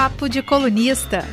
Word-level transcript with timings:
Papo 0.00 0.28
de 0.28 0.44
Colunista. 0.44 1.24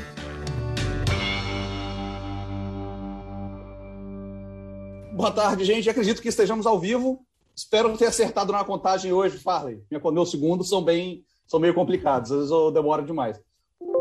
Boa 5.14 5.32
tarde, 5.32 5.64
gente. 5.64 5.88
Acredito 5.88 6.20
que 6.20 6.30
estejamos 6.30 6.66
ao 6.66 6.80
vivo. 6.80 7.24
Espero 7.56 7.96
ter 7.96 8.08
acertado 8.08 8.52
na 8.52 8.64
contagem 8.64 9.14
hoje, 9.14 9.38
Farley. 9.38 9.84
Minha, 9.92 10.02
meus 10.12 10.32
segundos 10.32 10.68
são 10.68 10.84
bem, 10.84 11.24
são 11.46 11.60
meio 11.60 11.76
complicados, 11.76 12.32
às 12.32 12.38
vezes 12.38 12.52
eu 12.52 12.72
demoro 12.72 13.06
demais. 13.06 13.40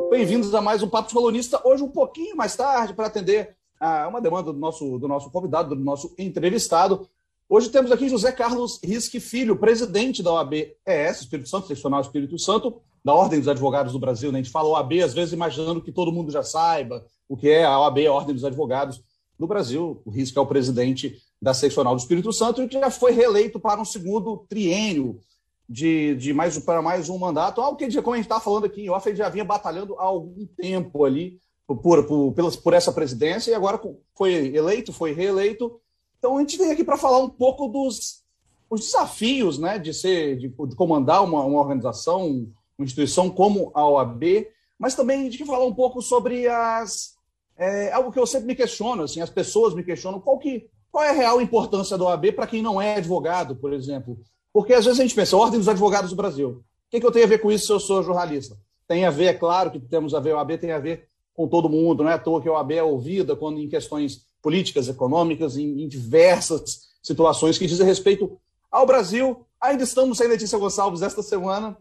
Bem-vindos 0.09 0.55
a 0.55 0.63
mais 0.63 0.83
um 0.83 0.89
Papo 0.89 1.09
de 1.09 1.15
Colunista. 1.15 1.61
Hoje, 1.63 1.83
um 1.83 1.91
pouquinho 1.91 2.35
mais 2.35 2.57
tarde, 2.57 2.95
para 2.95 3.09
atender 3.09 3.55
a 3.79 4.09
uma 4.09 4.19
demanda 4.19 4.51
do 4.51 4.59
nosso, 4.59 4.99
do 4.99 5.07
nosso 5.07 5.31
convidado, 5.31 5.77
do 5.77 5.85
nosso 5.85 6.15
entrevistado. 6.17 7.07
Hoje 7.51 7.69
temos 7.69 7.93
aqui 7.93 8.09
José 8.09 8.33
Carlos 8.33 8.81
Risque 8.83 9.21
Filho, 9.21 9.59
presidente 9.59 10.23
da 10.23 10.33
OAB-ES, 10.33 11.21
Espírito 11.21 11.51
Santo, 11.51 11.67
Seccional 11.67 12.01
Espírito 12.01 12.39
Santo, 12.39 12.81
da 13.05 13.13
Ordem 13.13 13.39
dos 13.39 13.49
Advogados 13.49 13.93
do 13.93 13.99
Brasil. 13.99 14.33
Né? 14.33 14.39
A 14.39 14.43
gente 14.43 14.53
fala 14.53 14.69
OAB, 14.69 14.95
às 15.05 15.13
vezes 15.13 15.33
imaginando 15.33 15.83
que 15.83 15.93
todo 15.93 16.13
mundo 16.13 16.33
já 16.33 16.43
saiba 16.43 17.05
o 17.29 17.37
que 17.37 17.49
é 17.49 17.65
a 17.65 17.79
OAB, 17.79 17.99
a 18.07 18.13
Ordem 18.13 18.35
dos 18.35 18.45
Advogados 18.45 19.03
do 19.39 19.47
Brasil. 19.47 20.01
O 20.05 20.11
Risco 20.11 20.39
é 20.39 20.43
o 20.43 20.47
presidente 20.47 21.21
da 21.41 21.53
seccional 21.53 21.95
do 21.95 22.01
Espírito 22.01 22.33
Santo 22.33 22.67
que 22.67 22.81
já 22.81 22.91
foi 22.91 23.13
reeleito 23.13 23.61
para 23.61 23.81
um 23.81 23.85
segundo 23.85 24.47
triênio 24.49 25.21
de, 25.69 26.15
de 26.17 26.33
mais 26.33 26.59
para 26.59 26.81
mais 26.81 27.09
um 27.09 27.19
mandato. 27.19 27.61
Algo 27.61 27.77
que, 27.77 27.91
como 28.01 28.15
a 28.15 28.17
gente 28.17 28.27
está 28.27 28.41
falando 28.41 28.65
aqui, 28.65 28.89
o 28.89 28.97
ele 29.05 29.17
já 29.17 29.29
vinha 29.29 29.45
batalhando 29.45 29.95
há 29.99 30.05
algum 30.05 30.47
tempo 30.57 31.05
ali 31.05 31.39
por, 31.67 31.77
por, 31.77 32.05
por, 32.35 32.61
por 32.63 32.73
essa 32.73 32.93
presidência 32.93 33.51
e 33.51 33.55
agora 33.55 33.81
foi 34.15 34.55
eleito, 34.55 34.93
foi 34.93 35.13
reeleito. 35.13 35.79
Então 36.19 36.37
a 36.37 36.41
gente 36.41 36.57
vem 36.57 36.71
aqui 36.71 36.85
para 36.85 36.97
falar 36.97 37.19
um 37.19 37.29
pouco 37.29 37.69
dos 37.69 38.25
os 38.71 38.81
desafios 38.81 39.59
né, 39.59 39.79
de 39.79 39.93
ser, 39.93 40.37
de, 40.37 40.49
de 40.49 40.75
comandar 40.75 41.23
uma, 41.23 41.45
uma 41.45 41.61
organização, 41.61 42.49
instituição 42.79 43.31
como 43.31 43.71
a 43.75 43.89
OAB, 43.89 44.47
mas 44.79 44.95
também 44.95 45.25
gente 45.25 45.39
quer 45.39 45.47
falar 45.47 45.65
um 45.65 45.75
pouco 45.75 46.03
sobre 46.03 46.49
as 46.49 47.15
é 47.57 47.93
algo 47.93 48.11
que 48.11 48.19
eu 48.19 48.27
sempre 48.27 48.49
me 48.49 48.55
questiono, 48.55 49.03
assim, 49.05 49.21
as 49.21 49.31
pessoas 49.31 49.75
me 49.75 49.85
questionam 49.85 50.21
qual, 50.21 50.39
que, 50.39 50.67
qual 50.91 51.05
é 51.05 51.11
a 51.11 51.13
real 51.13 51.41
importância 51.41 51.97
da 51.97 52.05
OAB 52.05 52.33
para 52.33 52.47
quem 52.47 52.61
não 52.61 52.81
é 52.81 52.97
advogado, 52.97 53.55
por 53.57 53.73
exemplo. 53.73 54.19
Porque 54.53 54.73
às 54.73 54.85
vezes 54.85 55.01
a 55.01 55.03
gente 55.03 55.15
pensa, 55.15 55.37
Ordem 55.37 55.59
dos 55.59 55.69
Advogados 55.69 56.11
do 56.11 56.17
Brasil. 56.17 56.49
O 56.49 56.65
que, 56.91 57.01
que 57.01 57.07
eu 57.07 57.13
tenho 57.13 57.25
a 57.25 57.29
ver 57.29 57.39
com 57.39 57.51
isso 57.51 57.67
se 57.67 57.73
eu 57.73 57.81
sou 57.81 58.03
jornalista? 58.03 58.57
Tem 58.87 59.05
a 59.05 59.11
ver, 59.11 59.27
é 59.27 59.35
claro 59.35 59.71
que 59.71 59.79
temos 59.79 60.15
a 60.15 60.21
ver, 60.21 60.33
a 60.33 60.39
OAB 60.39 60.59
tem 60.59 60.73
a 60.73 60.79
ver 60.79 61.09
com 61.33 61.49
todo 61.49 61.69
mundo, 61.69 62.03
não 62.03 62.11
é 62.11 62.15
à 62.15 62.19
toa 62.19 62.41
que 62.41 62.49
a 62.49 62.53
OAB 62.53 62.73
é 62.73 62.83
ouvida 62.83 63.35
quando 63.35 63.59
em 63.59 63.69
questões 63.69 64.27
políticas, 64.43 64.89
econômicas, 64.89 65.57
em, 65.57 65.83
em 65.83 65.89
diversas 65.89 66.89
situações 67.03 67.57
que 67.57 67.67
dizem 67.67 67.87
respeito 67.87 68.39
ao 68.71 68.87
Brasil. 68.87 69.47
Ainda 69.61 69.85
estamos 69.85 70.19
sem 70.19 70.29
Letícia 70.29 70.59
Gonçalves 70.59 71.03
esta 71.03 71.23
semana, 71.23 71.77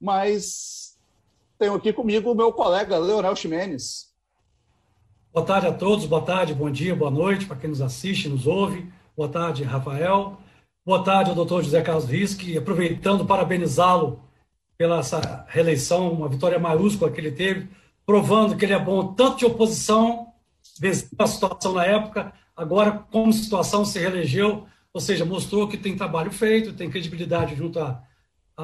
mas 0.00 0.96
tenho 1.58 1.74
aqui 1.74 1.92
comigo 1.92 2.30
o 2.30 2.34
meu 2.34 2.52
colega 2.52 2.98
Leonel 2.98 3.34
Ximenes. 3.34 4.08
Boa 5.32 5.44
tarde 5.44 5.66
a 5.66 5.72
todos, 5.72 6.06
boa 6.06 6.22
tarde, 6.22 6.54
bom 6.54 6.70
dia, 6.70 6.94
boa 6.94 7.10
noite 7.10 7.46
para 7.46 7.56
quem 7.56 7.70
nos 7.70 7.80
assiste, 7.80 8.28
nos 8.28 8.46
ouve. 8.46 8.90
Boa 9.16 9.28
tarde, 9.28 9.64
Rafael. 9.64 10.38
Boa 10.86 11.02
tarde 11.02 11.30
ao 11.30 11.36
doutor 11.36 11.62
José 11.62 11.82
Carlos 11.82 12.06
Risque, 12.06 12.56
aproveitando, 12.56 13.26
parabenizá-lo 13.26 14.22
pela 14.78 15.00
essa 15.00 15.44
reeleição, 15.48 16.12
uma 16.12 16.28
vitória 16.28 16.58
maiúscula 16.58 17.10
que 17.10 17.20
ele 17.20 17.32
teve, 17.32 17.68
provando 18.06 18.56
que 18.56 18.64
ele 18.64 18.72
é 18.72 18.78
bom 18.78 19.12
tanto 19.12 19.38
de 19.38 19.44
oposição, 19.44 20.32
venceu 20.80 21.08
a 21.18 21.26
situação 21.26 21.72
na 21.72 21.84
época, 21.84 22.32
agora 22.56 23.04
como 23.10 23.32
situação 23.32 23.84
se 23.84 23.98
reelegeu, 23.98 24.66
ou 24.94 25.00
seja, 25.00 25.24
mostrou 25.24 25.68
que 25.68 25.76
tem 25.76 25.96
trabalho 25.96 26.30
feito, 26.30 26.72
tem 26.72 26.88
credibilidade 26.88 27.54
junto 27.56 27.80
a, 27.80 28.02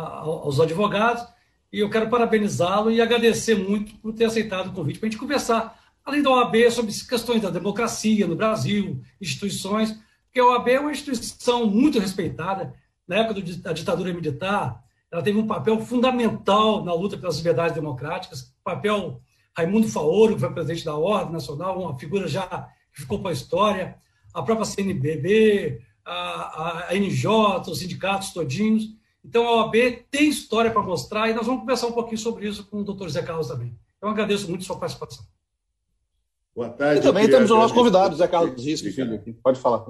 aos 0.00 0.60
advogados, 0.60 1.24
e 1.72 1.80
eu 1.80 1.88
quero 1.88 2.08
parabenizá-lo 2.08 2.90
e 2.90 3.00
agradecer 3.00 3.54
muito 3.54 3.94
por 3.96 4.12
ter 4.12 4.24
aceitado 4.24 4.68
o 4.68 4.72
convite 4.72 4.98
para 4.98 5.08
a 5.08 5.10
gente 5.10 5.20
conversar 5.20 5.78
além 6.04 6.22
da 6.22 6.30
OAB, 6.30 6.70
sobre 6.70 6.92
questões 6.92 7.40
da 7.40 7.48
democracia 7.48 8.26
no 8.26 8.36
Brasil, 8.36 9.00
instituições, 9.20 9.98
porque 10.26 10.38
a 10.38 10.46
OAB 10.46 10.68
é 10.68 10.80
uma 10.80 10.92
instituição 10.92 11.66
muito 11.66 11.98
respeitada. 11.98 12.74
Na 13.08 13.16
época 13.16 13.40
da 13.40 13.72
ditadura 13.72 14.12
militar, 14.12 14.82
ela 15.10 15.22
teve 15.22 15.38
um 15.38 15.46
papel 15.46 15.80
fundamental 15.80 16.84
na 16.84 16.92
luta 16.92 17.16
pelas 17.16 17.38
liberdades 17.38 17.74
democráticas, 17.74 18.52
papel 18.62 19.22
Raimundo 19.56 19.88
Faoro, 19.88 20.34
que 20.34 20.40
foi 20.40 20.52
presidente 20.52 20.84
da 20.84 20.96
Ordem 20.96 21.32
Nacional, 21.32 21.80
uma 21.80 21.98
figura 21.98 22.26
já 22.26 22.68
que 22.92 23.00
ficou 23.00 23.20
para 23.20 23.30
a 23.30 23.34
história, 23.34 23.96
a 24.34 24.42
própria 24.42 24.66
CNBB, 24.66 25.80
a, 26.04 26.88
a 26.90 26.94
NJ, 26.94 27.70
os 27.70 27.78
sindicatos 27.78 28.32
todinhos. 28.32 28.88
Então, 29.24 29.48
a 29.48 29.64
OAB 29.64 29.74
tem 30.10 30.28
história 30.28 30.70
para 30.70 30.82
mostrar 30.82 31.30
e 31.30 31.34
nós 31.34 31.46
vamos 31.46 31.62
conversar 31.62 31.86
um 31.86 31.92
pouquinho 31.92 32.18
sobre 32.18 32.46
isso 32.46 32.66
com 32.66 32.80
o 32.80 32.84
doutor 32.84 33.08
Zé 33.08 33.22
Carlos 33.22 33.48
também. 33.48 33.74
Então, 33.96 34.10
agradeço 34.10 34.48
muito 34.48 34.62
a 34.62 34.64
sua 34.64 34.78
participação. 34.78 35.24
Boa 36.54 36.68
tarde. 36.68 37.00
E 37.00 37.02
também 37.02 37.28
temos 37.28 37.50
o 37.50 37.56
nosso 37.56 37.74
convidado, 37.74 38.14
Zé 38.16 38.28
Carlos 38.28 38.64
Risco, 38.64 38.88
filho. 38.90 39.14
Aqui. 39.14 39.32
Pode 39.32 39.58
falar. 39.58 39.84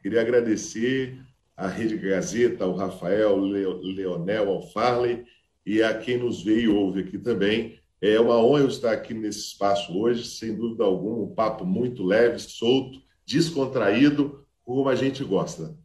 Queria 0.00 0.20
agradecer 0.20 1.20
à 1.56 1.66
Rede 1.66 1.96
Gazeta, 1.96 2.64
ao 2.64 2.74
Rafael, 2.74 3.36
Leonel, 3.36 4.48
ao 4.48 4.62
Farley 4.70 5.24
e 5.66 5.82
a 5.82 5.98
quem 5.98 6.18
nos 6.18 6.42
vê 6.42 6.62
e 6.62 6.68
ouve 6.68 7.00
aqui 7.00 7.18
também. 7.18 7.78
É 8.00 8.20
uma 8.20 8.36
honra 8.36 8.60
eu 8.60 8.68
estar 8.68 8.92
aqui 8.92 9.14
nesse 9.14 9.40
espaço 9.40 9.98
hoje, 9.98 10.26
sem 10.26 10.54
dúvida 10.54 10.84
alguma, 10.84 11.24
um 11.24 11.34
papo 11.34 11.64
muito 11.64 12.02
leve, 12.02 12.38
solto, 12.38 13.00
descontraído, 13.26 14.44
como 14.62 14.88
a 14.88 14.94
gente 14.94 15.24
gosta. 15.24 15.76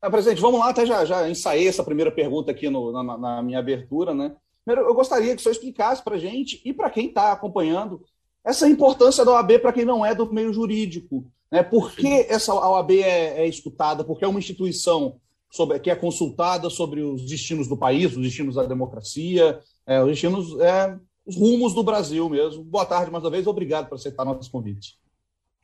Ah, 0.00 0.10
presidente, 0.10 0.40
vamos 0.40 0.60
lá, 0.60 0.70
até 0.70 0.86
já, 0.86 1.04
já 1.04 1.28
ensaiei 1.28 1.66
essa 1.66 1.82
primeira 1.82 2.10
pergunta 2.10 2.52
aqui 2.52 2.70
no, 2.70 2.92
na, 2.92 3.18
na 3.18 3.42
minha 3.42 3.58
abertura, 3.58 4.14
né? 4.14 4.36
Primeiro, 4.64 4.88
eu 4.88 4.94
gostaria 4.94 5.34
que 5.34 5.40
o 5.40 5.42
senhor 5.42 5.52
explicasse 5.52 6.02
para 6.04 6.14
a 6.14 6.18
gente 6.18 6.60
e 6.64 6.72
para 6.72 6.90
quem 6.90 7.06
está 7.06 7.32
acompanhando 7.32 8.02
essa 8.44 8.68
importância 8.68 9.24
da 9.24 9.32
OAB 9.32 9.58
para 9.60 9.72
quem 9.72 9.84
não 9.84 10.04
é 10.04 10.14
do 10.14 10.32
meio 10.32 10.52
jurídico. 10.52 11.24
Né? 11.50 11.62
Por 11.62 11.92
que 11.92 12.26
essa 12.28 12.54
OAB 12.54 12.92
é, 12.92 13.42
é 13.42 13.48
escutada? 13.48 14.04
Porque 14.04 14.24
é 14.24 14.28
uma 14.28 14.38
instituição 14.38 15.16
sobre, 15.50 15.78
que 15.80 15.90
é 15.90 15.96
consultada 15.96 16.70
sobre 16.70 17.00
os 17.02 17.24
destinos 17.26 17.66
do 17.66 17.76
país, 17.76 18.14
os 18.14 18.22
destinos 18.22 18.54
da 18.54 18.64
democracia, 18.64 19.58
é, 19.86 20.00
os 20.02 20.08
destinos, 20.08 20.60
é, 20.60 20.96
os 21.26 21.36
rumos 21.36 21.74
do 21.74 21.82
Brasil 21.82 22.28
mesmo. 22.28 22.62
Boa 22.62 22.86
tarde 22.86 23.10
mais 23.10 23.24
uma 23.24 23.30
vez, 23.30 23.46
obrigado 23.46 23.88
por 23.88 23.96
aceitar 23.96 24.24
nosso 24.24 24.50
convite. 24.50 24.96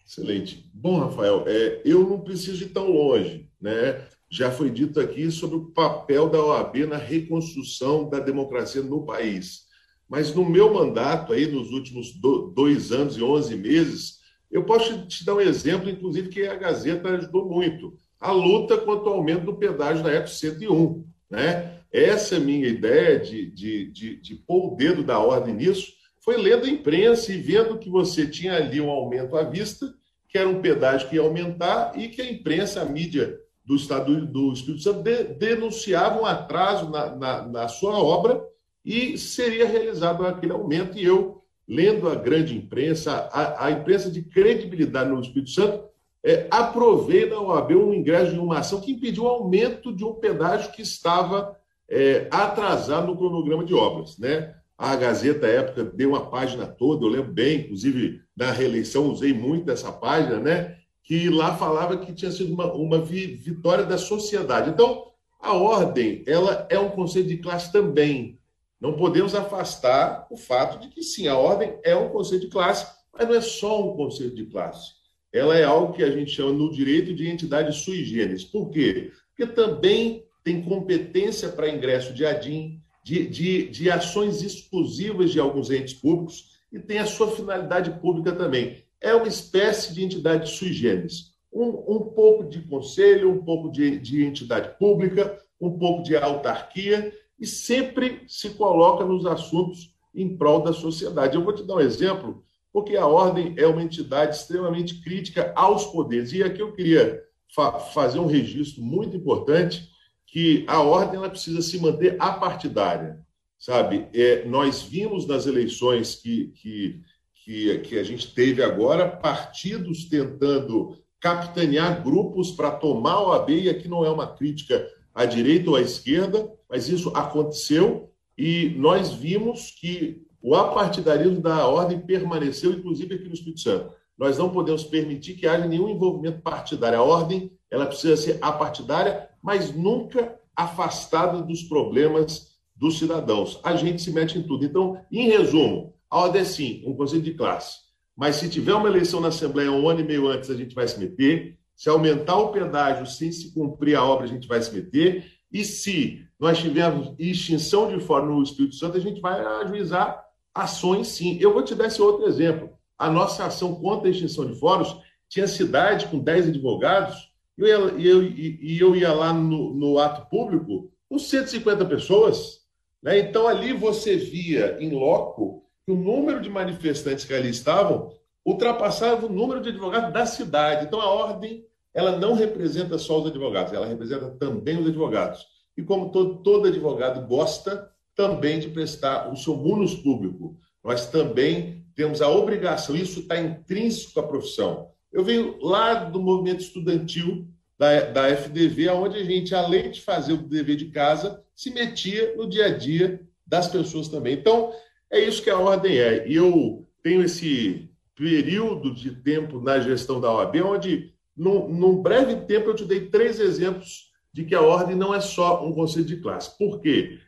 Excelente. 0.06 0.68
Bom, 0.72 0.98
Rafael, 0.98 1.44
é, 1.46 1.80
eu 1.84 2.08
não 2.08 2.20
preciso 2.20 2.64
ir 2.64 2.68
tão 2.68 2.90
longe. 2.90 3.48
Né? 3.60 4.06
Já 4.34 4.50
foi 4.50 4.68
dito 4.68 4.98
aqui 4.98 5.30
sobre 5.30 5.58
o 5.58 5.66
papel 5.66 6.28
da 6.28 6.44
OAB 6.44 6.88
na 6.88 6.96
reconstrução 6.96 8.10
da 8.10 8.18
democracia 8.18 8.82
no 8.82 9.06
país. 9.06 9.60
Mas 10.08 10.34
no 10.34 10.44
meu 10.44 10.74
mandato, 10.74 11.32
aí, 11.32 11.46
nos 11.46 11.70
últimos 11.70 12.12
dois 12.52 12.90
anos 12.90 13.16
e 13.16 13.22
onze 13.22 13.54
meses, 13.54 14.18
eu 14.50 14.64
posso 14.64 15.06
te 15.06 15.24
dar 15.24 15.36
um 15.36 15.40
exemplo, 15.40 15.88
inclusive, 15.88 16.30
que 16.30 16.48
a 16.48 16.56
Gazeta 16.56 17.10
ajudou 17.10 17.48
muito. 17.48 17.96
A 18.18 18.32
luta 18.32 18.76
contra 18.76 19.08
o 19.08 19.12
aumento 19.12 19.44
do 19.44 19.54
pedágio 19.54 20.02
da 20.02 20.10
Eco 20.10 20.26
101. 20.26 21.06
Né? 21.30 21.78
Essa 21.92 22.40
minha 22.40 22.66
ideia 22.66 23.20
de, 23.20 23.48
de, 23.52 23.92
de, 23.92 24.16
de 24.20 24.34
pôr 24.34 24.72
o 24.72 24.74
dedo 24.74 25.04
da 25.04 25.20
ordem 25.20 25.54
nisso 25.54 25.92
foi 26.18 26.36
lendo 26.36 26.64
a 26.64 26.70
imprensa 26.70 27.32
e 27.32 27.36
vendo 27.36 27.78
que 27.78 27.88
você 27.88 28.26
tinha 28.26 28.56
ali 28.56 28.80
um 28.80 28.90
aumento 28.90 29.36
à 29.36 29.44
vista, 29.44 29.94
que 30.28 30.36
era 30.36 30.48
um 30.48 30.60
pedágio 30.60 31.08
que 31.08 31.14
ia 31.14 31.22
aumentar 31.22 31.96
e 31.96 32.08
que 32.08 32.20
a 32.20 32.28
imprensa, 32.28 32.82
a 32.82 32.84
mídia 32.84 33.43
do 33.64 33.76
Estado 33.76 34.26
do 34.26 34.52
Espírito 34.52 34.82
Santo 34.82 35.02
de, 35.02 35.24
denunciava 35.24 36.20
um 36.20 36.26
atraso 36.26 36.90
na, 36.90 37.16
na, 37.16 37.42
na 37.48 37.68
sua 37.68 37.98
obra 37.98 38.44
e 38.84 39.16
seria 39.16 39.66
realizado 39.66 40.26
aquele 40.26 40.52
aumento. 40.52 40.98
E 40.98 41.04
eu, 41.04 41.42
lendo 41.66 42.08
a 42.08 42.14
grande 42.14 42.56
imprensa, 42.56 43.28
a, 43.32 43.66
a 43.66 43.70
imprensa 43.70 44.10
de 44.10 44.22
credibilidade 44.22 45.10
no 45.10 45.20
Espírito 45.20 45.50
Santo, 45.50 45.84
é, 46.22 46.46
aprovei 46.50 47.28
na 47.28 47.40
OAB 47.40 47.72
um 47.72 47.92
ingresso 47.92 48.32
de 48.32 48.38
uma 48.38 48.58
ação 48.58 48.80
que 48.80 48.92
impediu 48.92 49.24
o 49.24 49.28
aumento 49.28 49.94
de 49.94 50.04
um 50.04 50.14
pedágio 50.14 50.72
que 50.72 50.82
estava 50.82 51.56
é, 51.88 52.28
atrasado 52.30 53.06
no 53.06 53.16
cronograma 53.16 53.64
de 53.64 53.74
obras. 53.74 54.18
Né? 54.18 54.54
A 54.76 54.96
Gazeta, 54.96 55.46
à 55.46 55.50
época, 55.50 55.84
deu 55.84 56.10
uma 56.10 56.30
página 56.30 56.66
toda, 56.66 57.04
eu 57.04 57.10
lembro 57.10 57.32
bem, 57.32 57.60
inclusive 57.60 58.20
na 58.36 58.50
reeleição 58.50 59.10
usei 59.10 59.32
muito 59.32 59.70
essa 59.70 59.92
página, 59.92 60.38
né? 60.38 60.76
Que 61.04 61.28
lá 61.28 61.56
falava 61.56 61.98
que 61.98 62.12
tinha 62.14 62.32
sido 62.32 62.54
uma, 62.54 62.72
uma 62.72 62.98
vitória 62.98 63.84
da 63.84 63.98
sociedade. 63.98 64.70
Então, 64.70 65.12
a 65.38 65.52
ordem 65.52 66.24
ela 66.26 66.66
é 66.70 66.78
um 66.78 66.88
conceito 66.88 67.28
de 67.28 67.36
classe 67.36 67.70
também. 67.70 68.38
Não 68.80 68.94
podemos 68.94 69.34
afastar 69.34 70.26
o 70.30 70.36
fato 70.36 70.80
de 70.80 70.88
que, 70.88 71.02
sim, 71.02 71.28
a 71.28 71.36
ordem 71.36 71.78
é 71.84 71.94
um 71.94 72.08
conceito 72.08 72.46
de 72.46 72.50
classe, 72.50 72.86
mas 73.12 73.28
não 73.28 73.34
é 73.34 73.40
só 73.40 73.86
um 73.86 73.96
conceito 73.96 74.34
de 74.34 74.46
classe. 74.46 74.92
Ela 75.32 75.58
é 75.58 75.64
algo 75.64 75.92
que 75.92 76.02
a 76.02 76.10
gente 76.10 76.30
chama 76.30 76.52
no 76.52 76.72
direito 76.72 77.14
de 77.14 77.28
entidade 77.28 77.76
sui 77.76 78.04
generis. 78.04 78.44
Por 78.44 78.70
quê? 78.70 79.12
Porque 79.28 79.52
também 79.52 80.24
tem 80.42 80.62
competência 80.62 81.48
para 81.50 81.68
ingresso 81.68 82.14
de 82.14 82.24
ADIM, 82.24 82.80
de, 83.02 83.26
de, 83.26 83.68
de 83.68 83.90
ações 83.90 84.42
exclusivas 84.42 85.32
de 85.32 85.40
alguns 85.40 85.70
entes 85.70 85.92
públicos 85.92 86.54
e 86.72 86.78
tem 86.78 86.98
a 86.98 87.06
sua 87.06 87.30
finalidade 87.30 87.90
pública 88.00 88.32
também. 88.32 88.83
É 89.04 89.14
uma 89.14 89.28
espécie 89.28 89.92
de 89.92 90.02
entidade 90.02 90.48
sui 90.48 90.72
generis. 90.72 91.34
Um, 91.52 91.68
um 91.86 92.00
pouco 92.00 92.44
de 92.48 92.62
conselho, 92.62 93.30
um 93.30 93.44
pouco 93.44 93.70
de, 93.70 93.98
de 93.98 94.24
entidade 94.24 94.78
pública, 94.78 95.38
um 95.60 95.78
pouco 95.78 96.02
de 96.02 96.16
autarquia 96.16 97.12
e 97.38 97.46
sempre 97.46 98.22
se 98.26 98.50
coloca 98.50 99.04
nos 99.04 99.26
assuntos 99.26 99.94
em 100.14 100.34
prol 100.34 100.62
da 100.62 100.72
sociedade. 100.72 101.36
Eu 101.36 101.44
vou 101.44 101.52
te 101.52 101.62
dar 101.62 101.74
um 101.74 101.80
exemplo, 101.80 102.42
porque 102.72 102.96
a 102.96 103.06
ordem 103.06 103.54
é 103.58 103.66
uma 103.66 103.82
entidade 103.82 104.36
extremamente 104.36 105.02
crítica 105.02 105.52
aos 105.54 105.84
poderes. 105.84 106.32
E 106.32 106.42
aqui 106.42 106.62
eu 106.62 106.72
queria 106.72 107.22
fa 107.54 107.78
fazer 107.78 108.18
um 108.18 108.26
registro 108.26 108.82
muito 108.82 109.14
importante 109.14 109.86
que 110.26 110.64
a 110.66 110.80
ordem 110.80 111.16
ela 111.16 111.28
precisa 111.28 111.60
se 111.60 111.78
manter 111.78 112.16
apartidária, 112.18 113.20
sabe? 113.58 114.08
É, 114.14 114.46
nós 114.46 114.80
vimos 114.80 115.26
nas 115.26 115.46
eleições 115.46 116.14
que, 116.14 116.46
que, 116.56 117.02
que, 117.44 117.78
que 117.80 117.98
a 117.98 118.02
gente 118.02 118.34
teve 118.34 118.62
agora 118.62 119.06
partidos 119.08 120.06
tentando 120.06 120.96
capitanear 121.20 122.02
grupos 122.02 122.50
para 122.50 122.70
tomar 122.70 123.20
o 123.20 123.32
AB, 123.32 123.62
e 123.62 123.68
aqui 123.68 123.88
não 123.88 124.04
é 124.04 124.10
uma 124.10 124.26
crítica 124.26 124.86
à 125.14 125.24
direita 125.24 125.70
ou 125.70 125.76
à 125.76 125.80
esquerda, 125.80 126.50
mas 126.68 126.88
isso 126.88 127.10
aconteceu 127.14 128.10
e 128.36 128.74
nós 128.76 129.12
vimos 129.12 129.70
que 129.70 130.22
o 130.42 130.54
apartidarismo 130.54 131.40
da 131.40 131.66
ordem 131.66 132.00
permaneceu, 132.00 132.72
inclusive 132.72 133.14
aqui 133.14 133.28
no 133.28 133.34
Espírito 133.34 133.60
Santo. 133.60 133.94
Nós 134.18 134.36
não 134.38 134.50
podemos 134.50 134.84
permitir 134.84 135.34
que 135.34 135.46
haja 135.46 135.66
nenhum 135.66 135.88
envolvimento 135.88 136.42
partidário. 136.42 136.98
A 136.98 137.02
ordem 137.02 137.50
ela 137.70 137.86
precisa 137.86 138.16
ser 138.16 138.38
apartidária, 138.40 139.28
mas 139.42 139.74
nunca 139.74 140.38
afastada 140.54 141.42
dos 141.42 141.62
problemas 141.62 142.54
dos 142.76 142.98
cidadãos. 142.98 143.58
A 143.64 143.76
gente 143.76 144.02
se 144.02 144.12
mete 144.12 144.38
em 144.38 144.42
tudo. 144.42 144.64
Então, 144.64 145.00
em 145.10 145.28
resumo, 145.28 145.93
a 146.14 146.18
ordem 146.18 146.42
é 146.42 146.44
sim 146.44 146.80
um 146.86 146.94
conselho 146.94 147.22
de 147.22 147.34
classe. 147.34 147.78
Mas 148.16 148.36
se 148.36 148.48
tiver 148.48 148.72
uma 148.72 148.88
eleição 148.88 149.20
na 149.20 149.28
Assembleia 149.28 149.72
um 149.72 149.88
ano 149.88 149.98
e 149.98 150.04
meio 150.04 150.28
antes, 150.28 150.48
a 150.48 150.54
gente 150.54 150.72
vai 150.72 150.86
se 150.86 150.96
meter. 150.96 151.58
Se 151.74 151.88
aumentar 151.88 152.36
o 152.36 152.52
pedágio 152.52 153.04
sem 153.04 153.32
se 153.32 153.52
cumprir 153.52 153.96
a 153.96 154.04
obra, 154.04 154.24
a 154.24 154.28
gente 154.28 154.46
vai 154.46 154.62
se 154.62 154.72
meter. 154.72 155.24
E 155.50 155.64
se 155.64 156.24
nós 156.38 156.58
tivermos 156.58 157.16
extinção 157.18 157.88
de 157.88 157.98
fora 157.98 158.24
no 158.24 158.40
Espírito 158.44 158.76
Santo, 158.76 158.96
a 158.96 159.00
gente 159.00 159.20
vai 159.20 159.44
ajuizar 159.62 160.24
ações 160.54 161.08
sim. 161.08 161.36
Eu 161.40 161.52
vou 161.52 161.64
te 161.64 161.74
dar 161.74 161.86
esse 161.86 162.00
outro 162.00 162.28
exemplo. 162.28 162.70
A 162.96 163.10
nossa 163.10 163.46
ação 163.46 163.74
contra 163.74 164.06
a 164.06 164.10
extinção 164.12 164.46
de 164.46 164.56
fóruns 164.56 164.96
tinha 165.28 165.48
cidade 165.48 166.06
com 166.06 166.20
10 166.20 166.50
advogados 166.50 167.28
e 167.58 167.62
eu, 167.62 167.98
eu, 167.98 168.22
eu 168.62 168.94
ia 168.94 169.12
lá 169.12 169.32
no, 169.32 169.74
no 169.74 169.98
ato 169.98 170.30
público 170.30 170.92
com 171.08 171.18
150 171.18 171.84
pessoas. 171.86 172.60
Né? 173.02 173.18
Então, 173.18 173.48
ali 173.48 173.72
você 173.72 174.16
via 174.16 174.76
em 174.78 174.90
loco 174.90 175.63
que 175.84 175.92
o 175.92 175.96
número 175.96 176.40
de 176.40 176.48
manifestantes 176.48 177.24
que 177.24 177.34
ali 177.34 177.50
estavam 177.50 178.12
ultrapassava 178.44 179.26
o 179.26 179.32
número 179.32 179.60
de 179.60 179.70
advogados 179.70 180.12
da 180.12 180.26
cidade. 180.26 180.86
Então, 180.86 181.00
a 181.00 181.08
ordem 181.08 181.64
ela 181.92 182.18
não 182.18 182.34
representa 182.34 182.98
só 182.98 183.20
os 183.20 183.28
advogados, 183.28 183.72
ela 183.72 183.86
representa 183.86 184.28
também 184.30 184.78
os 184.78 184.86
advogados. 184.88 185.46
E 185.76 185.82
como 185.82 186.10
todo, 186.10 186.42
todo 186.42 186.66
advogado 186.66 187.26
gosta 187.26 187.88
também 188.16 188.58
de 188.58 188.68
prestar 188.68 189.32
o 189.32 189.36
seu 189.36 189.56
munus 189.56 189.94
público, 189.94 190.56
nós 190.82 191.06
também 191.06 191.84
temos 191.94 192.20
a 192.20 192.28
obrigação, 192.28 192.96
isso 192.96 193.20
está 193.20 193.40
intrínseco 193.40 194.18
à 194.18 194.22
profissão. 194.24 194.88
Eu 195.12 195.24
venho 195.24 195.56
lá 195.62 195.94
do 195.94 196.20
movimento 196.20 196.60
estudantil 196.60 197.46
da, 197.78 198.00
da 198.10 198.36
FDV, 198.36 198.88
onde 198.90 199.16
a 199.16 199.24
gente, 199.24 199.54
além 199.54 199.90
de 199.90 200.00
fazer 200.00 200.32
o 200.32 200.48
dever 200.48 200.76
de 200.76 200.86
casa, 200.86 201.42
se 201.54 201.70
metia 201.70 202.34
no 202.36 202.48
dia 202.48 202.66
a 202.66 202.76
dia 202.76 203.20
das 203.46 203.68
pessoas 203.68 204.08
também. 204.08 204.34
Então, 204.34 204.72
é 205.14 205.20
isso 205.20 205.42
que 205.42 205.50
a 205.50 205.58
ordem 205.58 205.96
é. 205.98 206.28
E 206.28 206.34
eu 206.34 206.86
tenho 207.02 207.22
esse 207.22 207.88
período 208.16 208.92
de 208.92 209.10
tempo 209.10 209.60
na 209.60 209.78
gestão 209.78 210.20
da 210.20 210.32
OAB, 210.32 210.56
onde, 210.62 211.12
num, 211.36 211.68
num 211.68 212.02
breve 212.02 212.36
tempo, 212.46 212.70
eu 212.70 212.74
te 212.74 212.84
dei 212.84 213.06
três 213.06 213.38
exemplos 213.38 214.12
de 214.32 214.44
que 214.44 214.54
a 214.54 214.60
ordem 214.60 214.96
não 214.96 215.14
é 215.14 215.20
só 215.20 215.64
um 215.64 215.72
conselho 215.72 216.04
de 216.04 216.16
classe. 216.16 216.56
Por 216.58 216.80
quê? 216.80 217.18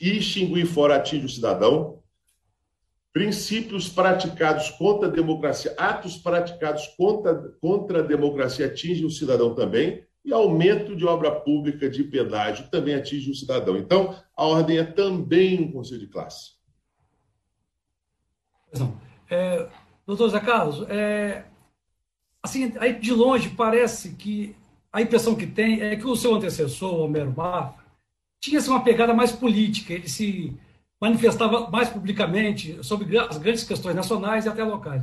Extinguir 0.00 0.66
fora 0.66 0.96
atinge 0.96 1.26
o 1.26 1.28
cidadão, 1.28 2.02
princípios 3.12 3.88
praticados 3.88 4.70
contra 4.70 5.08
a 5.08 5.12
democracia, 5.12 5.74
atos 5.78 6.16
praticados 6.16 6.86
contra, 6.98 7.34
contra 7.60 8.00
a 8.00 8.06
democracia 8.06 8.66
atingem 8.66 9.06
o 9.06 9.10
cidadão 9.10 9.54
também, 9.54 10.04
e 10.24 10.32
aumento 10.32 10.96
de 10.96 11.06
obra 11.06 11.30
pública 11.30 11.88
de 11.88 12.02
pedágio 12.02 12.68
também 12.68 12.96
atinge 12.96 13.30
o 13.30 13.34
cidadão. 13.34 13.76
Então, 13.76 14.16
a 14.36 14.44
ordem 14.44 14.78
é 14.78 14.84
também 14.84 15.62
um 15.62 15.70
conselho 15.70 16.00
de 16.00 16.08
classe. 16.08 16.55
É, 19.28 19.66
doutor 20.06 20.28
Zé 20.28 20.40
Carlos, 20.40 20.84
é, 20.88 21.44
assim, 22.42 22.72
aí 22.78 22.94
de 22.94 23.12
longe 23.12 23.50
parece 23.50 24.10
que 24.14 24.54
a 24.92 25.02
impressão 25.02 25.34
que 25.34 25.46
tem 25.46 25.80
é 25.80 25.96
que 25.96 26.06
o 26.06 26.16
seu 26.16 26.34
antecessor, 26.34 27.00
Homero 27.00 27.34
Mafra, 27.36 27.84
tinha 28.40 28.58
assim, 28.58 28.70
uma 28.70 28.82
pegada 28.82 29.12
mais 29.12 29.32
política, 29.32 29.92
ele 29.92 30.08
se 30.08 30.56
manifestava 31.00 31.68
mais 31.70 31.88
publicamente 31.88 32.78
sobre 32.82 33.18
as 33.18 33.36
grandes 33.38 33.64
questões 33.64 33.94
nacionais 33.94 34.46
e 34.46 34.48
até 34.48 34.64
locais. 34.64 35.02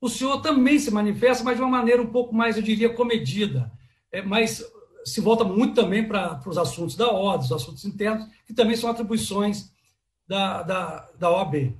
O 0.00 0.08
senhor 0.08 0.40
também 0.40 0.78
se 0.78 0.90
manifesta, 0.90 1.44
mas 1.44 1.56
de 1.56 1.62
uma 1.62 1.70
maneira 1.70 2.02
um 2.02 2.06
pouco 2.06 2.34
mais, 2.34 2.56
eu 2.56 2.62
diria, 2.62 2.92
comedida, 2.92 3.70
é, 4.12 4.22
mas 4.22 4.64
se 5.04 5.20
volta 5.20 5.44
muito 5.44 5.74
também 5.74 6.06
para 6.06 6.40
os 6.46 6.56
assuntos 6.56 6.96
da 6.96 7.10
ordem, 7.10 7.46
os 7.46 7.52
assuntos 7.52 7.84
internos, 7.84 8.26
que 8.46 8.54
também 8.54 8.76
são 8.76 8.90
atribuições 8.90 9.70
da, 10.26 10.62
da, 10.62 11.10
da 11.18 11.30
OAB. 11.30 11.76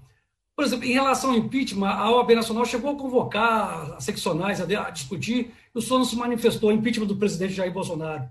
Por 0.56 0.64
exemplo, 0.64 0.84
em 0.84 0.92
relação 0.92 1.30
ao 1.30 1.36
impeachment, 1.36 1.88
a 1.88 2.10
OAB 2.12 2.34
Nacional 2.34 2.64
chegou 2.64 2.92
a 2.92 2.96
convocar 2.96 3.94
as 3.96 4.04
seccionais 4.04 4.60
a, 4.60 4.90
discutir, 4.90 5.52
e 5.74 5.78
o 5.78 5.82
senhor 5.82 5.98
não 5.98 6.04
se 6.04 6.14
manifestou, 6.14 6.70
impeachment 6.70 7.06
do 7.06 7.16
presidente 7.16 7.54
Jair 7.54 7.72
Bolsonaro. 7.72 8.28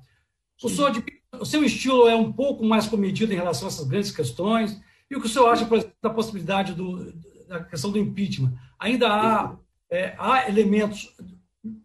O, 0.63 0.69
senhor, 0.69 1.03
o 1.37 1.45
seu 1.45 1.63
estilo 1.63 2.07
é 2.07 2.15
um 2.15 2.31
pouco 2.31 2.63
mais 2.63 2.87
comedido 2.87 3.33
em 3.33 3.35
relação 3.35 3.67
a 3.67 3.71
essas 3.71 3.85
grandes 3.85 4.11
questões, 4.11 4.79
e 5.11 5.15
o 5.15 5.19
que 5.19 5.27
o 5.27 5.29
senhor 5.29 5.49
acha, 5.49 5.65
por 5.65 5.77
exemplo, 5.77 5.95
da 6.01 6.09
possibilidade 6.09 6.73
do, 6.73 7.13
da 7.47 7.63
questão 7.65 7.91
do 7.91 7.99
impeachment? 7.99 8.53
Ainda 8.79 9.09
há, 9.09 9.57
é, 9.89 10.15
há 10.17 10.47
elementos 10.47 11.13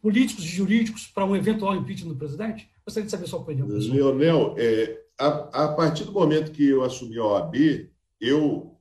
políticos 0.00 0.44
e 0.44 0.48
jurídicos 0.48 1.06
para 1.06 1.24
um 1.24 1.34
eventual 1.34 1.74
impeachment 1.74 2.10
do 2.10 2.16
presidente? 2.16 2.70
Gostaria 2.86 3.06
de 3.06 3.10
saber 3.10 3.26
sua 3.26 3.40
opinião. 3.40 3.66
Leonel, 3.66 4.54
é, 4.56 5.00
a, 5.18 5.64
a, 5.64 5.72
partir 5.72 6.04
do 6.04 6.12
momento 6.12 6.52
que 6.52 6.68
eu 6.68 6.84
assumi 6.84 7.18
a 7.18 7.24
OAB, 7.24 7.88
eu 8.20 8.77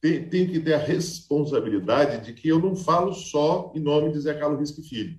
tenho 0.00 0.50
que 0.50 0.60
ter 0.60 0.74
a 0.74 0.78
responsabilidade 0.78 2.24
de 2.24 2.32
que 2.32 2.48
eu 2.48 2.58
não 2.58 2.74
falo 2.74 3.12
só 3.12 3.72
em 3.74 3.80
nome 3.80 4.12
de 4.12 4.20
Zé 4.20 4.34
Carlos 4.34 4.60
Risque 4.60 4.82
Filho. 4.82 5.18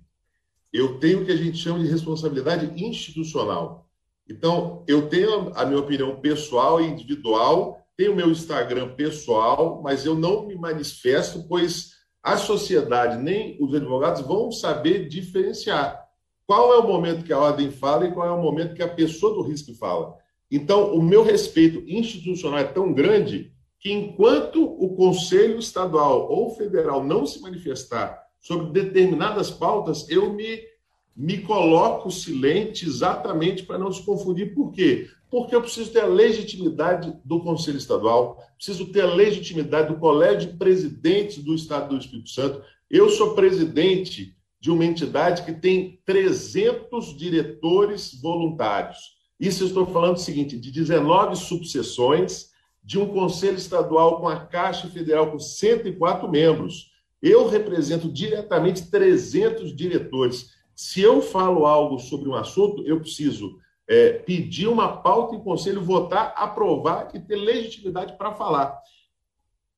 Eu 0.74 1.00
tenho 1.00 1.22
o 1.22 1.26
que 1.26 1.32
a 1.32 1.38
gente 1.38 1.58
chama 1.58 1.80
de 1.80 1.88
responsabilidade 1.88 2.72
institucional. 2.84 3.88
Então, 4.28 4.84
eu 4.88 5.08
tenho 5.10 5.52
a 5.56 5.66
minha 5.66 5.80
opinião 5.80 6.20
pessoal 6.20 6.82
e 6.82 6.88
individual 6.88 7.82
tenho 8.02 8.14
o 8.14 8.16
meu 8.16 8.32
Instagram 8.32 8.96
pessoal, 8.96 9.80
mas 9.84 10.08
eu 10.08 10.16
não 10.16 10.48
me 10.48 10.56
manifesto, 10.56 11.46
pois 11.48 11.92
a 12.24 12.36
sociedade 12.36 13.22
nem 13.22 13.58
os 13.60 13.76
advogados 13.76 14.22
vão 14.22 14.52
saber 14.52 15.08
diferenciar 15.08 16.04
qual 16.48 16.74
é 16.74 16.78
o 16.78 16.88
momento 16.88 17.24
que 17.24 17.32
a 17.32 17.38
ordem 17.38 17.70
fala 17.70 18.08
e 18.08 18.12
qual 18.12 18.28
é 18.28 18.32
o 18.32 18.42
momento 18.42 18.74
que 18.74 18.82
a 18.82 18.88
pessoa 18.88 19.36
do 19.36 19.44
risco 19.44 19.76
fala. 19.76 20.16
Então, 20.50 20.96
o 20.96 21.02
meu 21.02 21.24
respeito 21.24 21.84
institucional 21.88 22.60
é 22.60 22.64
tão 22.64 22.92
grande 22.92 23.54
que, 23.82 23.92
enquanto 23.92 24.64
o 24.64 24.96
Conselho 24.96 25.60
Estadual 25.60 26.32
ou 26.32 26.56
Federal 26.56 27.04
não 27.04 27.26
se 27.26 27.42
manifestar 27.42 28.26
sobre 28.40 28.72
determinadas 28.72 29.52
pautas, 29.52 30.10
eu 30.10 30.32
me, 30.32 30.62
me 31.14 31.40
coloco 31.40 32.10
silente 32.10 32.86
exatamente 32.86 33.64
para 33.64 33.78
não 33.78 33.92
se 33.92 34.06
confundir. 34.06 34.54
Por 34.54 34.72
quê? 34.72 35.10
porque 35.32 35.56
eu 35.56 35.62
preciso 35.62 35.90
ter 35.92 36.02
a 36.02 36.08
legitimidade 36.08 37.16
do 37.24 37.40
Conselho 37.40 37.78
Estadual, 37.78 38.38
preciso 38.58 38.88
ter 38.88 39.02
a 39.02 39.14
legitimidade 39.14 39.88
do 39.88 39.98
Colégio 39.98 40.52
de 40.52 40.58
Presidentes 40.58 41.42
do 41.42 41.56
Estado 41.56 41.90
do 41.90 41.98
Espírito 41.98 42.30
Santo. 42.30 42.62
Eu 42.90 43.10
sou 43.10 43.34
presidente 43.34 44.36
de 44.60 44.70
uma 44.70 44.84
entidade 44.84 45.44
que 45.44 45.54
tem 45.54 46.02
300 46.06 47.18
diretores 47.18 48.20
voluntários. 48.22 48.98
Isso 49.40 49.64
eu 49.64 49.68
estou 49.70 49.86
falando 49.88 50.18
o 50.18 50.20
seguinte, 50.20 50.60
de 50.60 50.70
19 50.70 51.38
subseções, 51.38 52.51
de 52.84 53.00
um 53.00 53.08
Conselho 53.08 53.58
Estadual 53.58 54.20
com 54.20 54.28
a 54.28 54.40
Caixa 54.40 54.88
Federal 54.90 55.32
com 55.32 55.40
104 55.40 56.30
membros. 56.30 56.92
Eu 57.22 57.48
represento 57.48 58.12
diretamente 58.12 58.90
300 58.90 59.76
diretores. 59.76 60.52
Se 60.76 61.02
eu 61.02 61.22
falo 61.22 61.66
algo 61.66 62.00
sobre 62.00 62.28
um 62.28 62.36
assunto, 62.36 62.84
eu 62.86 63.00
preciso 63.00 63.60
é, 63.88 64.14
pedir 64.14 64.68
uma 64.68 64.98
pauta 64.98 65.36
em 65.36 65.44
conselho, 65.44 65.82
votar, 65.82 66.34
aprovar 66.36 67.10
e 67.14 67.20
ter 67.20 67.36
legitimidade 67.36 68.18
para 68.18 68.34
falar. 68.34 68.80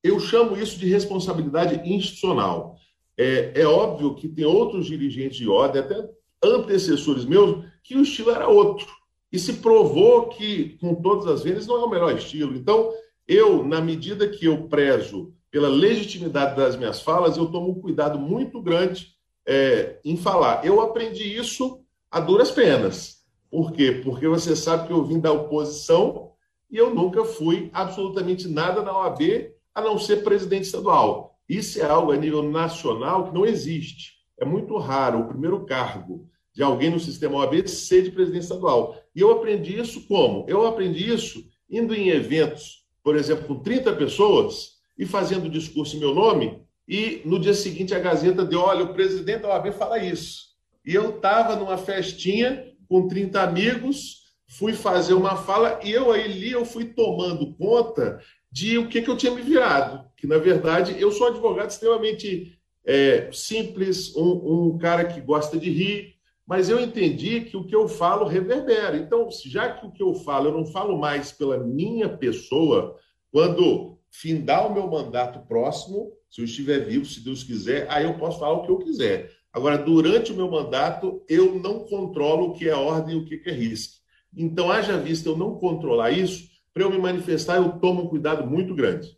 Eu 0.02 0.20
chamo 0.20 0.56
isso 0.56 0.78
de 0.78 0.88
responsabilidade 0.88 1.80
institucional. 1.88 2.76
É, 3.16 3.60
é, 3.60 3.66
óbvio 3.66 4.14
que 4.14 4.28
tem 4.28 4.44
outros 4.44 4.86
dirigentes 4.86 5.38
de 5.38 5.48
ordem, 5.48 5.82
até 5.82 6.08
antecessores 6.42 7.24
meus, 7.24 7.64
que 7.82 7.96
o 7.96 8.02
estilo 8.02 8.30
era 8.30 8.48
outro. 8.48 8.86
E 9.34 9.38
se 9.40 9.54
provou 9.54 10.28
que, 10.28 10.78
com 10.80 10.94
todas 10.94 11.26
as 11.26 11.42
vezes, 11.42 11.66
não 11.66 11.74
é 11.78 11.84
o 11.84 11.90
melhor 11.90 12.16
estilo. 12.16 12.54
Então, 12.54 12.92
eu, 13.26 13.64
na 13.64 13.80
medida 13.80 14.28
que 14.28 14.44
eu 14.44 14.68
prezo 14.68 15.34
pela 15.50 15.66
legitimidade 15.66 16.54
das 16.54 16.76
minhas 16.76 17.00
falas, 17.00 17.36
eu 17.36 17.46
tomo 17.46 17.72
um 17.72 17.80
cuidado 17.80 18.16
muito 18.16 18.62
grande 18.62 19.08
é, 19.44 19.98
em 20.04 20.16
falar. 20.16 20.64
Eu 20.64 20.80
aprendi 20.80 21.36
isso 21.36 21.80
a 22.12 22.20
duras 22.20 22.52
penas. 22.52 23.24
Por 23.50 23.72
quê? 23.72 24.00
Porque 24.04 24.28
você 24.28 24.54
sabe 24.54 24.86
que 24.86 24.92
eu 24.92 25.04
vim 25.04 25.18
da 25.18 25.32
oposição 25.32 26.30
e 26.70 26.76
eu 26.76 26.94
nunca 26.94 27.24
fui 27.24 27.70
absolutamente 27.72 28.46
nada 28.46 28.82
na 28.82 28.96
OAB, 28.96 29.50
a 29.74 29.82
não 29.82 29.98
ser 29.98 30.22
presidente 30.22 30.66
estadual. 30.66 31.36
Isso 31.48 31.80
é 31.80 31.84
algo 31.84 32.12
a 32.12 32.16
nível 32.16 32.44
nacional 32.44 33.24
que 33.24 33.34
não 33.34 33.44
existe. 33.44 34.12
É 34.38 34.44
muito 34.44 34.76
raro 34.76 35.22
o 35.22 35.26
primeiro 35.26 35.66
cargo 35.66 36.28
de 36.54 36.62
alguém 36.62 36.88
no 36.88 37.00
sistema 37.00 37.38
OAB 37.38 37.66
ser 37.66 38.02
de 38.02 38.12
presidente 38.12 38.44
estadual. 38.44 38.96
E 39.14 39.20
eu 39.20 39.30
aprendi 39.30 39.78
isso 39.78 40.06
como? 40.06 40.44
Eu 40.48 40.66
aprendi 40.66 41.12
isso 41.12 41.44
indo 41.70 41.94
em 41.94 42.08
eventos, 42.08 42.84
por 43.02 43.16
exemplo, 43.16 43.46
com 43.46 43.62
30 43.62 43.92
pessoas 43.94 44.74
e 44.98 45.06
fazendo 45.06 45.48
discurso 45.48 45.96
em 45.96 46.00
meu 46.00 46.14
nome, 46.14 46.62
e 46.86 47.22
no 47.24 47.38
dia 47.38 47.54
seguinte 47.54 47.94
a 47.94 47.98
Gazeta 47.98 48.44
deu: 48.44 48.60
olha, 48.60 48.84
o 48.84 48.92
presidente 48.94 49.42
da 49.42 49.48
OAB 49.48 49.72
fala 49.72 49.98
isso. 49.98 50.54
E 50.84 50.94
eu 50.94 51.16
estava 51.16 51.56
numa 51.56 51.78
festinha 51.78 52.72
com 52.88 53.08
30 53.08 53.40
amigos, 53.40 54.24
fui 54.46 54.74
fazer 54.74 55.14
uma 55.14 55.36
fala 55.36 55.80
e 55.82 55.90
eu 55.90 56.12
ali 56.12 56.50
eu 56.50 56.64
fui 56.64 56.84
tomando 56.84 57.54
conta 57.54 58.20
de 58.52 58.78
o 58.78 58.88
que, 58.88 59.02
que 59.02 59.10
eu 59.10 59.16
tinha 59.16 59.32
me 59.32 59.42
virado. 59.42 60.04
Que, 60.16 60.26
na 60.26 60.38
verdade, 60.38 60.94
eu 61.00 61.10
sou 61.10 61.26
advogado 61.28 61.70
extremamente 61.70 62.56
é, 62.86 63.28
simples, 63.32 64.14
um, 64.14 64.74
um 64.74 64.78
cara 64.78 65.04
que 65.04 65.20
gosta 65.20 65.58
de 65.58 65.70
rir, 65.70 66.13
mas 66.46 66.68
eu 66.68 66.78
entendi 66.78 67.40
que 67.42 67.56
o 67.56 67.64
que 67.64 67.74
eu 67.74 67.88
falo 67.88 68.26
reverbera. 68.26 68.96
Então, 68.96 69.28
já 69.46 69.70
que 69.72 69.86
o 69.86 69.90
que 69.90 70.02
eu 70.02 70.14
falo, 70.14 70.48
eu 70.48 70.52
não 70.52 70.66
falo 70.66 70.98
mais 70.98 71.32
pela 71.32 71.58
minha 71.58 72.08
pessoa, 72.08 72.98
quando 73.32 73.98
findar 74.10 74.66
o 74.66 74.74
meu 74.74 74.86
mandato 74.86 75.40
próximo, 75.46 76.12
se 76.30 76.40
eu 76.40 76.44
estiver 76.44 76.80
vivo, 76.80 77.04
se 77.04 77.24
Deus 77.24 77.42
quiser, 77.42 77.90
aí 77.90 78.04
eu 78.04 78.18
posso 78.18 78.38
falar 78.38 78.52
o 78.52 78.62
que 78.62 78.70
eu 78.70 78.78
quiser. 78.78 79.30
Agora, 79.52 79.78
durante 79.78 80.32
o 80.32 80.36
meu 80.36 80.50
mandato, 80.50 81.24
eu 81.28 81.54
não 81.58 81.80
controlo 81.80 82.48
o 82.48 82.52
que 82.52 82.68
é 82.68 82.74
ordem 82.74 83.16
e 83.16 83.18
o 83.18 83.24
que 83.24 83.40
é 83.48 83.52
risco. 83.52 83.94
Então, 84.36 84.70
haja 84.70 84.98
vista 84.98 85.28
eu 85.28 85.36
não 85.36 85.54
controlar 85.54 86.10
isso, 86.10 86.50
para 86.72 86.82
eu 86.82 86.90
me 86.90 86.98
manifestar, 86.98 87.56
eu 87.56 87.78
tomo 87.78 88.02
um 88.02 88.08
cuidado 88.08 88.44
muito 88.44 88.74
grande. 88.74 89.16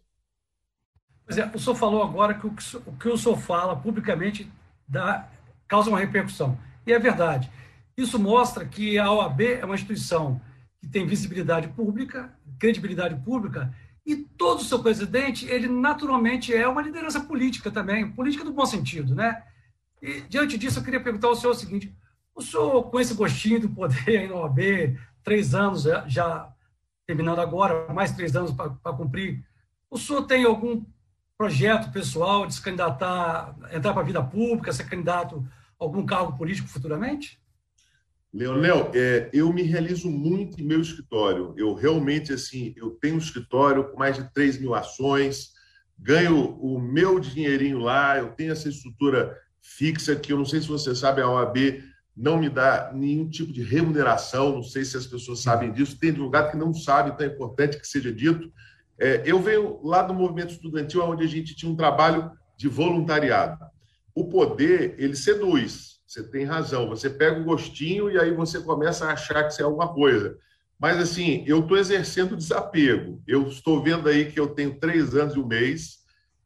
Pois 1.24 1.38
é, 1.38 1.50
o 1.52 1.58
senhor 1.58 1.74
falou 1.74 2.02
agora 2.02 2.34
que 2.34 2.46
o 2.46 2.54
que 3.00 3.08
o 3.08 3.16
senhor 3.16 3.36
fala 3.38 3.74
publicamente 3.74 4.48
dá, 4.86 5.28
causa 5.66 5.88
uma 5.88 5.98
repercussão. 5.98 6.56
E 6.86 6.92
é 6.92 6.98
verdade. 6.98 7.50
Isso 7.96 8.18
mostra 8.18 8.64
que 8.64 8.98
a 8.98 9.10
OAB 9.10 9.40
é 9.42 9.64
uma 9.64 9.74
instituição 9.74 10.40
que 10.78 10.86
tem 10.86 11.06
visibilidade 11.06 11.68
pública, 11.68 12.32
credibilidade 12.58 13.16
pública, 13.24 13.74
e 14.04 14.14
todo 14.16 14.60
o 14.60 14.64
seu 14.64 14.78
presidente, 14.80 15.46
ele 15.46 15.66
naturalmente 15.66 16.54
é 16.54 16.68
uma 16.68 16.82
liderança 16.82 17.20
política 17.20 17.70
também, 17.70 18.12
política 18.12 18.44
do 18.44 18.52
bom 18.52 18.64
sentido, 18.64 19.14
né? 19.14 19.42
E 20.00 20.20
diante 20.22 20.56
disso, 20.56 20.78
eu 20.78 20.84
queria 20.84 21.02
perguntar 21.02 21.26
ao 21.26 21.34
senhor 21.34 21.52
o 21.52 21.56
seguinte: 21.56 21.92
o 22.34 22.40
senhor, 22.40 22.84
com 22.84 23.00
esse 23.00 23.14
gostinho 23.14 23.60
do 23.60 23.70
poder 23.70 24.18
aí 24.18 24.28
na 24.28 24.36
OAB, 24.36 24.96
três 25.24 25.54
anos 25.54 25.82
já 26.06 26.52
terminando 27.04 27.40
agora, 27.40 27.92
mais 27.92 28.12
três 28.12 28.36
anos 28.36 28.52
para 28.52 28.92
cumprir. 28.92 29.44
O 29.90 29.98
senhor 29.98 30.22
tem 30.22 30.44
algum 30.44 30.84
projeto 31.36 31.90
pessoal 31.90 32.46
de 32.46 32.54
se 32.54 32.62
candidatar, 32.62 33.56
entrar 33.72 33.92
para 33.92 34.02
a 34.02 34.06
vida 34.06 34.22
pública, 34.22 34.72
ser 34.72 34.84
candidato 34.84 35.46
algum 35.78 36.04
cargo 36.04 36.36
político 36.36 36.68
futuramente? 36.68 37.40
Leonel, 38.32 38.90
é, 38.94 39.30
eu 39.32 39.52
me 39.52 39.62
realizo 39.62 40.10
muito 40.10 40.60
em 40.60 40.64
meu 40.64 40.80
escritório. 40.80 41.54
Eu 41.56 41.74
realmente, 41.74 42.32
assim, 42.32 42.74
eu 42.76 42.90
tenho 42.90 43.14
um 43.14 43.18
escritório 43.18 43.90
com 43.90 43.98
mais 43.98 44.16
de 44.16 44.30
3 44.32 44.60
mil 44.60 44.74
ações, 44.74 45.52
ganho 45.98 46.58
o 46.60 46.78
meu 46.78 47.18
dinheirinho 47.18 47.78
lá, 47.78 48.18
eu 48.18 48.28
tenho 48.32 48.52
essa 48.52 48.68
estrutura 48.68 49.36
fixa 49.60 50.14
que 50.14 50.32
eu 50.32 50.38
não 50.38 50.44
sei 50.44 50.60
se 50.60 50.68
você 50.68 50.94
sabe, 50.94 51.22
a 51.22 51.28
OAB 51.28 51.82
não 52.16 52.38
me 52.38 52.48
dá 52.48 52.90
nenhum 52.94 53.28
tipo 53.28 53.52
de 53.52 53.62
remuneração, 53.62 54.52
não 54.52 54.62
sei 54.62 54.84
se 54.84 54.96
as 54.96 55.06
pessoas 55.06 55.40
sabem 55.42 55.72
disso, 55.72 55.98
tem 55.98 56.10
advogado 56.10 56.50
que 56.50 56.56
não 56.56 56.72
sabe, 56.72 57.10
então 57.10 57.26
é 57.26 57.30
importante 57.30 57.78
que 57.78 57.86
seja 57.86 58.12
dito. 58.12 58.50
É, 58.98 59.22
eu 59.26 59.40
venho 59.40 59.80
lá 59.82 60.02
do 60.02 60.14
movimento 60.14 60.52
estudantil, 60.52 61.02
onde 61.04 61.24
a 61.24 61.28
gente 61.28 61.54
tinha 61.54 61.70
um 61.70 61.76
trabalho 61.76 62.30
de 62.56 62.68
voluntariado. 62.68 63.58
O 64.16 64.24
poder, 64.24 64.94
ele 64.96 65.14
seduz, 65.14 65.96
você 66.06 66.22
tem 66.22 66.46
razão, 66.46 66.88
você 66.88 67.10
pega 67.10 67.38
o 67.38 67.44
gostinho 67.44 68.10
e 68.10 68.18
aí 68.18 68.32
você 68.32 68.58
começa 68.60 69.04
a 69.04 69.12
achar 69.12 69.44
que 69.44 69.50
você 69.50 69.60
é 69.60 69.64
alguma 69.66 69.92
coisa. 69.92 70.38
Mas, 70.80 70.96
assim, 70.96 71.44
eu 71.46 71.60
estou 71.60 71.76
exercendo 71.76 72.34
desapego. 72.34 73.22
Eu 73.26 73.46
estou 73.48 73.82
vendo 73.82 74.08
aí 74.08 74.32
que 74.32 74.40
eu 74.40 74.48
tenho 74.48 74.78
três 74.80 75.14
anos 75.14 75.34
e 75.34 75.38
um 75.38 75.46
mês, 75.46 75.98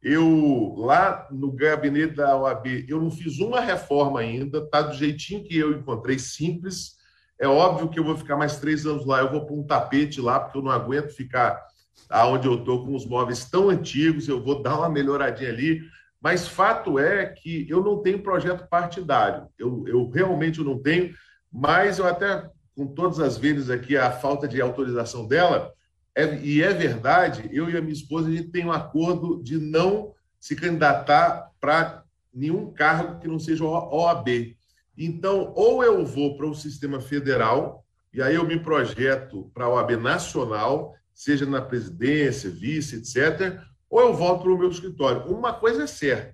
eu, 0.03 0.75
lá 0.79 1.25
no 1.31 1.49
gabinete 1.49 2.15
da 2.15 2.37
OAB, 2.37 2.85
eu 2.89 2.99
não 2.99 3.09
fiz 3.09 3.39
uma 3.39 3.61
reforma 3.61 4.19
ainda, 4.19 4.57
está 4.57 4.81
do 4.81 4.93
jeitinho 4.93 5.43
que 5.43 5.57
eu 5.57 5.71
encontrei, 5.71 6.19
simples. 6.19 6.97
É 7.39 7.47
óbvio 7.47 7.87
que 7.87 7.97
eu 7.97 8.03
vou 8.03 8.17
ficar 8.17 8.35
mais 8.35 8.59
três 8.59 8.85
anos 8.85 9.05
lá, 9.05 9.21
eu 9.21 9.31
vou 9.31 9.45
pôr 9.45 9.57
um 9.57 9.65
tapete 9.65 10.19
lá, 10.19 10.41
porque 10.41 10.57
eu 10.57 10.61
não 10.61 10.71
aguento 10.71 11.15
ficar 11.15 11.61
aonde 12.09 12.47
eu 12.47 12.55
estou 12.55 12.85
com 12.85 12.93
os 12.93 13.05
móveis 13.05 13.49
tão 13.49 13.69
antigos, 13.69 14.27
eu 14.27 14.43
vou 14.43 14.61
dar 14.61 14.77
uma 14.77 14.89
melhoradinha 14.89 15.49
ali. 15.49 15.81
Mas 16.21 16.47
fato 16.47 16.99
é 16.99 17.25
que 17.25 17.65
eu 17.67 17.83
não 17.83 18.01
tenho 18.01 18.21
projeto 18.21 18.67
partidário, 18.69 19.47
eu, 19.57 19.83
eu 19.87 20.07
realmente 20.09 20.61
não 20.61 20.77
tenho, 20.77 21.13
mas 21.51 21.97
eu 21.97 22.05
até, 22.05 22.47
com 22.75 22.85
todas 22.87 23.19
as 23.19 23.37
vezes 23.37 23.69
aqui, 23.69 23.97
a 23.97 24.11
falta 24.11 24.47
de 24.47 24.61
autorização 24.61 25.27
dela, 25.27 25.73
é, 26.15 26.35
e 26.37 26.61
é 26.61 26.73
verdade, 26.73 27.49
eu 27.51 27.69
e 27.69 27.75
a 27.75 27.81
minha 27.81 27.93
esposa, 27.93 28.27
a 28.27 28.31
gente 28.31 28.49
tem 28.49 28.65
um 28.65 28.71
acordo 28.71 29.41
de 29.41 29.57
não 29.57 30.13
se 30.39 30.55
candidatar 30.55 31.49
para 31.59 32.03
nenhum 32.33 32.71
cargo 32.71 33.19
que 33.19 33.27
não 33.27 33.39
seja 33.39 33.63
OAB. 33.63 34.55
Então, 34.97 35.53
ou 35.55 35.83
eu 35.83 36.05
vou 36.05 36.37
para 36.37 36.45
o 36.45 36.53
sistema 36.53 36.99
federal, 36.99 37.83
e 38.13 38.21
aí 38.21 38.35
eu 38.35 38.45
me 38.45 38.59
projeto 38.59 39.49
para 39.53 39.65
a 39.65 39.69
OAB 39.69 39.91
nacional, 39.97 40.93
seja 41.13 41.45
na 41.45 41.61
presidência, 41.61 42.49
vice, 42.49 42.97
etc., 42.97 43.59
ou 43.91 43.99
eu 43.99 44.13
volto 44.13 44.43
para 44.43 44.51
o 44.53 44.57
meu 44.57 44.69
escritório. 44.69 45.27
Uma 45.27 45.53
coisa 45.53 45.83
é 45.83 45.87
certa: 45.87 46.33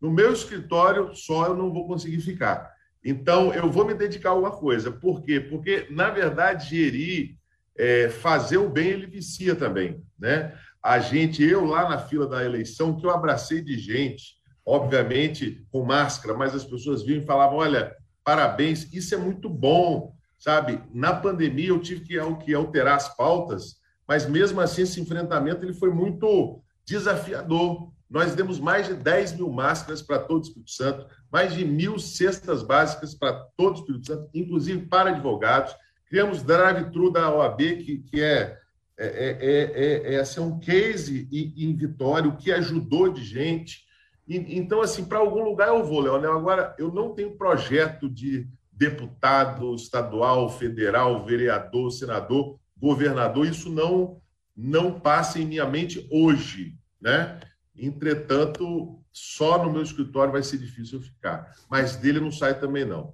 no 0.00 0.10
meu 0.10 0.32
escritório 0.32 1.16
só 1.16 1.46
eu 1.46 1.56
não 1.56 1.72
vou 1.72 1.86
conseguir 1.86 2.20
ficar. 2.20 2.70
Então, 3.02 3.54
eu 3.54 3.70
vou 3.70 3.86
me 3.86 3.94
dedicar 3.94 4.28
a 4.28 4.32
alguma 4.32 4.50
coisa. 4.50 4.92
Por 4.92 5.22
quê? 5.22 5.40
Porque, 5.40 5.86
na 5.88 6.10
verdade, 6.10 6.68
gerir 6.68 7.36
é, 7.76 8.10
fazer 8.10 8.58
o 8.58 8.68
bem 8.68 8.88
ele 8.88 9.06
vicia 9.06 9.54
também, 9.54 10.02
né? 10.18 10.54
A 10.82 10.98
gente, 10.98 11.42
eu 11.42 11.64
lá 11.64 11.88
na 11.88 11.98
fila 11.98 12.26
da 12.26 12.44
eleição, 12.44 12.96
que 12.96 13.06
eu 13.06 13.10
abracei 13.10 13.62
de 13.62 13.78
gente, 13.78 14.36
obviamente 14.66 15.64
com 15.70 15.84
máscara, 15.84 16.36
mas 16.36 16.54
as 16.54 16.64
pessoas 16.64 17.02
vinham 17.02 17.22
e 17.22 17.26
falavam: 17.26 17.58
olha, 17.58 17.96
parabéns, 18.22 18.92
isso 18.92 19.14
é 19.14 19.18
muito 19.18 19.48
bom, 19.48 20.12
sabe? 20.38 20.82
Na 20.92 21.14
pandemia 21.14 21.68
eu 21.68 21.80
tive 21.80 22.02
que, 22.02 22.54
alterar 22.54 22.96
as 22.96 23.16
pautas, 23.16 23.76
mas 24.06 24.28
mesmo 24.28 24.60
assim 24.60 24.82
esse 24.82 25.00
enfrentamento 25.00 25.64
ele 25.64 25.72
foi 25.72 25.90
muito 25.90 26.62
desafiador. 26.88 27.92
Nós 28.08 28.34
demos 28.34 28.58
mais 28.58 28.86
de 28.86 28.94
10 28.94 29.34
mil 29.34 29.50
máscaras 29.50 30.00
para 30.00 30.18
todo 30.18 30.38
o 30.38 30.46
Espírito 30.46 30.70
Santo, 30.70 31.06
mais 31.30 31.52
de 31.52 31.64
mil 31.64 31.98
cestas 31.98 32.62
básicas 32.62 33.14
para 33.14 33.34
todo 33.56 33.76
o 33.76 33.80
Espírito 33.80 34.06
Santo, 34.06 34.30
inclusive 34.32 34.86
para 34.86 35.10
advogados. 35.10 35.74
Criamos 36.08 36.42
drive-thru 36.42 37.12
da 37.12 37.30
OAB, 37.30 37.58
que, 37.58 37.98
que 37.98 38.22
é, 38.22 38.58
é, 38.96 39.06
é, 39.06 40.10
é, 40.10 40.14
é 40.14 40.20
assim, 40.20 40.40
um 40.40 40.58
case 40.58 41.28
em, 41.30 41.76
Vitória, 41.76 42.30
o 42.30 42.36
que 42.36 42.50
ajudou 42.50 43.12
de 43.12 43.22
gente. 43.22 43.84
E, 44.26 44.58
então, 44.58 44.80
assim, 44.80 45.04
para 45.04 45.18
algum 45.18 45.44
lugar 45.44 45.68
eu 45.68 45.84
vou, 45.84 46.00
Leonel. 46.00 46.32
Agora, 46.32 46.74
eu 46.78 46.90
não 46.90 47.14
tenho 47.14 47.36
projeto 47.36 48.08
de 48.08 48.48
deputado 48.72 49.74
estadual, 49.74 50.48
federal, 50.48 51.26
vereador, 51.26 51.90
senador, 51.90 52.58
governador. 52.74 53.46
Isso 53.46 53.68
não, 53.68 54.18
não 54.56 54.98
passa 54.98 55.38
em 55.38 55.44
minha 55.44 55.66
mente 55.66 56.08
hoje, 56.10 56.77
né? 57.00 57.40
Entretanto, 57.76 59.00
só 59.12 59.62
no 59.62 59.72
meu 59.72 59.82
escritório 59.82 60.32
vai 60.32 60.42
ser 60.42 60.58
difícil 60.58 60.98
eu 60.98 61.04
ficar. 61.04 61.52
Mas 61.70 61.96
dele 61.96 62.20
não 62.20 62.32
sai 62.32 62.58
também, 62.58 62.84
não. 62.84 63.12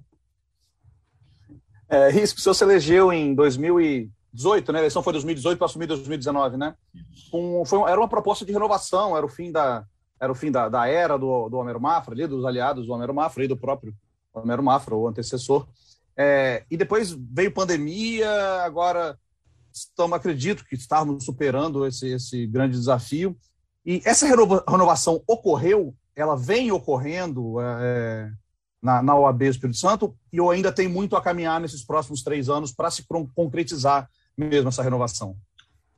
É, 1.87 2.09
Risco, 2.09 2.39
o 2.39 2.41
senhor 2.41 2.55
se 2.55 2.63
elegeu 2.63 3.13
em 3.13 3.35
2018, 3.35 4.71
né? 4.71 4.79
A 4.79 4.81
eleição 4.81 5.03
foi 5.03 5.13
2018 5.13 5.57
para 5.57 5.65
assumir 5.65 5.85
2019, 5.85 6.57
né? 6.57 6.75
Um, 7.31 7.63
foi, 7.63 7.89
era 7.89 7.99
uma 7.99 8.09
proposta 8.09 8.43
de 8.43 8.51
renovação, 8.51 9.15
era 9.15 9.25
o 9.25 9.29
fim 9.29 9.51
da, 9.51 9.85
era 10.19 10.31
o 10.31 10.35
fim 10.35 10.51
da, 10.51 10.67
da 10.67 10.87
era 10.87 11.17
do, 11.17 11.47
do 11.49 11.57
Homero 11.57 11.79
Mafra, 11.79 12.13
ali, 12.13 12.25
dos 12.25 12.43
aliados 12.43 12.87
do 12.87 12.93
Homero 12.93 13.13
Mafra 13.13 13.43
e 13.43 13.47
do 13.47 13.57
próprio 13.57 13.93
Homero 14.33 14.63
Mafra, 14.63 14.95
o 14.95 15.07
antecessor. 15.07 15.67
É, 16.17 16.65
e 16.71 16.77
depois 16.77 17.11
veio 17.11 17.53
pandemia, 17.53 18.29
agora 18.63 19.17
estamos, 19.71 20.15
acredito 20.15 20.65
que 20.65 20.75
estávamos 20.75 21.25
superando 21.25 21.85
esse, 21.85 22.07
esse 22.07 22.47
grande 22.47 22.77
desafio. 22.77 23.37
E 23.85 24.01
essa 24.03 24.25
renova, 24.25 24.63
renovação 24.67 25.21
ocorreu, 25.27 25.93
ela 26.15 26.35
vem 26.35 26.71
ocorrendo 26.71 27.59
é, 27.61 28.31
na, 28.81 29.03
na 29.03 29.15
OAB 29.15 29.43
Espírito 29.43 29.77
Santo, 29.77 30.15
e 30.33 30.37
eu 30.37 30.49
ainda 30.49 30.71
tenho 30.71 30.89
muito 30.89 31.15
a 31.15 31.21
caminhar 31.21 31.61
nesses 31.61 31.83
próximos 31.83 32.23
três 32.23 32.49
anos 32.49 32.71
para 32.71 32.89
se 32.89 33.05
concretizar 33.35 34.09
mesmo 34.37 34.69
essa 34.69 34.83
renovação. 34.83 35.35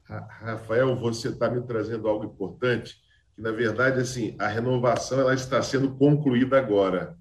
Rafael, 0.09 0.95
você 0.95 1.29
está 1.29 1.49
me 1.49 1.61
trazendo 1.61 2.07
algo 2.07 2.25
importante, 2.25 2.95
que 3.35 3.41
na 3.41 3.51
verdade 3.51 3.99
assim 3.99 4.35
a 4.39 4.47
renovação 4.47 5.19
ela 5.19 5.33
está 5.33 5.61
sendo 5.61 5.95
concluída 5.95 6.57
agora. 6.57 7.17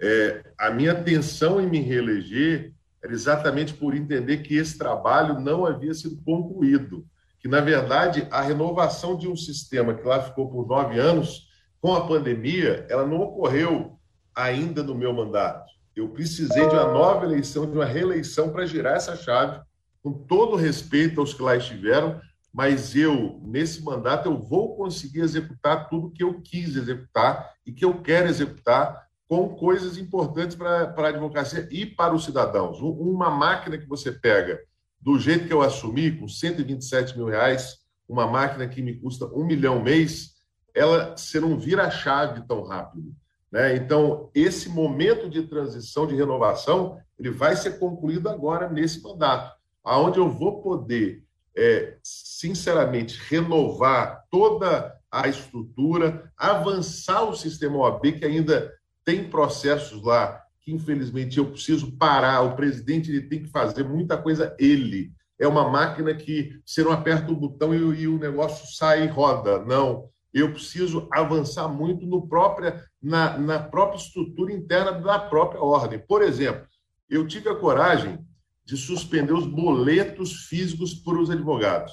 É, 0.00 0.44
a 0.56 0.70
minha 0.70 0.92
atenção 0.92 1.60
em 1.60 1.68
me 1.68 1.80
reeleger 1.80 2.72
era 3.02 3.12
exatamente 3.12 3.74
por 3.74 3.94
entender 3.94 4.38
que 4.38 4.56
esse 4.56 4.78
trabalho 4.78 5.40
não 5.40 5.66
havia 5.66 5.94
sido 5.94 6.22
concluído. 6.22 7.04
Que, 7.40 7.48
na 7.48 7.60
verdade, 7.60 8.26
a 8.30 8.40
renovação 8.40 9.16
de 9.16 9.28
um 9.28 9.36
sistema 9.36 9.94
que 9.94 10.06
lá 10.06 10.22
ficou 10.22 10.50
por 10.50 10.66
nove 10.66 10.98
anos, 10.98 11.48
com 11.80 11.94
a 11.94 12.06
pandemia, 12.06 12.86
ela 12.88 13.06
não 13.06 13.20
ocorreu 13.20 13.98
ainda 14.34 14.82
no 14.82 14.94
meu 14.94 15.12
mandato. 15.12 15.70
Eu 15.94 16.08
precisei 16.08 16.66
de 16.68 16.74
uma 16.74 16.92
nova 16.92 17.24
eleição, 17.24 17.66
de 17.66 17.72
uma 17.72 17.84
reeleição 17.84 18.50
para 18.50 18.66
girar 18.66 18.96
essa 18.96 19.16
chave, 19.16 19.60
com 20.02 20.12
todo 20.12 20.56
respeito 20.56 21.20
aos 21.20 21.34
que 21.34 21.42
lá 21.42 21.56
estiveram, 21.56 22.20
mas 22.52 22.96
eu, 22.96 23.40
nesse 23.42 23.82
mandato, 23.82 24.28
eu 24.28 24.38
vou 24.38 24.76
conseguir 24.76 25.20
executar 25.20 25.88
tudo 25.88 26.10
que 26.10 26.22
eu 26.22 26.40
quis 26.40 26.76
executar 26.76 27.52
e 27.66 27.72
que 27.72 27.84
eu 27.84 28.00
quero 28.00 28.28
executar 28.28 29.06
com 29.28 29.50
coisas 29.50 29.98
importantes 29.98 30.56
para, 30.56 30.86
para 30.88 31.08
a 31.08 31.10
advocacia 31.10 31.68
e 31.70 31.84
para 31.84 32.14
os 32.14 32.24
cidadãos. 32.24 32.80
Uma 32.80 33.30
máquina 33.30 33.76
que 33.76 33.86
você 33.86 34.10
pega 34.10 34.58
do 35.00 35.18
jeito 35.18 35.46
que 35.46 35.52
eu 35.52 35.62
assumi, 35.62 36.10
com 36.10 36.28
127 36.28 37.16
mil 37.16 37.26
reais, 37.26 37.78
uma 38.08 38.26
máquina 38.26 38.66
que 38.66 38.82
me 38.82 38.94
custa 38.94 39.26
um 39.26 39.44
milhão 39.44 39.82
mês, 39.82 40.34
ela 40.74 41.16
você 41.16 41.38
não 41.40 41.58
vira 41.58 41.90
chave 41.90 42.46
tão 42.46 42.62
rápido. 42.64 43.14
Né? 43.50 43.76
Então, 43.76 44.30
esse 44.34 44.68
momento 44.68 45.28
de 45.28 45.42
transição, 45.42 46.06
de 46.06 46.14
renovação, 46.14 46.98
ele 47.18 47.30
vai 47.30 47.56
ser 47.56 47.78
concluído 47.78 48.28
agora 48.28 48.68
nesse 48.68 49.02
mandato, 49.02 49.56
aonde 49.82 50.18
eu 50.18 50.30
vou 50.30 50.62
poder, 50.62 51.24
é, 51.56 51.96
sinceramente, 52.02 53.18
renovar 53.28 54.24
toda 54.30 54.94
a 55.10 55.26
estrutura, 55.26 56.30
avançar 56.36 57.24
o 57.24 57.34
sistema 57.34 57.78
OAB, 57.78 58.12
que 58.18 58.24
ainda 58.24 58.72
tem 59.04 59.28
processos 59.28 60.02
lá 60.02 60.42
que, 60.68 60.72
infelizmente, 60.72 61.38
eu 61.38 61.50
preciso 61.50 61.92
parar. 61.92 62.42
O 62.42 62.54
presidente 62.54 63.10
ele 63.10 63.22
tem 63.22 63.42
que 63.42 63.48
fazer 63.48 63.84
muita 63.84 64.18
coisa 64.18 64.54
ele. 64.58 65.10
É 65.38 65.48
uma 65.48 65.70
máquina 65.70 66.14
que 66.14 66.60
você 66.66 66.82
não 66.82 66.92
aperta 66.92 67.32
o 67.32 67.36
botão 67.36 67.74
e, 67.74 68.02
e 68.02 68.06
o 68.06 68.18
negócio 68.18 68.76
sai 68.76 69.04
e 69.04 69.06
roda. 69.06 69.64
Não. 69.64 70.10
Eu 70.34 70.52
preciso 70.52 71.08
avançar 71.10 71.68
muito 71.68 72.04
no 72.04 72.28
própria, 72.28 72.84
na, 73.02 73.38
na 73.38 73.58
própria 73.58 73.96
estrutura 73.96 74.52
interna 74.52 74.92
da 74.92 75.18
própria 75.18 75.62
ordem. 75.62 75.98
Por 75.98 76.20
exemplo, 76.20 76.66
eu 77.08 77.26
tive 77.26 77.48
a 77.48 77.54
coragem 77.54 78.18
de 78.62 78.76
suspender 78.76 79.32
os 79.32 79.46
boletos 79.46 80.44
físicos 80.48 80.92
para 80.92 81.18
os 81.18 81.30
advogados. 81.30 81.92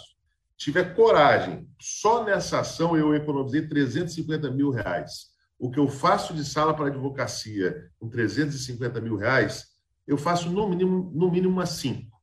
Tive 0.58 0.82
a 0.82 0.94
coragem. 0.94 1.66
Só 1.80 2.26
nessa 2.26 2.60
ação 2.60 2.98
eu 2.98 3.16
economizei 3.16 3.66
350 3.66 4.52
mil 4.52 4.70
reais 4.70 5.34
o 5.60 5.72
que 5.72 5.80
eu 5.80 5.88
faço 5.88 6.34
de 6.34 6.44
sala 6.44 6.74
para 6.74 6.88
advocacia 6.88 7.90
com 8.00 8.10
350 8.10 9.00
mil 9.02 9.16
reais, 9.16 9.68
eu 10.08 10.18
faço 10.18 10.50
no 10.50 10.68
mínimo, 10.70 11.12
no 11.14 11.32
mínimo 11.32 11.54
umas 11.54 11.70
cinco. 11.70 12.16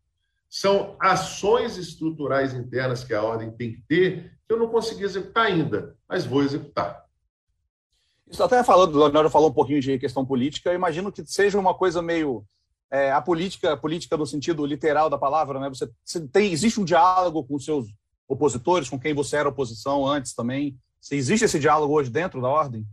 São 0.49 0.97
ações 1.01 1.79
estruturais 1.79 2.53
internas 2.53 3.03
que 3.03 3.15
a 3.15 3.23
ordem 3.23 3.51
tem 3.51 3.73
que 3.73 3.83
ter, 3.89 4.33
que 4.47 4.53
eu 4.53 4.59
não 4.59 4.69
consegui 4.69 5.05
executar 5.05 5.47
ainda, 5.47 5.97
mas 6.09 6.27
vou 6.27 6.43
executar. 6.43 7.03
Isso 8.31 8.43
até 8.43 8.63
falando, 8.63 8.95
o 8.95 8.99
Leonardo 8.99 9.31
falou 9.31 9.51
um 9.51 9.55
pouquinho 9.55 9.81
de 9.81 9.99
questão 9.99 10.25
política, 10.25 10.71
eu 10.71 10.75
imagino 10.75 11.11
que 11.11 11.25
seja 11.27 11.59
uma 11.59 11.75
coisa 11.75 12.01
meio 12.01 12.45
é, 12.91 13.11
a 13.11 13.23
política, 13.23 13.75
política 13.75 14.19
no 14.19 14.27
sentido 14.27 14.67
literal 14.67 15.09
da 15.09 15.17
palavra, 15.17 15.59
né? 15.59 15.69
Você, 15.71 15.91
você 16.05 16.21
tem, 16.29 16.53
existe 16.53 16.79
um 16.79 16.85
diálogo 16.85 17.43
com 17.43 17.59
seus 17.59 17.87
opositores, 18.29 18.91
com 18.91 19.01
quem 19.01 19.15
você 19.15 19.37
era 19.37 19.49
oposição 19.49 20.07
antes 20.07 20.35
também. 20.35 20.79
Se 21.01 21.17
existe 21.17 21.47
esse 21.47 21.59
diálogo 21.59 21.95
hoje 21.95 22.11
dentro 22.11 22.41
da 22.43 22.49
ordem? 22.49 22.87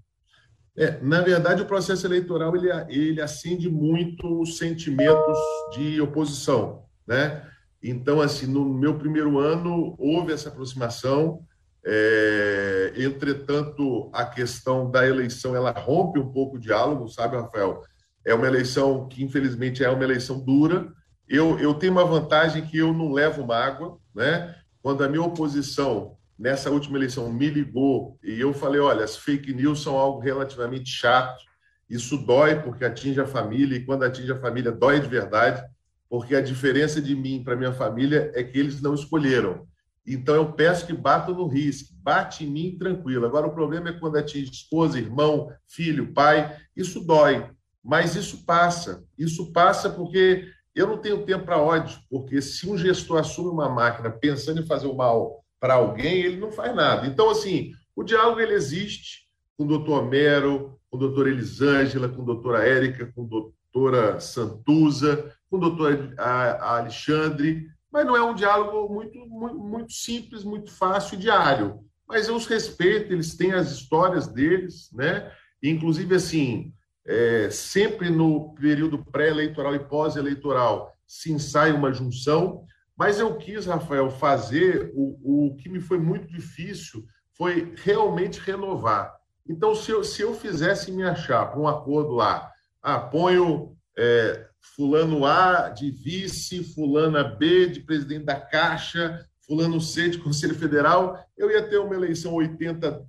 É, 0.78 1.00
na 1.02 1.22
verdade, 1.22 1.62
o 1.62 1.66
processo 1.66 2.06
eleitoral 2.08 2.56
ele, 2.56 2.70
ele 2.88 3.22
acende 3.22 3.70
muito 3.70 4.42
os 4.42 4.58
sentimentos 4.58 5.38
de 5.76 6.00
oposição, 6.00 6.84
né? 7.06 7.46
Então, 7.82 8.22
assim, 8.22 8.46
no 8.46 8.66
meu 8.66 8.98
primeiro 8.98 9.40
ano 9.40 9.96
houve 9.98 10.34
essa 10.34 10.50
aproximação. 10.50 11.42
É, 11.86 12.94
entretanto, 12.98 14.10
a 14.14 14.26
questão 14.26 14.92
da 14.92 15.08
eleição 15.08 15.56
ela 15.56 15.72
rompe 15.72 16.20
um 16.20 16.32
pouco 16.32 16.58
o 16.58 16.60
diálogo, 16.60 17.08
sabe, 17.08 17.38
Rafael? 17.38 17.82
É 18.26 18.34
uma 18.34 18.48
eleição 18.48 19.08
que, 19.08 19.24
infelizmente, 19.24 19.84
é 19.84 19.90
uma 19.90 20.04
eleição 20.04 20.40
dura. 20.40 20.92
Eu, 21.28 21.58
eu 21.60 21.74
tenho 21.74 21.94
uma 21.94 22.06
vantagem 22.06 22.66
que 22.66 22.78
eu 22.78 22.94
não 22.94 23.14
levo 23.14 23.46
mágoa, 23.46 23.98
né? 24.14 24.56
Quando 24.82 25.04
a 25.04 25.10
minha 25.10 25.24
oposição 25.24 26.18
nessa 26.40 26.72
última 26.72 26.98
eleição 26.98 27.32
me 27.32 27.50
ligou 27.50 28.18
e 28.24 28.40
eu 28.40 28.54
falei: 28.54 28.80
olha, 28.80 29.04
as 29.04 29.18
fake 29.18 29.54
news 29.54 29.84
são 29.84 29.98
algo 29.98 30.20
relativamente 30.20 30.90
chato, 30.90 31.44
isso 31.90 32.18
dói 32.18 32.62
porque 32.62 32.86
atinge 32.86 33.20
a 33.20 33.28
família, 33.28 33.78
e 33.78 33.86
quando 33.86 34.04
atinge 34.04 34.32
a 34.32 34.40
família, 34.40 34.72
dói 34.72 35.02
de 35.02 35.08
verdade, 35.08 35.62
porque 36.10 36.36
a 36.36 36.42
diferença 36.42 37.02
de 37.02 37.16
mim 37.16 37.44
para 37.44 37.58
minha 37.58 37.74
família 37.74 38.32
é 38.34 38.44
que 38.44 38.58
eles 38.58 38.82
não 38.82 38.94
escolheram. 38.94 39.68
Então 40.08 40.34
eu 40.34 40.54
peço 40.54 40.88
que 40.88 40.94
batam 40.94 41.36
no 41.36 41.48
risco, 41.48 41.94
bate 42.02 42.44
em 42.44 42.50
mim 42.50 42.78
tranquilo. 42.80 43.26
Agora 43.26 43.46
o 43.46 43.54
problema 43.54 43.90
é 43.90 43.94
quando 43.94 44.18
atinge 44.18 44.50
esposa, 44.50 44.98
irmão, 44.98 45.52
filho, 45.68 46.14
pai, 46.14 46.58
isso 46.76 47.02
dói, 47.02 47.48
mas 47.84 48.16
isso 48.16 48.44
passa. 48.46 49.04
Isso 49.18 49.52
passa 49.52 49.90
porque 49.90 50.48
eu 50.74 50.88
não 50.88 50.98
tenho 50.98 51.26
tempo 51.26 51.46
para 51.46 51.62
ódio, 51.62 52.00
porque 52.10 52.42
se 52.42 52.68
um 52.68 52.78
gestor 52.78 53.20
assume 53.20 53.50
uma 53.50 53.70
máquina 53.70 54.10
pensando 54.10 54.62
em 54.62 54.66
fazer 54.66 54.88
o 54.88 54.96
mal 54.96 55.44
para 55.60 55.76
alguém, 55.76 56.22
ele 56.22 56.38
não 56.38 56.52
faz 56.52 56.74
nada. 56.76 57.08
Então, 57.08 57.30
assim, 57.30 57.74
o 57.96 58.04
diálogo 58.04 58.40
ele 58.40 58.54
existe 58.54 59.28
com 59.58 59.66
o 59.66 59.68
doutor 59.68 60.06
Mero, 60.06 60.80
com 60.90 60.98
a 60.98 61.00
doutora 61.00 61.30
Elisângela, 61.30 62.08
com 62.08 62.22
a 62.22 62.26
doutora 62.26 62.66
Érica, 62.66 63.12
com 63.14 63.24
a 63.24 63.28
doutora 63.28 64.20
Santuza, 64.20 65.36
com 65.50 65.58
o 65.58 65.60
doutor 65.60 66.14
Alexandre, 66.18 67.68
mas 67.92 68.06
não 68.06 68.16
é 68.16 68.24
um 68.24 68.36
diálogo 68.36 68.94
muito, 68.94 69.20
muito, 69.28 69.58
muito 69.58 69.94
simples, 69.94 70.44
muito 70.44 70.72
fácil 70.72 71.16
e 71.16 71.22
diário. 71.22 71.80
Mas 72.08 72.28
eu 72.28 72.36
os 72.36 72.46
respeito, 72.46 73.12
eles 73.12 73.36
têm 73.36 73.54
as 73.54 73.72
histórias 73.72 74.28
deles, 74.28 74.90
né? 74.94 75.32
inclusive, 75.62 76.16
assim, 76.16 76.74
é, 77.06 77.50
sempre 77.50 78.10
no 78.10 78.54
período 78.56 79.04
pré-eleitoral 79.04 79.76
e 79.76 79.80
pós-eleitoral 79.80 80.96
se 81.08 81.32
ensaia 81.32 81.74
uma 81.74 81.92
junção, 81.92 82.66
mas 83.00 83.18
eu 83.18 83.38
quis, 83.38 83.66
Rafael, 83.66 84.12
fazer 84.12 84.92
o, 84.94 85.48
o 85.48 85.56
que 85.56 85.70
me 85.70 85.80
foi 85.80 85.98
muito 85.98 86.28
difícil 86.28 87.08
foi 87.32 87.74
realmente 87.78 88.42
renovar. 88.42 89.16
Então, 89.48 89.74
se 89.74 89.90
eu, 89.90 90.04
se 90.04 90.22
eu 90.22 90.36
fizesse 90.36 90.92
minha 90.92 91.16
chapa, 91.16 91.58
um 91.58 91.66
acordo 91.66 92.12
lá, 92.12 92.52
ah, 92.84 93.00
ponho 93.00 93.74
é, 93.98 94.46
fulano 94.76 95.26
A 95.26 95.70
de 95.70 95.90
vice, 95.90 96.62
fulana 96.76 97.24
B 97.24 97.68
de 97.68 97.80
presidente 97.80 98.26
da 98.26 98.36
Caixa, 98.36 99.26
fulano 99.48 99.80
C 99.80 100.10
de 100.10 100.18
Conselho 100.18 100.56
Federal, 100.56 101.18
eu 101.38 101.50
ia 101.50 101.64
ter 101.64 101.78
uma 101.78 101.96
eleição 101.96 102.34
80-20, 102.34 103.00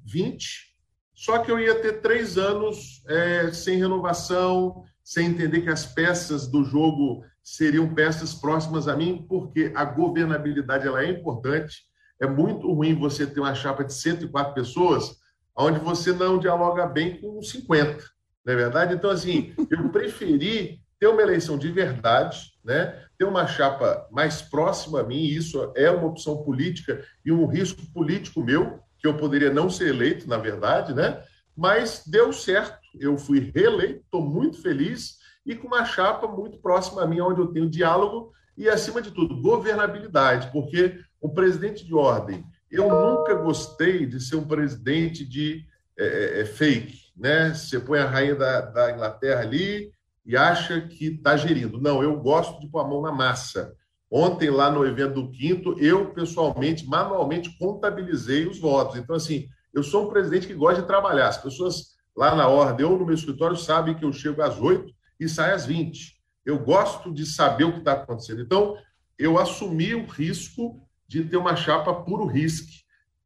só 1.12 1.38
que 1.38 1.50
eu 1.50 1.58
ia 1.58 1.74
ter 1.74 2.00
três 2.00 2.38
anos 2.38 3.02
é, 3.08 3.50
sem 3.52 3.76
renovação, 3.76 4.84
sem 5.02 5.26
entender 5.26 5.62
que 5.62 5.68
as 5.68 5.84
peças 5.84 6.46
do 6.46 6.62
jogo 6.62 7.24
seriam 7.42 7.92
peças 7.94 8.34
próximas 8.34 8.88
a 8.88 8.96
mim, 8.96 9.24
porque 9.28 9.72
a 9.74 9.84
governabilidade 9.84 10.86
ela 10.86 11.02
é 11.02 11.10
importante. 11.10 11.84
É 12.20 12.26
muito 12.26 12.72
ruim 12.72 12.94
você 12.94 13.26
ter 13.26 13.40
uma 13.40 13.54
chapa 13.54 13.84
de 13.84 13.94
104 13.94 14.54
pessoas, 14.54 15.16
onde 15.56 15.78
você 15.78 16.12
não 16.12 16.38
dialoga 16.38 16.86
bem 16.86 17.20
com 17.20 17.42
50, 17.42 18.04
não 18.44 18.52
é 18.52 18.56
verdade? 18.56 18.94
Então, 18.94 19.10
assim, 19.10 19.54
eu 19.70 19.88
preferi 19.90 20.80
ter 20.98 21.06
uma 21.06 21.22
eleição 21.22 21.56
de 21.56 21.70
verdade, 21.70 22.52
né? 22.62 23.04
ter 23.18 23.24
uma 23.24 23.46
chapa 23.46 24.06
mais 24.10 24.42
próxima 24.42 25.00
a 25.00 25.02
mim, 25.02 25.24
isso 25.24 25.72
é 25.74 25.90
uma 25.90 26.06
opção 26.06 26.42
política 26.42 27.02
e 27.24 27.32
um 27.32 27.46
risco 27.46 27.80
político 27.92 28.42
meu, 28.42 28.80
que 28.98 29.06
eu 29.06 29.16
poderia 29.16 29.50
não 29.50 29.70
ser 29.70 29.88
eleito, 29.88 30.28
na 30.28 30.36
verdade, 30.36 30.92
né? 30.92 31.22
mas 31.56 32.02
deu 32.06 32.32
certo. 32.32 32.78
Eu 32.98 33.16
fui 33.16 33.50
reeleito, 33.54 34.00
estou 34.00 34.22
muito 34.22 34.60
feliz 34.60 35.19
e 35.44 35.54
com 35.54 35.66
uma 35.66 35.84
chapa 35.84 36.26
muito 36.26 36.58
próxima 36.58 37.02
a 37.02 37.06
mim, 37.06 37.20
onde 37.20 37.40
eu 37.40 37.48
tenho 37.48 37.68
diálogo 37.68 38.32
e, 38.56 38.68
acima 38.68 39.00
de 39.00 39.10
tudo, 39.10 39.40
governabilidade, 39.40 40.50
porque 40.52 41.00
o 41.20 41.28
presidente 41.32 41.84
de 41.84 41.94
ordem, 41.94 42.44
eu 42.70 42.88
nunca 42.88 43.34
gostei 43.34 44.06
de 44.06 44.20
ser 44.20 44.36
um 44.36 44.46
presidente 44.46 45.24
de 45.24 45.64
é, 45.98 46.04
é, 46.04 46.40
é 46.40 46.44
fake, 46.44 46.96
né? 47.16 47.52
Você 47.54 47.80
põe 47.80 47.98
a 47.98 48.06
rainha 48.06 48.34
da, 48.34 48.60
da 48.60 48.92
Inglaterra 48.92 49.40
ali 49.40 49.92
e 50.24 50.36
acha 50.36 50.80
que 50.80 51.06
está 51.06 51.36
gerindo. 51.36 51.80
Não, 51.80 52.02
eu 52.02 52.16
gosto 52.20 52.60
de 52.60 52.68
pôr 52.68 52.80
a 52.80 52.86
mão 52.86 53.02
na 53.02 53.12
massa. 53.12 53.74
Ontem, 54.10 54.50
lá 54.50 54.70
no 54.70 54.84
evento 54.84 55.14
do 55.14 55.30
Quinto, 55.30 55.78
eu, 55.78 56.12
pessoalmente, 56.12 56.86
manualmente, 56.86 57.56
contabilizei 57.58 58.46
os 58.46 58.58
votos. 58.58 58.96
Então, 58.96 59.16
assim, 59.16 59.48
eu 59.72 59.82
sou 59.82 60.06
um 60.06 60.10
presidente 60.10 60.46
que 60.46 60.54
gosta 60.54 60.82
de 60.82 60.86
trabalhar. 60.88 61.28
As 61.28 61.38
pessoas 61.38 61.96
lá 62.16 62.34
na 62.34 62.48
ordem 62.48 62.84
ou 62.84 62.98
no 62.98 63.06
meu 63.06 63.14
escritório 63.14 63.56
sabem 63.56 63.94
que 63.94 64.04
eu 64.04 64.12
chego 64.12 64.42
às 64.42 64.58
oito 64.60 64.92
e 65.20 65.28
sai 65.28 65.52
às 65.52 65.66
20. 65.66 66.18
Eu 66.44 66.58
gosto 66.58 67.12
de 67.12 67.26
saber 67.26 67.64
o 67.64 67.72
que 67.74 67.78
está 67.80 67.92
acontecendo. 67.92 68.40
Então, 68.40 68.76
eu 69.18 69.38
assumi 69.38 69.94
o 69.94 70.06
risco 70.06 70.80
de 71.06 71.22
ter 71.24 71.36
uma 71.36 71.54
chapa 71.54 71.92
puro 71.92 72.24
risco 72.24 72.70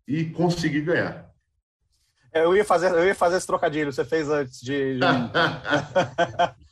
e 0.06 0.24
conseguir 0.24 0.80
ganhar. 0.82 1.30
É, 2.32 2.44
eu 2.44 2.56
ia 2.56 2.64
fazer, 2.64 2.90
eu 2.90 3.06
ia 3.06 3.14
fazer 3.14 3.36
esse 3.36 3.46
trocadilho, 3.46 3.92
você 3.92 4.04
fez 4.04 4.28
antes 4.28 4.60
de. 4.60 4.94
de... 4.94 5.00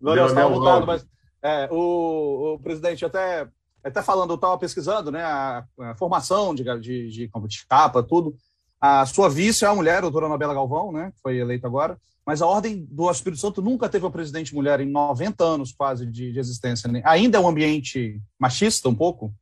Não, 0.00 0.14
não, 0.14 0.86
mas 0.86 1.04
é, 1.42 1.68
o, 1.72 2.54
o, 2.54 2.58
presidente, 2.60 3.04
até 3.04 3.48
até 3.82 4.02
falando, 4.02 4.30
eu 4.30 4.36
estava 4.36 4.56
pesquisando, 4.58 5.10
né, 5.10 5.22
a, 5.22 5.64
a 5.80 5.94
formação 5.96 6.54
de, 6.54 6.62
de, 6.80 7.10
de, 7.10 7.28
de 7.28 7.66
capa, 7.66 8.02
tudo. 8.02 8.36
A 8.80 9.04
sua 9.06 9.28
vice 9.28 9.64
é 9.64 9.68
a 9.68 9.74
mulher, 9.74 9.98
a 9.98 10.02
doutora 10.02 10.26
Anabela 10.26 10.54
Galvão, 10.54 10.92
né, 10.92 11.10
que 11.14 11.20
foi 11.20 11.36
eleita 11.36 11.66
agora, 11.66 11.98
mas 12.28 12.42
a 12.42 12.46
Ordem 12.46 12.86
do 12.90 13.10
Espírito 13.10 13.40
Santo 13.40 13.62
nunca 13.62 13.88
teve 13.88 14.04
uma 14.04 14.10
presidente 14.10 14.54
mulher 14.54 14.80
em 14.80 14.90
90 14.90 15.42
anos 15.42 15.72
quase 15.72 16.04
de, 16.04 16.30
de 16.30 16.38
existência. 16.38 16.86
Né? 16.86 17.00
Ainda 17.06 17.38
é 17.38 17.40
um 17.40 17.48
ambiente 17.48 18.20
machista, 18.38 18.86
um 18.86 18.94
pouco? 18.94 19.32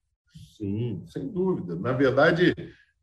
Sim, 0.56 1.02
sem 1.08 1.26
dúvida. 1.26 1.74
Na 1.74 1.92
verdade, 1.92 2.54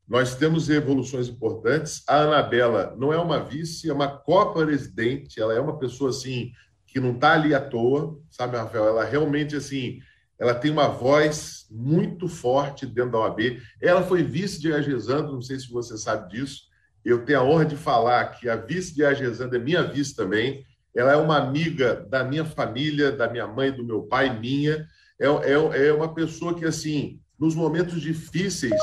nós 0.07 0.35
temos 0.35 0.69
evoluções 0.69 1.27
importantes. 1.27 2.01
A 2.07 2.21
Anabela 2.21 2.95
não 2.97 3.11
é 3.11 3.17
uma 3.17 3.43
vice, 3.43 3.89
é 3.89 3.93
uma 3.93 4.07
co-presidente, 4.07 5.41
ela 5.41 5.53
é 5.53 5.59
uma 5.59 5.77
pessoa 5.77 6.11
assim 6.11 6.53
que 6.87 7.01
não 7.01 7.11
está 7.11 7.33
ali 7.33 7.53
à 7.53 7.59
toa, 7.59 8.17
sabe, 8.31 8.55
Rafael? 8.55 8.87
Ela 8.87 9.03
realmente 9.03 9.53
assim 9.53 9.99
ela 10.39 10.55
tem 10.55 10.71
uma 10.71 10.87
voz 10.87 11.67
muito 11.69 12.29
forte 12.29 12.85
dentro 12.85 13.11
da 13.11 13.19
OAB. 13.19 13.59
Ela 13.81 14.01
foi 14.01 14.23
vice 14.23 14.61
de 14.61 14.71
Agesandro, 14.71 15.33
não 15.33 15.41
sei 15.41 15.59
se 15.59 15.69
você 15.69 15.97
sabe 15.97 16.29
disso. 16.29 16.71
Eu 17.03 17.25
tenho 17.25 17.39
a 17.39 17.43
honra 17.43 17.65
de 17.65 17.75
falar 17.75 18.25
que 18.25 18.47
a 18.47 18.55
vice 18.55 18.93
de 18.95 19.03
Agesandro 19.03 19.57
é 19.57 19.59
minha 19.59 19.83
vice 19.83 20.15
também. 20.15 20.65
Ela 20.95 21.13
é 21.13 21.17
uma 21.17 21.37
amiga 21.37 22.05
da 22.09 22.23
minha 22.23 22.45
família, 22.45 23.11
da 23.11 23.29
minha 23.29 23.47
mãe, 23.47 23.71
do 23.71 23.83
meu 23.83 24.03
pai, 24.03 24.39
minha. 24.39 24.87
É, 25.19 25.27
é, 25.27 25.87
é 25.87 25.93
uma 25.93 26.13
pessoa 26.13 26.53
que, 26.53 26.65
assim, 26.65 27.19
nos 27.39 27.55
momentos 27.55 28.01
difíceis, 28.01 28.79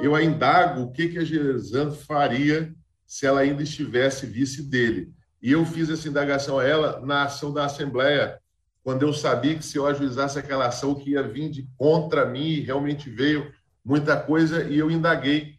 eu 0.00 0.18
indago 0.20 0.82
o 0.82 0.92
que, 0.92 1.08
que 1.08 1.18
a 1.18 1.24
Gesandro 1.24 1.96
faria 1.96 2.74
se 3.06 3.26
ela 3.26 3.40
ainda 3.40 3.62
estivesse 3.62 4.26
vice 4.26 4.62
dele. 4.62 5.10
E 5.40 5.52
eu 5.52 5.64
fiz 5.64 5.88
essa 5.88 6.08
indagação 6.08 6.58
a 6.58 6.64
ela 6.64 7.00
na 7.04 7.24
ação 7.24 7.52
da 7.52 7.64
Assembleia 7.64 8.38
quando 8.84 9.02
eu 9.02 9.14
sabia 9.14 9.54
que 9.54 9.64
se 9.64 9.78
eu 9.78 9.86
ajuizasse 9.86 10.38
aquela 10.38 10.66
ação 10.66 10.94
que 10.94 11.12
ia 11.12 11.22
vir 11.22 11.48
de 11.48 11.66
contra 11.78 12.26
mim, 12.26 12.60
realmente 12.60 13.08
veio 13.08 13.50
muita 13.82 14.14
coisa, 14.14 14.62
e 14.64 14.78
eu 14.78 14.90
indaguei 14.90 15.53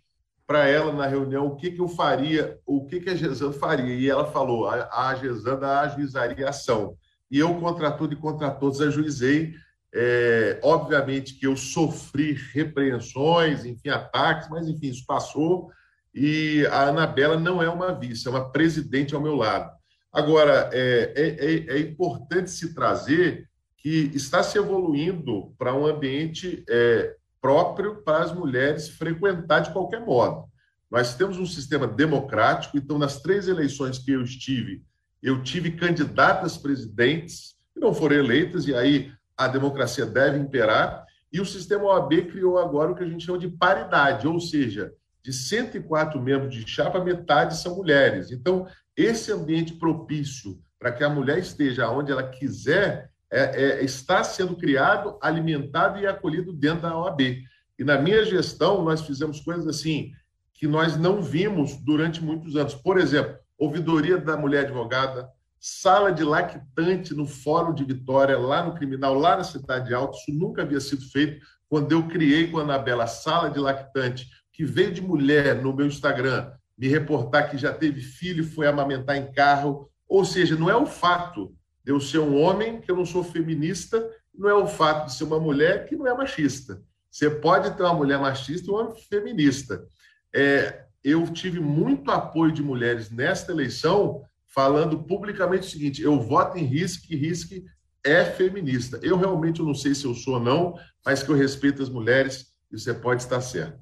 para 0.48 0.68
ela 0.68 0.94
na 0.94 1.08
reunião 1.08 1.48
o 1.48 1.56
que, 1.56 1.72
que 1.72 1.82
eu 1.82 1.88
faria, 1.88 2.60
o 2.66 2.86
que, 2.86 3.00
que 3.00 3.10
a 3.10 3.16
Gesanda 3.16 3.54
faria. 3.54 3.96
E 3.96 4.10
ela 4.10 4.26
falou: 4.32 4.68
a, 4.68 5.10
a 5.10 5.16
Gesanda 5.16 5.80
ajuizaria 5.82 6.48
a 6.48 6.50
ação. 6.50 6.96
E 7.30 7.40
eu, 7.40 7.56
contra 7.56 7.92
tudo 7.92 8.14
e 8.14 8.18
contra 8.18 8.52
todos, 8.52 8.82
ajuizei. 8.82 9.54
É, 9.98 10.60
obviamente 10.62 11.36
que 11.36 11.48
eu 11.48 11.56
sofri 11.56 12.34
repreensões, 12.54 13.64
enfim, 13.66 13.90
ataques, 13.90 14.50
mas 14.50 14.68
enfim, 14.68 14.88
isso 14.88 15.06
passou. 15.06 15.72
E 16.14 16.66
a 16.68 16.90
Anabela 16.90 17.40
não 17.40 17.64
é 17.64 17.70
uma 17.70 17.94
vice, 17.94 18.28
é 18.28 18.30
uma 18.30 18.52
presidente 18.52 19.16
ao 19.16 19.22
meu 19.22 19.36
lado. 19.36 19.72
Agora, 20.12 20.70
é, 20.72 21.14
é, 21.16 21.28
é, 21.28 21.78
é 21.78 21.80
importante 21.80 22.52
se 22.52 22.74
trazer 22.74 23.50
que 23.78 24.12
está 24.14 24.42
se 24.42 24.58
evoluindo 24.58 25.54
para 25.58 25.76
um 25.76 25.86
ambiente 25.86 26.64
é, 26.70 27.16
próprio 27.46 28.02
para 28.02 28.24
as 28.24 28.34
mulheres 28.34 28.90
frequentar 28.90 29.60
de 29.60 29.70
qualquer 29.70 30.04
modo. 30.04 30.50
Nós 30.90 31.14
temos 31.14 31.38
um 31.38 31.46
sistema 31.46 31.86
democrático, 31.86 32.76
então, 32.76 32.98
nas 32.98 33.22
três 33.22 33.48
eleições 33.48 34.00
que 34.00 34.12
eu 34.12 34.24
estive, 34.24 34.82
eu 35.22 35.44
tive 35.44 35.70
candidatas 35.70 36.58
presidentes 36.58 37.54
que 37.72 37.80
não 37.80 37.94
foram 37.94 38.16
eleitas, 38.16 38.68
e 38.68 38.74
aí 38.74 39.14
a 39.38 39.48
democracia 39.48 40.08
deve 40.08 40.40
imperar, 40.40 41.06
e 41.32 41.40
o 41.40 41.46
sistema 41.46 41.84
OAB 41.84 42.32
criou 42.32 42.58
agora 42.58 42.92
o 42.92 42.96
que 42.96 43.04
a 43.04 43.08
gente 43.08 43.24
chama 43.24 43.38
de 43.38 43.48
paridade, 43.48 44.28
ou 44.28 44.40
seja, 44.40 44.92
de 45.24 45.32
104 45.32 46.20
membros 46.20 46.52
de 46.52 46.68
chapa, 46.68 47.04
metade 47.04 47.58
são 47.58 47.76
mulheres. 47.76 48.32
Então, 48.32 48.66
esse 48.98 49.32
ambiente 49.32 49.74
propício 49.76 50.60
para 50.80 50.92
que 50.92 51.04
a 51.04 51.10
mulher 51.10 51.38
esteja 51.38 51.92
onde 51.92 52.12
ela 52.12 52.24
quiser 52.24 53.12
é, 53.36 53.62
é, 53.62 53.84
está 53.84 54.24
sendo 54.24 54.56
criado, 54.56 55.18
alimentado 55.22 56.00
e 56.00 56.08
acolhido 56.08 56.54
dentro 56.54 56.84
da 56.84 56.98
OAB. 56.98 57.44
E 57.78 57.84
na 57.84 58.00
minha 58.00 58.24
gestão, 58.24 58.82
nós 58.82 59.02
fizemos 59.02 59.42
coisas 59.42 59.68
assim 59.68 60.14
que 60.54 60.66
nós 60.66 60.96
não 60.96 61.22
vimos 61.22 61.76
durante 61.76 62.24
muitos 62.24 62.56
anos. 62.56 62.74
Por 62.74 62.98
exemplo, 62.98 63.36
ouvidoria 63.58 64.18
da 64.18 64.38
mulher 64.38 64.66
advogada, 64.66 65.30
sala 65.60 66.14
de 66.14 66.24
lactante 66.24 67.14
no 67.14 67.26
Fórum 67.26 67.74
de 67.74 67.84
Vitória, 67.84 68.38
lá 68.38 68.64
no 68.64 68.74
Criminal, 68.74 69.14
lá 69.14 69.36
na 69.36 69.44
Cidade 69.44 69.94
Alta. 69.94 70.18
Isso 70.18 70.32
nunca 70.32 70.62
havia 70.62 70.80
sido 70.80 71.04
feito. 71.10 71.46
Quando 71.68 71.92
eu 71.92 72.08
criei 72.08 72.48
com 72.48 72.60
a 72.60 72.62
Anabela 72.62 73.04
a 73.04 73.08
sala 73.08 73.50
de 73.50 73.60
lactante, 73.60 74.30
que 74.54 74.64
veio 74.64 74.94
de 74.94 75.02
mulher 75.02 75.62
no 75.62 75.74
meu 75.74 75.88
Instagram, 75.88 76.54
me 76.78 76.88
reportar 76.88 77.50
que 77.50 77.58
já 77.58 77.74
teve 77.74 78.00
filho 78.00 78.46
e 78.46 78.48
foi 78.48 78.66
amamentar 78.66 79.18
em 79.18 79.30
carro. 79.34 79.90
Ou 80.08 80.24
seja, 80.24 80.56
não 80.56 80.70
é 80.70 80.76
o 80.76 80.86
fato 80.86 81.54
de 81.86 81.92
eu 81.92 82.00
ser 82.02 82.18
um 82.18 82.42
homem 82.42 82.82
que 82.82 82.90
eu 82.90 82.96
não 82.96 83.06
sou 83.06 83.24
feminista, 83.24 84.10
não 84.34 84.50
é 84.50 84.54
o 84.56 84.66
fato 84.66 85.06
de 85.06 85.14
ser 85.14 85.24
uma 85.24 85.40
mulher 85.40 85.86
que 85.86 85.96
não 85.96 86.08
é 86.08 86.14
machista. 86.14 86.82
Você 87.12 87.30
pode 87.30 87.78
ter 87.78 87.84
uma 87.84 87.94
mulher 87.94 88.20
machista 88.20 88.68
e 88.68 88.74
um 88.74 88.78
homem 88.78 88.96
feminista. 89.08 89.86
É, 90.34 90.86
eu 91.04 91.26
tive 91.32 91.60
muito 91.60 92.10
apoio 92.10 92.52
de 92.52 92.64
mulheres 92.64 93.12
nesta 93.12 93.52
eleição, 93.52 94.24
falando 94.48 95.04
publicamente 95.04 95.68
o 95.68 95.70
seguinte: 95.70 96.02
eu 96.02 96.20
voto 96.20 96.58
em 96.58 96.64
Risque, 96.64 97.16
Risque 97.16 97.64
é 98.04 98.26
feminista. 98.26 99.00
Eu 99.04 99.16
realmente 99.18 99.62
não 99.62 99.76
sei 99.76 99.94
se 99.94 100.06
eu 100.06 100.16
sou 100.16 100.36
ou 100.36 100.40
não, 100.40 100.76
mas 101.06 101.22
que 101.22 101.30
eu 101.30 101.36
respeito 101.36 101.84
as 101.84 101.90
mulheres, 101.90 102.48
e 102.72 102.80
você 102.80 102.94
pode 102.94 103.22
estar 103.22 103.40
certo. 103.42 103.80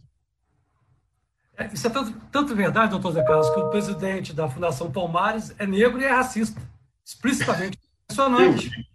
É, 1.58 1.68
isso 1.74 1.88
é 1.88 1.90
tanto, 1.90 2.20
tanto 2.32 2.56
verdade, 2.56 2.92
doutor 2.92 3.14
Zé 3.14 3.24
Carlos, 3.24 3.50
que 3.50 3.60
o 3.60 3.70
presidente 3.70 4.34
da 4.34 4.50
Fundação 4.50 4.92
Palmares 4.92 5.56
é 5.58 5.66
negro 5.66 6.02
e 6.02 6.04
é 6.04 6.12
racista. 6.12 6.62
Explicitamente. 7.06 7.78
Impressionante. 8.10 8.90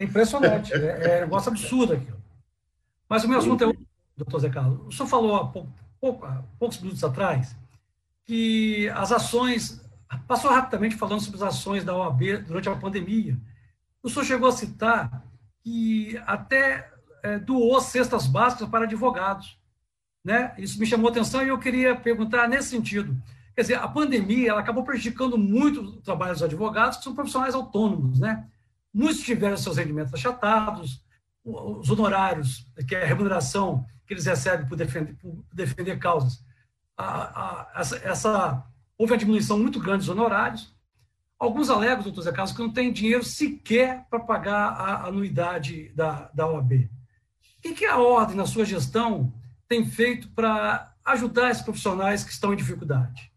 Impressionante. 0.00 0.72
É, 0.72 1.16
é 1.16 1.18
um 1.18 1.20
negócio 1.22 1.50
absurdo 1.50 1.94
aquilo. 1.94 2.22
Mas 3.08 3.24
o 3.24 3.28
meu 3.28 3.38
assunto 3.38 3.62
é 3.62 3.66
outro, 3.66 3.86
doutor 4.16 4.40
Zé 4.40 4.50
Carlos. 4.50 4.86
O 4.86 4.92
senhor 4.92 5.08
falou 5.08 5.36
há, 5.36 5.46
pouco, 5.46 5.72
pouco, 6.00 6.24
há 6.24 6.42
poucos 6.58 6.78
minutos 6.80 7.04
atrás 7.04 7.56
que 8.24 8.88
as 8.90 9.12
ações. 9.12 9.80
Passou 10.28 10.50
rapidamente 10.50 10.96
falando 10.96 11.22
sobre 11.22 11.36
as 11.36 11.42
ações 11.42 11.84
da 11.84 11.96
OAB 11.96 12.44
durante 12.46 12.68
a 12.68 12.76
pandemia. 12.76 13.38
O 14.02 14.10
senhor 14.10 14.24
chegou 14.26 14.48
a 14.48 14.52
citar 14.52 15.24
que 15.62 16.20
até 16.26 16.92
é, 17.22 17.38
doou 17.38 17.80
cestas 17.80 18.26
básicas 18.26 18.68
para 18.68 18.84
advogados. 18.84 19.58
Né? 20.22 20.54
Isso 20.58 20.78
me 20.78 20.86
chamou 20.86 21.10
atenção 21.10 21.42
e 21.42 21.48
eu 21.48 21.58
queria 21.58 21.96
perguntar 21.96 22.48
nesse 22.48 22.68
sentido. 22.68 23.16
Quer 23.54 23.62
dizer, 23.62 23.74
a 23.74 23.88
pandemia 23.88 24.50
ela 24.50 24.60
acabou 24.60 24.82
prejudicando 24.82 25.36
muito 25.36 25.80
o 25.80 26.00
trabalho 26.00 26.32
dos 26.32 26.42
advogados, 26.42 26.98
que 26.98 27.04
são 27.04 27.14
profissionais 27.14 27.54
autônomos. 27.54 28.18
Né? 28.18 28.46
Muitos 28.92 29.20
tiveram 29.20 29.56
seus 29.56 29.76
rendimentos 29.76 30.14
achatados, 30.14 31.04
os 31.44 31.90
honorários, 31.90 32.66
que 32.86 32.94
é 32.94 33.02
a 33.02 33.06
remuneração 33.06 33.84
que 34.06 34.14
eles 34.14 34.26
recebem 34.26 34.66
por 34.66 34.76
defender, 34.76 35.14
por 35.16 35.44
defender 35.52 35.98
causas. 35.98 36.44
A, 36.96 37.06
a, 37.06 37.80
essa, 37.80 37.96
essa, 37.98 38.66
houve 38.96 39.12
uma 39.12 39.18
diminuição 39.18 39.58
muito 39.58 39.80
grande 39.80 39.98
dos 39.98 40.08
honorários. 40.08 40.74
Alguns 41.38 41.68
alegam, 41.68 42.04
doutor 42.04 42.22
Zé 42.22 42.32
Carlos, 42.32 42.52
que 42.54 42.62
não 42.62 42.72
tem 42.72 42.92
dinheiro 42.92 43.24
sequer 43.24 44.06
para 44.08 44.20
pagar 44.20 44.68
a 44.68 45.06
anuidade 45.06 45.88
da, 45.90 46.30
da 46.32 46.46
OAB. 46.46 46.72
O 46.72 47.62
que, 47.62 47.74
que 47.74 47.86
a 47.86 47.98
ordem, 47.98 48.36
na 48.36 48.46
sua 48.46 48.64
gestão, 48.64 49.32
tem 49.68 49.84
feito 49.84 50.28
para 50.30 50.94
ajudar 51.04 51.50
esses 51.50 51.62
profissionais 51.62 52.22
que 52.22 52.32
estão 52.32 52.52
em 52.52 52.56
dificuldade? 52.56 53.31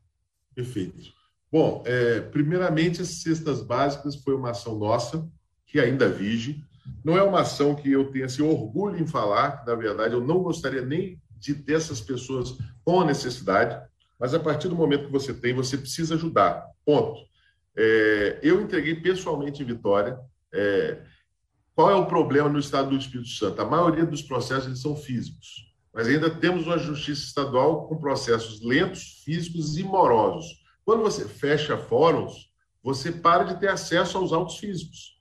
Perfeito. 0.56 1.14
Bom, 1.52 1.84
é, 1.86 2.22
primeiramente, 2.22 3.02
as 3.02 3.10
cestas 3.22 3.62
básicas 3.62 4.16
foi 4.16 4.34
uma 4.36 4.52
ação 4.52 4.78
nossa, 4.78 5.28
que 5.66 5.80
ainda 5.80 6.08
vige. 6.08 6.64
Não 7.04 7.18
é 7.18 7.24
uma 7.24 7.42
ação 7.42 7.76
que 7.76 7.92
eu 7.92 8.12
tenha 8.12 8.26
assim, 8.26 8.42
orgulho 8.42 8.98
em 8.98 9.06
falar, 9.06 9.60
que, 9.60 9.68
na 9.68 9.76
verdade, 9.76 10.14
eu 10.14 10.26
não 10.26 10.40
gostaria 10.40 10.82
nem 10.82 11.22
de 11.38 11.54
ter 11.54 11.74
essas 11.74 12.00
pessoas 12.00 12.58
com 12.84 13.02
a 13.02 13.06
necessidade, 13.06 13.80
mas 14.20 14.34
a 14.34 14.40
partir 14.40 14.70
do 14.70 14.76
momento 14.76 15.08
que 15.08 15.12
você 15.12 15.34
tem, 15.34 15.54
você 15.54 15.78
precisa 15.78 16.16
ajudar. 16.16 16.66
Ponto. 16.86 17.20
É, 17.76 18.40
eu 18.42 18.62
entreguei 18.62 18.96
pessoalmente 18.96 19.62
em 19.62 19.66
Vitória. 19.66 20.18
É, 20.54 21.02
qual 21.76 21.92
é 21.92 21.96
o 21.96 22.06
problema 22.06 22.48
no 22.48 22.60
estado 22.60 22.90
do 22.90 22.98
Espírito 22.98 23.30
Santo? 23.30 23.62
A 23.62 23.66
maioria 23.66 24.06
dos 24.06 24.22
processos 24.22 24.68
eles 24.68 24.82
são 24.82 24.96
físicos 24.96 25.75
mas 25.96 26.10
ainda 26.10 26.30
temos 26.30 26.68
uma 26.68 26.78
justiça 26.78 27.24
estadual 27.24 27.88
com 27.88 27.96
processos 27.96 28.62
lentos, 28.62 29.22
físicos 29.24 29.78
e 29.78 29.84
morosos. 29.84 30.62
Quando 30.84 31.02
você 31.02 31.24
fecha 31.24 31.78
fóruns, 31.78 32.52
você 32.84 33.14
para 33.14 33.46
de 33.46 33.58
ter 33.62 33.70
acesso 33.70 34.18
aos 34.18 34.34
autos 34.34 34.58
físicos. 34.58 35.16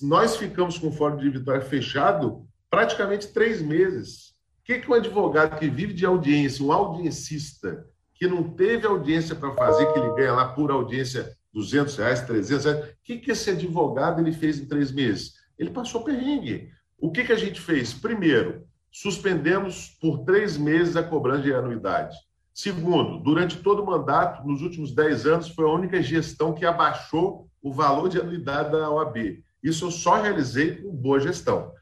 Nós 0.00 0.36
ficamos 0.36 0.78
com 0.78 0.86
o 0.86 0.92
Fórum 0.92 1.16
de 1.16 1.28
Vitória 1.28 1.60
fechado 1.60 2.46
praticamente 2.70 3.32
três 3.32 3.60
meses. 3.60 4.28
O 4.60 4.64
que, 4.64 4.78
que 4.78 4.88
um 4.88 4.94
advogado 4.94 5.58
que 5.58 5.68
vive 5.68 5.92
de 5.92 6.06
audiência, 6.06 6.64
um 6.64 6.72
audiencista, 6.72 7.84
que 8.14 8.28
não 8.28 8.44
teve 8.44 8.86
audiência 8.86 9.34
para 9.34 9.52
fazer, 9.56 9.92
que 9.92 9.98
ele 9.98 10.14
ganha 10.14 10.34
lá 10.34 10.52
por 10.52 10.70
audiência 10.70 11.36
200 11.52 11.96
reais, 11.96 12.20
300 12.20 12.64
reais, 12.64 12.84
o 12.90 12.94
que, 13.02 13.18
que 13.18 13.32
esse 13.32 13.50
advogado 13.50 14.20
ele 14.20 14.32
fez 14.32 14.60
em 14.60 14.66
três 14.66 14.92
meses? 14.92 15.32
Ele 15.58 15.70
passou 15.70 16.04
perrengue. 16.04 16.70
O 16.96 17.10
que, 17.10 17.24
que 17.24 17.32
a 17.32 17.36
gente 17.36 17.60
fez? 17.60 17.92
Primeiro, 17.92 18.64
suspendemos 18.92 19.96
por 20.00 20.18
três 20.18 20.58
meses 20.58 20.94
a 20.94 21.02
cobrança 21.02 21.42
de 21.42 21.54
anuidade. 21.54 22.14
Segundo, 22.52 23.18
durante 23.18 23.56
todo 23.56 23.82
o 23.82 23.86
mandato, 23.86 24.46
nos 24.46 24.60
últimos 24.60 24.94
dez 24.94 25.26
anos, 25.26 25.48
foi 25.48 25.64
a 25.64 25.72
única 25.72 26.02
gestão 26.02 26.52
que 26.52 26.66
abaixou 26.66 27.48
o 27.62 27.72
valor 27.72 28.10
de 28.10 28.20
anuidade 28.20 28.70
da 28.70 28.90
OAB. 28.90 29.42
Isso 29.62 29.86
eu 29.86 29.90
só 29.90 30.20
realizei 30.20 30.76
com 30.76 30.94
boa 30.94 31.18
gestão. 31.18 31.72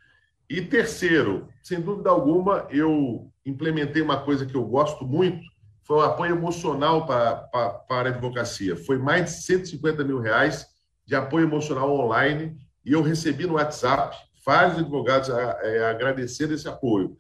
E 0.49 0.62
terceiro, 0.62 1.49
sem 1.62 1.81
dúvida 1.81 2.11
alguma, 2.11 2.66
eu 2.70 3.31
implementei 3.44 4.01
uma 4.01 4.23
coisa 4.23 4.46
que 4.46 4.55
eu 4.55 4.64
gosto 4.64 5.05
muito, 5.05 5.42
foi 5.83 5.96
o 5.96 6.03
apoio 6.03 6.37
emocional 6.37 7.05
para, 7.05 7.37
para, 7.37 7.70
para 7.70 8.09
a 8.09 8.12
advocacia. 8.12 8.77
Foi 8.77 8.96
mais 8.96 9.25
de 9.25 9.31
150 9.42 10.05
mil 10.05 10.20
reais 10.20 10.66
de 11.05 11.16
apoio 11.16 11.46
emocional 11.46 11.92
online 11.92 12.57
e 12.85 12.92
eu 12.92 13.03
recebi 13.03 13.46
no 13.46 13.55
WhatsApp 13.55 14.16
vários 14.51 14.79
advogados 14.81 15.31
a, 15.31 15.53
a, 15.53 15.59
é, 15.63 15.85
agradecer 15.89 16.51
esse 16.51 16.67
apoio. 16.67 17.17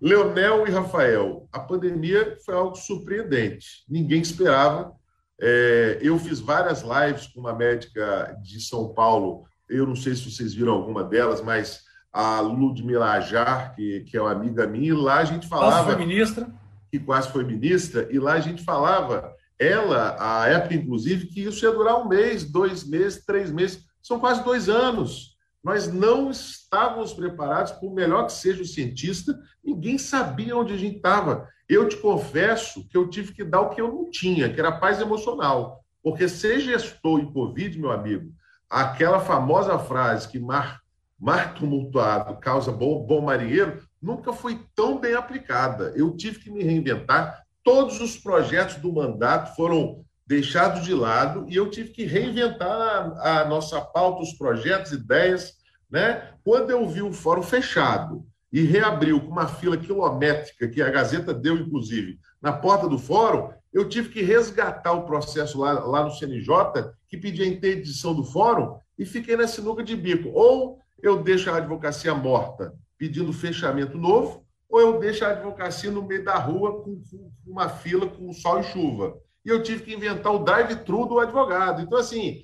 Leonel 0.00 0.66
e 0.66 0.70
Rafael, 0.70 1.46
a 1.52 1.60
pandemia 1.60 2.38
foi 2.46 2.54
algo 2.54 2.74
surpreendente. 2.74 3.84
Ninguém 3.86 4.22
esperava. 4.22 4.90
É, 5.38 5.98
eu 6.00 6.18
fiz 6.18 6.40
várias 6.40 6.82
lives 6.82 7.26
com 7.26 7.40
uma 7.40 7.52
médica 7.52 8.34
de 8.42 8.58
São 8.58 8.94
Paulo. 8.94 9.44
Eu 9.68 9.86
não 9.86 9.94
sei 9.94 10.14
se 10.14 10.30
vocês 10.30 10.54
viram 10.54 10.72
alguma 10.72 11.04
delas, 11.04 11.42
mas 11.42 11.82
a 12.10 12.40
Ludmila 12.40 13.10
Ajar, 13.10 13.74
que, 13.74 14.00
que 14.04 14.16
é 14.16 14.22
uma 14.22 14.32
amiga 14.32 14.66
minha, 14.66 14.88
e 14.88 14.94
lá 14.94 15.18
a 15.18 15.24
gente 15.24 15.46
falava. 15.46 15.84
Quase 15.84 15.90
foi 15.90 16.06
ministra. 16.06 16.50
Que 16.90 16.98
quase 16.98 17.28
foi 17.30 17.44
ministra, 17.44 18.08
e 18.10 18.18
lá 18.18 18.32
a 18.32 18.40
gente 18.40 18.64
falava, 18.64 19.34
ela, 19.58 20.16
a 20.18 20.48
época, 20.48 20.74
inclusive, 20.74 21.26
que 21.26 21.42
isso 21.42 21.64
ia 21.66 21.72
durar 21.72 22.00
um 22.00 22.08
mês, 22.08 22.44
dois 22.44 22.82
meses, 22.82 23.24
três 23.26 23.50
meses. 23.50 23.84
São 24.02 24.18
quase 24.18 24.42
dois 24.42 24.68
anos. 24.68 25.31
Nós 25.62 25.92
não 25.92 26.30
estávamos 26.30 27.12
preparados, 27.12 27.72
por 27.72 27.94
melhor 27.94 28.26
que 28.26 28.32
seja 28.32 28.62
o 28.62 28.66
cientista, 28.66 29.38
ninguém 29.64 29.96
sabia 29.96 30.56
onde 30.56 30.74
a 30.74 30.76
gente 30.76 30.96
estava. 30.96 31.48
Eu 31.68 31.88
te 31.88 31.96
confesso 31.96 32.86
que 32.88 32.96
eu 32.96 33.08
tive 33.08 33.32
que 33.32 33.44
dar 33.44 33.60
o 33.60 33.70
que 33.70 33.80
eu 33.80 33.88
não 33.88 34.10
tinha, 34.10 34.52
que 34.52 34.58
era 34.58 34.72
paz 34.72 35.00
emocional. 35.00 35.84
Porque 36.02 36.28
ser 36.28 36.58
gestor 36.58 37.20
em 37.20 37.32
Covid, 37.32 37.78
meu 37.78 37.92
amigo, 37.92 38.32
aquela 38.68 39.20
famosa 39.20 39.78
frase 39.78 40.28
que 40.28 40.40
mar, 40.40 40.80
mar 41.18 41.54
tumultuado 41.54 42.40
causa 42.40 42.72
bom, 42.72 43.06
bom 43.06 43.20
marinheiro, 43.20 43.80
nunca 44.00 44.32
foi 44.32 44.66
tão 44.74 44.98
bem 44.98 45.14
aplicada. 45.14 45.92
Eu 45.94 46.16
tive 46.16 46.40
que 46.40 46.50
me 46.50 46.64
reinventar. 46.64 47.40
Todos 47.62 48.00
os 48.00 48.16
projetos 48.16 48.76
do 48.76 48.92
mandato 48.92 49.54
foram 49.54 50.04
deixado 50.26 50.82
de 50.82 50.94
lado 50.94 51.46
e 51.48 51.56
eu 51.56 51.68
tive 51.68 51.90
que 51.90 52.04
reinventar 52.04 53.12
a, 53.20 53.44
nossa 53.44 53.80
pauta, 53.80 54.22
os 54.22 54.32
projetos, 54.32 54.92
ideias. 54.92 55.54
Né? 55.90 56.30
Quando 56.44 56.70
eu 56.70 56.88
vi 56.88 57.02
o 57.02 57.12
fórum 57.12 57.42
fechado 57.42 58.24
e 58.52 58.62
reabriu 58.62 59.20
com 59.20 59.30
uma 59.30 59.48
fila 59.48 59.76
quilométrica, 59.76 60.68
que 60.68 60.82
a 60.82 60.90
Gazeta 60.90 61.34
deu, 61.34 61.56
inclusive, 61.56 62.18
na 62.40 62.52
porta 62.52 62.88
do 62.88 62.98
fórum, 62.98 63.50
eu 63.72 63.88
tive 63.88 64.10
que 64.10 64.22
resgatar 64.22 64.92
o 64.92 65.06
processo 65.06 65.58
lá, 65.58 65.72
lá 65.72 66.04
no 66.04 66.10
CNJ, 66.10 66.92
que 67.08 67.16
pedia 67.16 67.44
a 67.44 67.48
interdição 67.48 68.14
do 68.14 68.24
fórum, 68.24 68.76
e 68.98 69.06
fiquei 69.06 69.36
na 69.36 69.48
sinuca 69.48 69.82
de 69.82 69.96
bico. 69.96 70.28
Ou 70.34 70.78
eu 71.02 71.22
deixo 71.22 71.50
a 71.50 71.56
advocacia 71.56 72.14
morta 72.14 72.74
pedindo 72.98 73.32
fechamento 73.32 73.96
novo, 73.96 74.44
ou 74.68 74.80
eu 74.80 74.98
deixo 74.98 75.24
a 75.24 75.30
advocacia 75.30 75.90
no 75.90 76.02
meio 76.02 76.24
da 76.24 76.36
rua 76.36 76.82
com, 76.82 77.02
com 77.10 77.32
uma 77.46 77.68
fila 77.68 78.06
com 78.06 78.32
sol 78.32 78.60
e 78.60 78.64
chuva 78.64 79.16
e 79.44 79.48
eu 79.48 79.62
tive 79.62 79.82
que 79.82 79.94
inventar 79.94 80.32
o 80.32 80.44
drive-thru 80.44 81.06
do 81.06 81.18
advogado. 81.18 81.82
Então, 81.82 81.98
assim, 81.98 82.42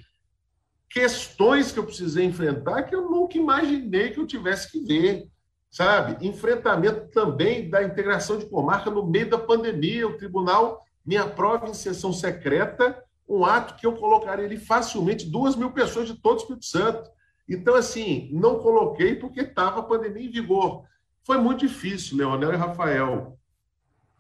questões 0.91 1.71
que 1.71 1.79
eu 1.79 1.85
precisei 1.85 2.25
enfrentar 2.25 2.83
que 2.85 2.95
eu 2.95 3.09
nunca 3.11 3.39
imaginei 3.39 4.11
que 4.11 4.19
eu 4.19 4.27
tivesse 4.27 4.71
que 4.71 4.81
ver, 4.81 5.29
sabe? 5.71 6.27
Enfrentamento 6.27 7.09
também 7.11 7.69
da 7.69 7.83
integração 7.83 8.39
de 8.39 8.47
comarca 8.47 8.91
no 8.91 9.07
meio 9.07 9.31
da 9.31 9.39
pandemia. 9.39 10.09
O 10.09 10.17
tribunal 10.17 10.83
me 11.05 11.17
aprova 11.17 11.69
em 11.69 11.75
sessão 11.75 12.13
secreta 12.13 13.03
um 13.29 13.45
ato 13.45 13.75
que 13.77 13.87
eu 13.87 13.95
colocaria 13.95 14.47
ali 14.47 14.57
facilmente 14.57 15.31
duas 15.31 15.55
mil 15.55 15.71
pessoas 15.71 16.09
de 16.09 16.15
todo 16.15 16.39
o 16.39 16.41
Espírito 16.41 16.65
Santo. 16.65 17.11
Então, 17.49 17.75
assim, 17.75 18.31
não 18.33 18.59
coloquei 18.59 19.15
porque 19.15 19.41
estava 19.41 19.81
a 19.81 19.83
pandemia 19.83 20.27
em 20.27 20.31
vigor. 20.31 20.85
Foi 21.25 21.37
muito 21.37 21.67
difícil, 21.67 22.17
Leonel 22.17 22.55
e 22.55 22.57
Rafael 22.57 23.38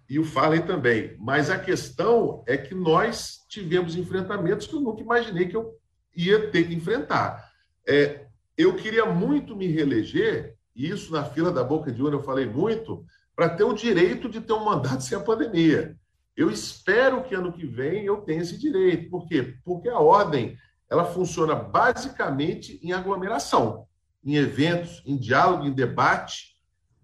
e 0.08 0.18
o 0.18 0.24
Farley 0.24 0.62
também. 0.62 1.14
Mas 1.18 1.50
a 1.50 1.58
questão 1.58 2.42
é 2.46 2.56
que 2.56 2.74
nós 2.74 3.44
tivemos 3.48 3.96
enfrentamentos 3.96 4.66
que 4.66 4.74
eu 4.74 4.80
nunca 4.80 5.02
imaginei 5.02 5.48
que 5.48 5.56
eu 5.56 5.74
ia 6.16 6.50
ter 6.50 6.66
que 6.66 6.74
enfrentar. 6.74 7.50
É, 7.86 8.26
eu 8.56 8.74
queria 8.74 9.04
muito 9.04 9.54
me 9.54 9.66
reeleger, 9.66 10.56
e 10.74 10.88
isso 10.88 11.12
na 11.12 11.24
fila 11.24 11.52
da 11.52 11.62
boca 11.62 11.92
de 11.92 12.02
urna 12.02 12.16
eu 12.16 12.22
falei 12.22 12.46
muito, 12.46 13.04
para 13.36 13.48
ter 13.50 13.64
o 13.64 13.72
direito 13.72 14.28
de 14.28 14.40
ter 14.40 14.52
um 14.52 14.64
mandato 14.64 15.02
sem 15.02 15.16
a 15.16 15.20
pandemia. 15.20 15.96
Eu 16.36 16.50
espero 16.50 17.22
que 17.22 17.34
ano 17.34 17.52
que 17.52 17.66
vem 17.66 18.04
eu 18.04 18.18
tenha 18.18 18.42
esse 18.42 18.56
direito. 18.56 19.10
Por 19.10 19.26
quê? 19.26 19.54
Porque 19.64 19.88
a 19.88 19.98
ordem 19.98 20.56
ela 20.90 21.04
funciona 21.04 21.54
basicamente 21.54 22.80
em 22.82 22.92
aglomeração, 22.92 23.86
em 24.24 24.36
eventos, 24.36 25.02
em 25.04 25.16
diálogo, 25.16 25.66
em 25.66 25.72
debate 25.72 26.57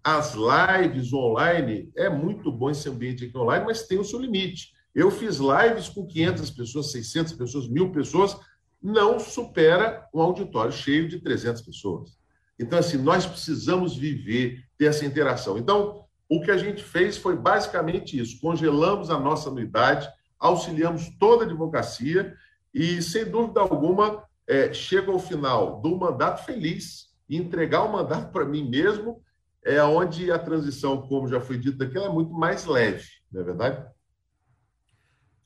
as 0.05 0.35
lives 0.35 1.11
online, 1.11 1.91
é 1.95 2.07
muito 2.07 2.51
bom 2.51 2.69
esse 2.69 2.87
ambiente 2.87 3.25
aqui 3.25 3.35
online, 3.35 3.65
mas 3.65 3.87
tem 3.87 3.97
o 3.97 4.03
seu 4.03 4.19
limite. 4.19 4.71
Eu 4.93 5.09
fiz 5.09 5.37
lives 5.37 5.89
com 5.89 6.05
500 6.05 6.51
pessoas, 6.51 6.91
600 6.91 7.33
pessoas, 7.33 7.67
mil 7.67 7.91
pessoas, 7.91 8.37
não 8.79 9.19
supera 9.19 10.07
um 10.13 10.21
auditório 10.21 10.71
cheio 10.71 11.09
de 11.09 11.19
300 11.19 11.63
pessoas. 11.63 12.19
Então, 12.59 12.77
assim, 12.77 12.97
nós 12.97 13.25
precisamos 13.25 13.97
viver, 13.97 14.63
ter 14.77 14.85
essa 14.85 15.03
interação. 15.03 15.57
Então, 15.57 16.05
o 16.29 16.39
que 16.39 16.51
a 16.51 16.57
gente 16.57 16.83
fez 16.83 17.17
foi 17.17 17.35
basicamente 17.35 18.15
isso: 18.19 18.39
congelamos 18.39 19.09
a 19.09 19.19
nossa 19.19 19.49
anuidade, 19.49 20.07
auxiliamos 20.37 21.09
toda 21.19 21.45
a 21.45 21.47
advocacia 21.47 22.31
e, 22.71 23.01
sem 23.01 23.25
dúvida 23.25 23.59
alguma, 23.59 24.23
é, 24.47 24.71
chego 24.71 25.11
ao 25.11 25.19
final 25.19 25.81
do 25.81 25.97
mandato 25.97 26.45
feliz 26.45 27.07
e 27.27 27.37
entregar 27.37 27.81
o 27.81 27.91
mandato 27.91 28.31
para 28.31 28.45
mim 28.45 28.69
mesmo 28.69 29.25
é 29.65 29.83
onde 29.83 30.31
a 30.31 30.37
transição, 30.37 31.01
como 31.01 31.27
já 31.27 31.41
foi 31.41 31.57
dito 31.57 31.83
aqui, 31.83 31.97
é 31.97 32.07
muito 32.07 32.31
mais 32.31 32.65
leve, 32.65 33.03
não 33.31 33.41
é 33.41 33.43
verdade? 33.43 33.85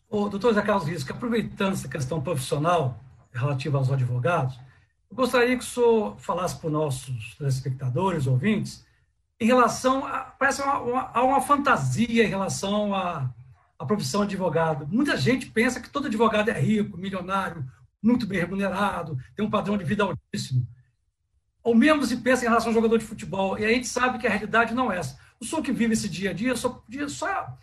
O 0.09 0.27
doutor 0.27 0.53
Zé 0.53 0.61
Carlos 0.61 0.87
Risco, 0.87 1.13
aproveitando 1.13 1.73
essa 1.73 1.87
questão 1.87 2.21
profissional 2.21 2.99
relativa 3.31 3.77
aos 3.77 3.89
advogados, 3.89 4.59
eu 5.09 5.15
gostaria 5.15 5.57
que 5.57 5.63
o 5.63 5.67
senhor 5.67 6.19
falasse 6.19 6.57
para 6.57 6.67
os 6.67 6.73
nossos 6.73 7.35
telespectadores, 7.35 8.27
ouvintes, 8.27 8.85
em 9.39 9.45
relação 9.45 10.05
a, 10.05 10.19
parece 10.19 10.61
uma, 10.61 10.79
uma, 10.79 11.21
uma 11.21 11.41
fantasia 11.41 12.25
em 12.25 12.27
relação 12.27 12.93
à, 12.93 13.33
à 13.77 13.85
profissão 13.85 14.25
de 14.25 14.35
advogado. 14.35 14.85
Muita 14.87 15.15
gente 15.15 15.45
pensa 15.45 15.79
que 15.79 15.89
todo 15.89 16.07
advogado 16.07 16.49
é 16.49 16.59
rico, 16.59 16.97
milionário, 16.97 17.65
muito 18.03 18.27
bem 18.27 18.39
remunerado, 18.39 19.17
tem 19.33 19.45
um 19.45 19.49
padrão 19.49 19.77
de 19.77 19.85
vida 19.85 20.03
altíssimo 20.03 20.67
ou 21.69 21.75
mesmo 21.75 22.03
se 22.03 22.17
pensa 22.17 22.43
em 22.43 22.47
relação 22.47 22.69
ao 22.69 22.73
jogador 22.73 22.97
de 22.97 23.05
futebol. 23.05 23.57
E 23.59 23.63
a 23.63 23.69
gente 23.69 23.87
sabe 23.87 24.17
que 24.17 24.25
a 24.25 24.29
realidade 24.29 24.73
não 24.73 24.91
é 24.91 24.97
essa. 24.97 25.15
O 25.39 25.45
senhor 25.45 25.61
que 25.61 25.71
vive 25.71 25.93
esse 25.93 26.09
dia 26.09 26.31
a 26.31 26.33
dia, 26.33 26.55
só 26.55 26.69
podia 26.69 27.07
só 27.07 27.55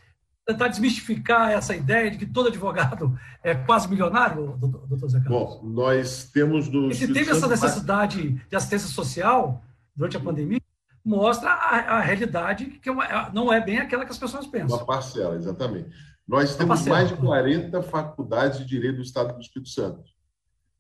tentar 0.47 0.69
desmistificar 0.69 1.51
essa 1.51 1.75
ideia 1.75 2.09
de 2.09 2.19
que 2.19 2.25
todo 2.25 2.47
advogado 2.47 3.19
é 3.43 3.53
quase 3.53 3.89
milionário, 3.89 4.57
doutor 4.61 5.09
Zé 5.09 5.19
Carlos? 5.19 5.57
Bom, 5.57 5.61
nós 5.65 6.31
temos 6.33 6.69
no. 6.69 6.89
E 6.89 6.95
se 6.95 7.13
teve 7.13 7.33
essa 7.33 7.49
necessidade 7.49 8.41
de 8.49 8.57
assistência 8.57 8.89
social 8.89 9.61
durante 9.97 10.17
a 10.17 10.21
pandemia, 10.21 10.61
mostra 11.05 11.51
a, 11.51 11.97
a 11.97 12.01
realidade 12.01 12.67
que 12.81 12.89
é 12.89 12.95
não 13.35 13.53
é 13.53 13.61
bem 13.61 13.79
aquela 13.79 14.05
que 14.05 14.13
as 14.13 14.19
pessoas 14.19 14.47
pensam. 14.47 14.79
Uma 14.79 14.87
parcela, 14.87 15.35
exatamente. 15.35 15.91
Nós 16.29 16.55
temos 16.55 16.87
mais 16.87 17.09
de 17.09 17.17
40 17.17 17.83
faculdades 17.83 18.61
de 18.61 18.67
direito 18.67 18.97
do 18.97 19.03
Estado 19.03 19.35
do 19.35 19.41
Espírito 19.41 19.69
Santo 19.69 20.16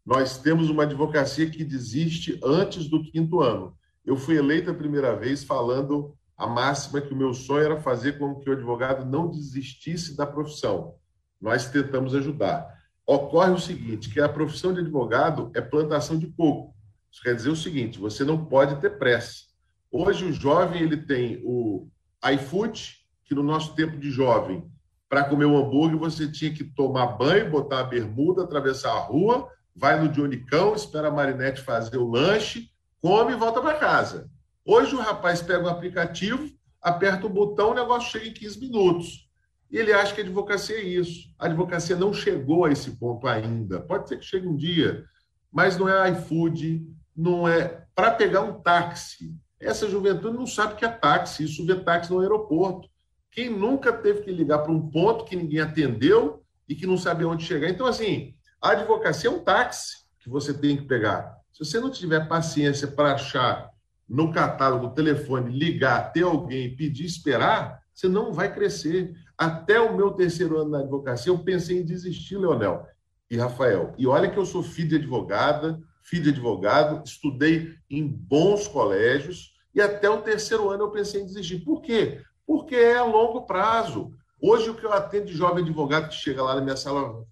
nós 0.06 0.38
temos 0.38 0.70
uma 0.70 0.84
advocacia 0.84 1.50
que 1.50 1.64
desiste 1.64 2.38
antes 2.44 2.88
do 2.88 3.02
quinto 3.02 3.40
ano. 3.40 3.76
Eu 4.04 4.16
fui 4.16 4.36
eleito 4.36 4.70
a 4.70 4.74
primeira 4.74 5.16
vez 5.16 5.42
falando 5.42 6.14
a 6.36 6.46
máxima 6.46 7.00
que 7.00 7.12
o 7.12 7.16
meu 7.16 7.34
sonho 7.34 7.64
era 7.64 7.80
fazer 7.80 8.16
com 8.16 8.36
que 8.36 8.48
o 8.48 8.52
advogado 8.52 9.04
não 9.04 9.28
desistisse 9.28 10.16
da 10.16 10.24
profissão. 10.24 10.94
Nós 11.40 11.68
tentamos 11.68 12.14
ajudar. 12.14 12.72
Ocorre 13.04 13.50
o 13.50 13.58
seguinte, 13.58 14.08
que 14.08 14.20
a 14.20 14.28
profissão 14.28 14.72
de 14.72 14.80
advogado 14.80 15.50
é 15.54 15.60
plantação 15.60 16.16
de 16.16 16.28
coco. 16.28 16.72
Isso 17.10 17.22
quer 17.22 17.34
dizer 17.34 17.50
o 17.50 17.56
seguinte, 17.56 17.98
você 17.98 18.22
não 18.22 18.44
pode 18.44 18.80
ter 18.80 18.98
pressa. 18.98 19.46
Hoje 19.90 20.24
o 20.24 20.32
jovem 20.32 20.82
ele 20.82 20.98
tem 20.98 21.40
o 21.44 21.88
iFood, 22.32 22.94
que 23.24 23.34
no 23.34 23.42
nosso 23.42 23.74
tempo 23.74 23.96
de 23.96 24.10
jovem, 24.10 24.70
para 25.08 25.24
comer 25.24 25.46
um 25.46 25.56
hambúrguer 25.56 25.98
você 25.98 26.30
tinha 26.30 26.52
que 26.52 26.62
tomar 26.62 27.16
banho, 27.16 27.50
botar 27.50 27.80
a 27.80 27.84
bermuda, 27.84 28.44
atravessar 28.44 28.92
a 28.92 29.00
rua, 29.00 29.48
vai 29.76 30.00
no 30.00 30.08
Dionicão, 30.08 30.74
espera 30.74 31.08
a 31.08 31.12
Marinette 31.12 31.60
fazer 31.60 31.98
o 31.98 32.08
lanche, 32.08 32.70
come 33.00 33.32
e 33.32 33.36
volta 33.36 33.60
para 33.60 33.78
casa. 33.78 34.30
Hoje 34.64 34.96
o 34.96 35.00
rapaz 35.00 35.42
pega 35.42 35.64
um 35.64 35.68
aplicativo, 35.68 36.50
aperta 36.80 37.26
o 37.26 37.30
botão, 37.30 37.70
o 37.70 37.74
negócio 37.74 38.10
chega 38.10 38.26
em 38.26 38.32
15 38.32 38.60
minutos. 38.60 39.26
E 39.70 39.76
ele 39.76 39.92
acha 39.92 40.14
que 40.14 40.20
a 40.20 40.24
advocacia 40.24 40.76
é 40.76 40.82
isso. 40.82 41.28
A 41.38 41.46
advocacia 41.46 41.96
não 41.96 42.12
chegou 42.12 42.64
a 42.64 42.72
esse 42.72 42.92
ponto 42.92 43.26
ainda. 43.26 43.80
Pode 43.80 44.08
ser 44.08 44.18
que 44.18 44.24
chegue 44.24 44.46
um 44.46 44.56
dia, 44.56 45.04
mas 45.52 45.76
não 45.76 45.88
é 45.88 46.10
iFood, 46.10 46.86
não 47.14 47.46
é 47.46 47.84
para 47.94 48.12
pegar 48.12 48.42
um 48.42 48.60
táxi. 48.60 49.34
Essa 49.60 49.88
juventude 49.88 50.36
não 50.36 50.46
sabe 50.46 50.74
o 50.74 50.76
que 50.76 50.84
é 50.84 50.88
táxi, 50.88 51.44
isso 51.44 51.66
vê 51.66 51.74
táxi 51.74 52.10
no 52.10 52.20
aeroporto. 52.20 52.88
Quem 53.30 53.50
nunca 53.50 53.92
teve 53.92 54.22
que 54.22 54.30
ligar 54.30 54.58
para 54.58 54.72
um 54.72 54.88
ponto 54.88 55.24
que 55.24 55.36
ninguém 55.36 55.60
atendeu 55.60 56.42
e 56.68 56.74
que 56.74 56.86
não 56.86 56.96
sabia 56.96 57.28
onde 57.28 57.44
chegar? 57.44 57.68
Então, 57.68 57.86
assim, 57.86 58.36
a 58.60 58.70
advocacia 58.70 59.30
é 59.30 59.32
um 59.32 59.40
táxi 59.40 60.04
que 60.20 60.28
você 60.28 60.52
tem 60.52 60.76
que 60.76 60.84
pegar. 60.84 61.36
Se 61.52 61.64
você 61.64 61.80
não 61.80 61.90
tiver 61.90 62.28
paciência 62.28 62.88
para 62.88 63.14
achar 63.14 63.70
no 64.08 64.32
catálogo, 64.32 64.94
telefone, 64.94 65.56
ligar, 65.56 66.12
ter 66.12 66.22
alguém, 66.22 66.76
pedir, 66.76 67.04
esperar, 67.04 67.80
você 67.92 68.08
não 68.08 68.32
vai 68.32 68.52
crescer. 68.52 69.14
Até 69.36 69.80
o 69.80 69.96
meu 69.96 70.12
terceiro 70.12 70.58
ano 70.58 70.70
na 70.70 70.78
advocacia, 70.80 71.32
eu 71.32 71.38
pensei 71.38 71.80
em 71.80 71.84
desistir, 71.84 72.36
Leonel 72.36 72.86
e 73.30 73.36
Rafael. 73.36 73.94
E 73.98 74.06
olha 74.06 74.30
que 74.30 74.38
eu 74.38 74.46
sou 74.46 74.62
filho 74.62 74.90
de 74.90 74.96
advogada, 74.96 75.80
filho 76.02 76.24
de 76.24 76.30
advogado, 76.30 77.02
estudei 77.04 77.74
em 77.90 78.06
bons 78.06 78.68
colégios, 78.68 79.54
e 79.74 79.80
até 79.80 80.08
o 80.08 80.22
terceiro 80.22 80.70
ano 80.70 80.84
eu 80.84 80.90
pensei 80.90 81.20
em 81.20 81.26
desistir. 81.26 81.58
Por 81.58 81.82
quê? 81.82 82.22
Porque 82.46 82.74
é 82.74 82.98
a 82.98 83.04
longo 83.04 83.42
prazo. 83.42 84.12
Hoje, 84.40 84.70
o 84.70 84.74
que 84.74 84.84
eu 84.84 84.92
atendo 84.92 85.26
de 85.26 85.32
jovem 85.32 85.64
advogado 85.64 86.08
que 86.08 86.14
chega 86.14 86.42
lá 86.42 86.54
na 86.54 86.60
minha 86.60 86.76
sala 86.76 87.24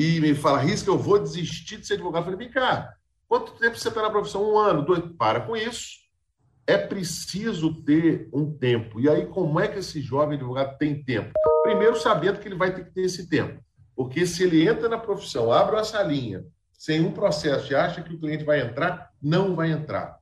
e 0.00 0.18
me 0.18 0.34
fala, 0.34 0.60
Risca, 0.60 0.88
eu 0.88 0.96
vou 0.96 1.18
desistir 1.18 1.76
de 1.76 1.86
ser 1.86 1.92
advogado. 1.92 2.22
Eu 2.22 2.32
falei, 2.32 2.38
vem 2.38 2.50
cá, 2.50 2.94
quanto 3.28 3.52
tempo 3.52 3.76
você 3.76 3.88
está 3.88 4.00
na 4.00 4.08
profissão? 4.08 4.50
Um 4.50 4.56
ano, 4.56 4.82
dois. 4.82 5.02
Para 5.18 5.42
com 5.42 5.54
isso. 5.54 5.90
É 6.66 6.78
preciso 6.78 7.82
ter 7.82 8.26
um 8.32 8.50
tempo. 8.50 8.98
E 8.98 9.10
aí, 9.10 9.26
como 9.26 9.60
é 9.60 9.68
que 9.68 9.78
esse 9.78 10.00
jovem 10.00 10.38
advogado 10.38 10.78
tem 10.78 11.04
tempo? 11.04 11.32
Primeiro, 11.62 12.00
sabendo 12.00 12.38
que 12.38 12.48
ele 12.48 12.54
vai 12.54 12.74
ter 12.74 12.84
que 12.84 12.94
ter 12.94 13.02
esse 13.02 13.28
tempo. 13.28 13.62
Porque 13.94 14.24
se 14.24 14.42
ele 14.42 14.66
entra 14.66 14.88
na 14.88 14.96
profissão, 14.96 15.52
abre 15.52 15.76
uma 15.76 15.84
salinha, 15.84 16.46
sem 16.72 17.04
um 17.04 17.12
processo 17.12 17.70
e 17.70 17.76
acha 17.76 18.00
que 18.00 18.14
o 18.14 18.18
cliente 18.18 18.42
vai 18.42 18.62
entrar, 18.62 19.10
não 19.20 19.54
vai 19.54 19.70
entrar. 19.70 20.16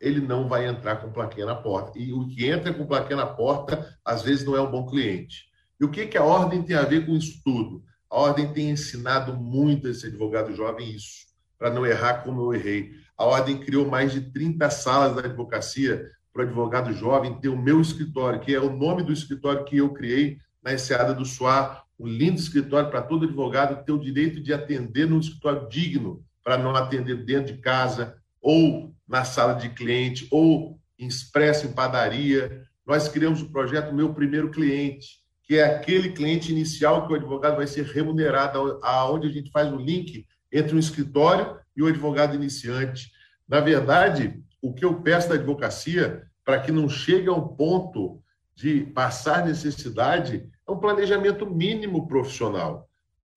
Ele 0.00 0.20
não 0.20 0.48
vai 0.48 0.64
entrar 0.64 0.94
com 0.94 1.10
plaquinha 1.10 1.46
na 1.46 1.56
porta. 1.56 1.98
E 1.98 2.12
o 2.12 2.28
que 2.28 2.46
entra 2.46 2.72
com 2.72 2.86
plaquinha 2.86 3.16
na 3.16 3.26
porta, 3.26 3.98
às 4.04 4.22
vezes, 4.22 4.46
não 4.46 4.54
é 4.54 4.60
um 4.60 4.70
bom 4.70 4.86
cliente. 4.86 5.46
E 5.80 5.84
o 5.84 5.90
que, 5.90 6.06
que 6.06 6.16
a 6.16 6.22
ordem 6.22 6.62
tem 6.62 6.76
a 6.76 6.82
ver 6.82 7.04
com 7.04 7.16
isso 7.16 7.40
tudo? 7.44 7.82
A 8.10 8.16
ordem 8.18 8.52
tem 8.52 8.70
ensinado 8.70 9.36
muito 9.36 9.88
esse 9.88 10.06
advogado 10.06 10.54
jovem 10.54 10.90
isso, 10.90 11.26
para 11.58 11.70
não 11.70 11.84
errar 11.84 12.22
como 12.22 12.40
eu 12.40 12.54
errei. 12.54 12.92
A 13.16 13.24
ordem 13.24 13.58
criou 13.58 13.86
mais 13.86 14.12
de 14.12 14.20
30 14.32 14.70
salas 14.70 15.14
da 15.14 15.22
advocacia 15.22 16.10
para 16.32 16.44
o 16.44 16.46
advogado 16.46 16.92
jovem 16.92 17.38
ter 17.38 17.48
o 17.48 17.58
meu 17.58 17.80
escritório, 17.80 18.40
que 18.40 18.54
é 18.54 18.60
o 18.60 18.74
nome 18.74 19.02
do 19.02 19.12
escritório 19.12 19.64
que 19.64 19.76
eu 19.76 19.92
criei 19.92 20.38
na 20.62 20.72
Enseada 20.72 21.12
do 21.12 21.24
Suá, 21.24 21.82
um 21.98 22.06
lindo 22.06 22.38
escritório 22.38 22.90
para 22.90 23.02
todo 23.02 23.26
advogado 23.26 23.84
ter 23.84 23.92
o 23.92 24.00
direito 24.00 24.40
de 24.40 24.54
atender 24.54 25.06
num 25.06 25.18
escritório 25.18 25.68
digno, 25.68 26.24
para 26.42 26.56
não 26.56 26.74
atender 26.74 27.24
dentro 27.24 27.52
de 27.52 27.60
casa, 27.60 28.16
ou 28.40 28.94
na 29.06 29.24
sala 29.24 29.54
de 29.54 29.68
cliente, 29.70 30.26
ou 30.30 30.78
em 30.98 31.06
expresso 31.06 31.66
em 31.66 31.72
padaria. 31.72 32.62
Nós 32.86 33.08
criamos 33.08 33.42
o 33.42 33.50
projeto 33.50 33.92
Meu 33.92 34.14
Primeiro 34.14 34.50
Cliente, 34.50 35.18
que 35.48 35.56
é 35.56 35.64
aquele 35.64 36.10
cliente 36.12 36.52
inicial 36.52 37.06
que 37.06 37.12
o 37.14 37.16
advogado 37.16 37.56
vai 37.56 37.66
ser 37.66 37.86
remunerado, 37.86 38.78
aonde 38.82 39.28
a 39.28 39.32
gente 39.32 39.50
faz 39.50 39.72
o 39.72 39.76
link 39.76 40.26
entre 40.52 40.76
o 40.76 40.78
escritório 40.78 41.58
e 41.74 41.82
o 41.82 41.86
advogado 41.86 42.34
iniciante. 42.34 43.10
Na 43.48 43.58
verdade, 43.58 44.42
o 44.60 44.74
que 44.74 44.84
eu 44.84 45.00
peço 45.00 45.30
da 45.30 45.36
advocacia, 45.36 46.28
para 46.44 46.60
que 46.60 46.70
não 46.70 46.86
chegue 46.86 47.28
a 47.28 47.32
um 47.32 47.48
ponto 47.48 48.22
de 48.54 48.82
passar 48.92 49.46
necessidade, 49.46 50.46
é 50.66 50.70
um 50.70 50.78
planejamento 50.78 51.46
mínimo 51.46 52.06
profissional. 52.06 52.86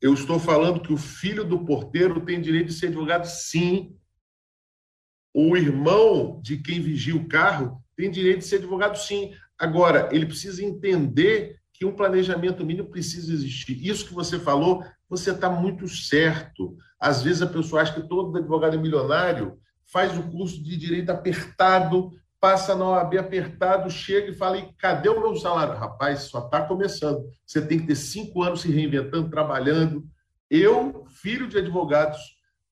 Eu 0.02 0.14
estou 0.14 0.38
falando 0.38 0.82
que 0.82 0.92
o 0.92 0.98
filho 0.98 1.46
do 1.46 1.64
porteiro 1.64 2.20
tem 2.26 2.42
direito 2.42 2.68
de 2.68 2.74
ser 2.74 2.88
advogado, 2.88 3.26
sim. 3.26 3.96
O 5.34 5.56
irmão 5.56 6.42
de 6.44 6.58
quem 6.58 6.82
vigia 6.82 7.16
o 7.16 7.30
carro 7.30 7.82
tem 7.96 8.12
direito 8.12 8.40
de 8.40 8.46
ser 8.48 8.58
advogado, 8.58 8.98
sim. 8.98 9.34
Agora, 9.58 10.10
ele 10.12 10.26
precisa 10.26 10.62
entender 10.62 11.61
que 11.82 11.86
um 11.86 11.92
planejamento 11.92 12.64
mínimo 12.64 12.90
precisa 12.90 13.34
existir. 13.34 13.76
Isso 13.84 14.06
que 14.06 14.14
você 14.14 14.38
falou, 14.38 14.86
você 15.10 15.32
está 15.32 15.50
muito 15.50 15.88
certo. 15.88 16.78
Às 17.00 17.24
vezes 17.24 17.42
a 17.42 17.48
pessoa 17.48 17.82
acha 17.82 18.00
que 18.00 18.08
todo 18.08 18.38
advogado 18.38 18.76
é 18.76 18.78
milionário, 18.78 19.58
faz 19.92 20.16
o 20.16 20.22
curso 20.30 20.64
de 20.64 20.78
direito 20.78 21.10
apertado, 21.10 22.12
passa 22.40 22.76
na 22.76 22.88
OAB 22.88 23.18
apertado, 23.18 23.90
chega 23.90 24.30
e 24.30 24.36
fala: 24.36 24.60
e 24.60 24.72
cadê 24.74 25.10
o 25.10 25.20
meu 25.20 25.36
salário? 25.36 25.74
Rapaz, 25.74 26.26
só 26.26 26.46
está 26.46 26.62
começando. 26.62 27.26
Você 27.48 27.60
tem 27.66 27.80
que 27.80 27.88
ter 27.88 27.96
cinco 27.96 28.44
anos 28.44 28.62
se 28.62 28.72
reinventando, 28.72 29.32
trabalhando. 29.32 30.06
Eu, 30.52 31.08
filho 31.08 31.48
de 31.48 31.58
advogados, 31.58 32.20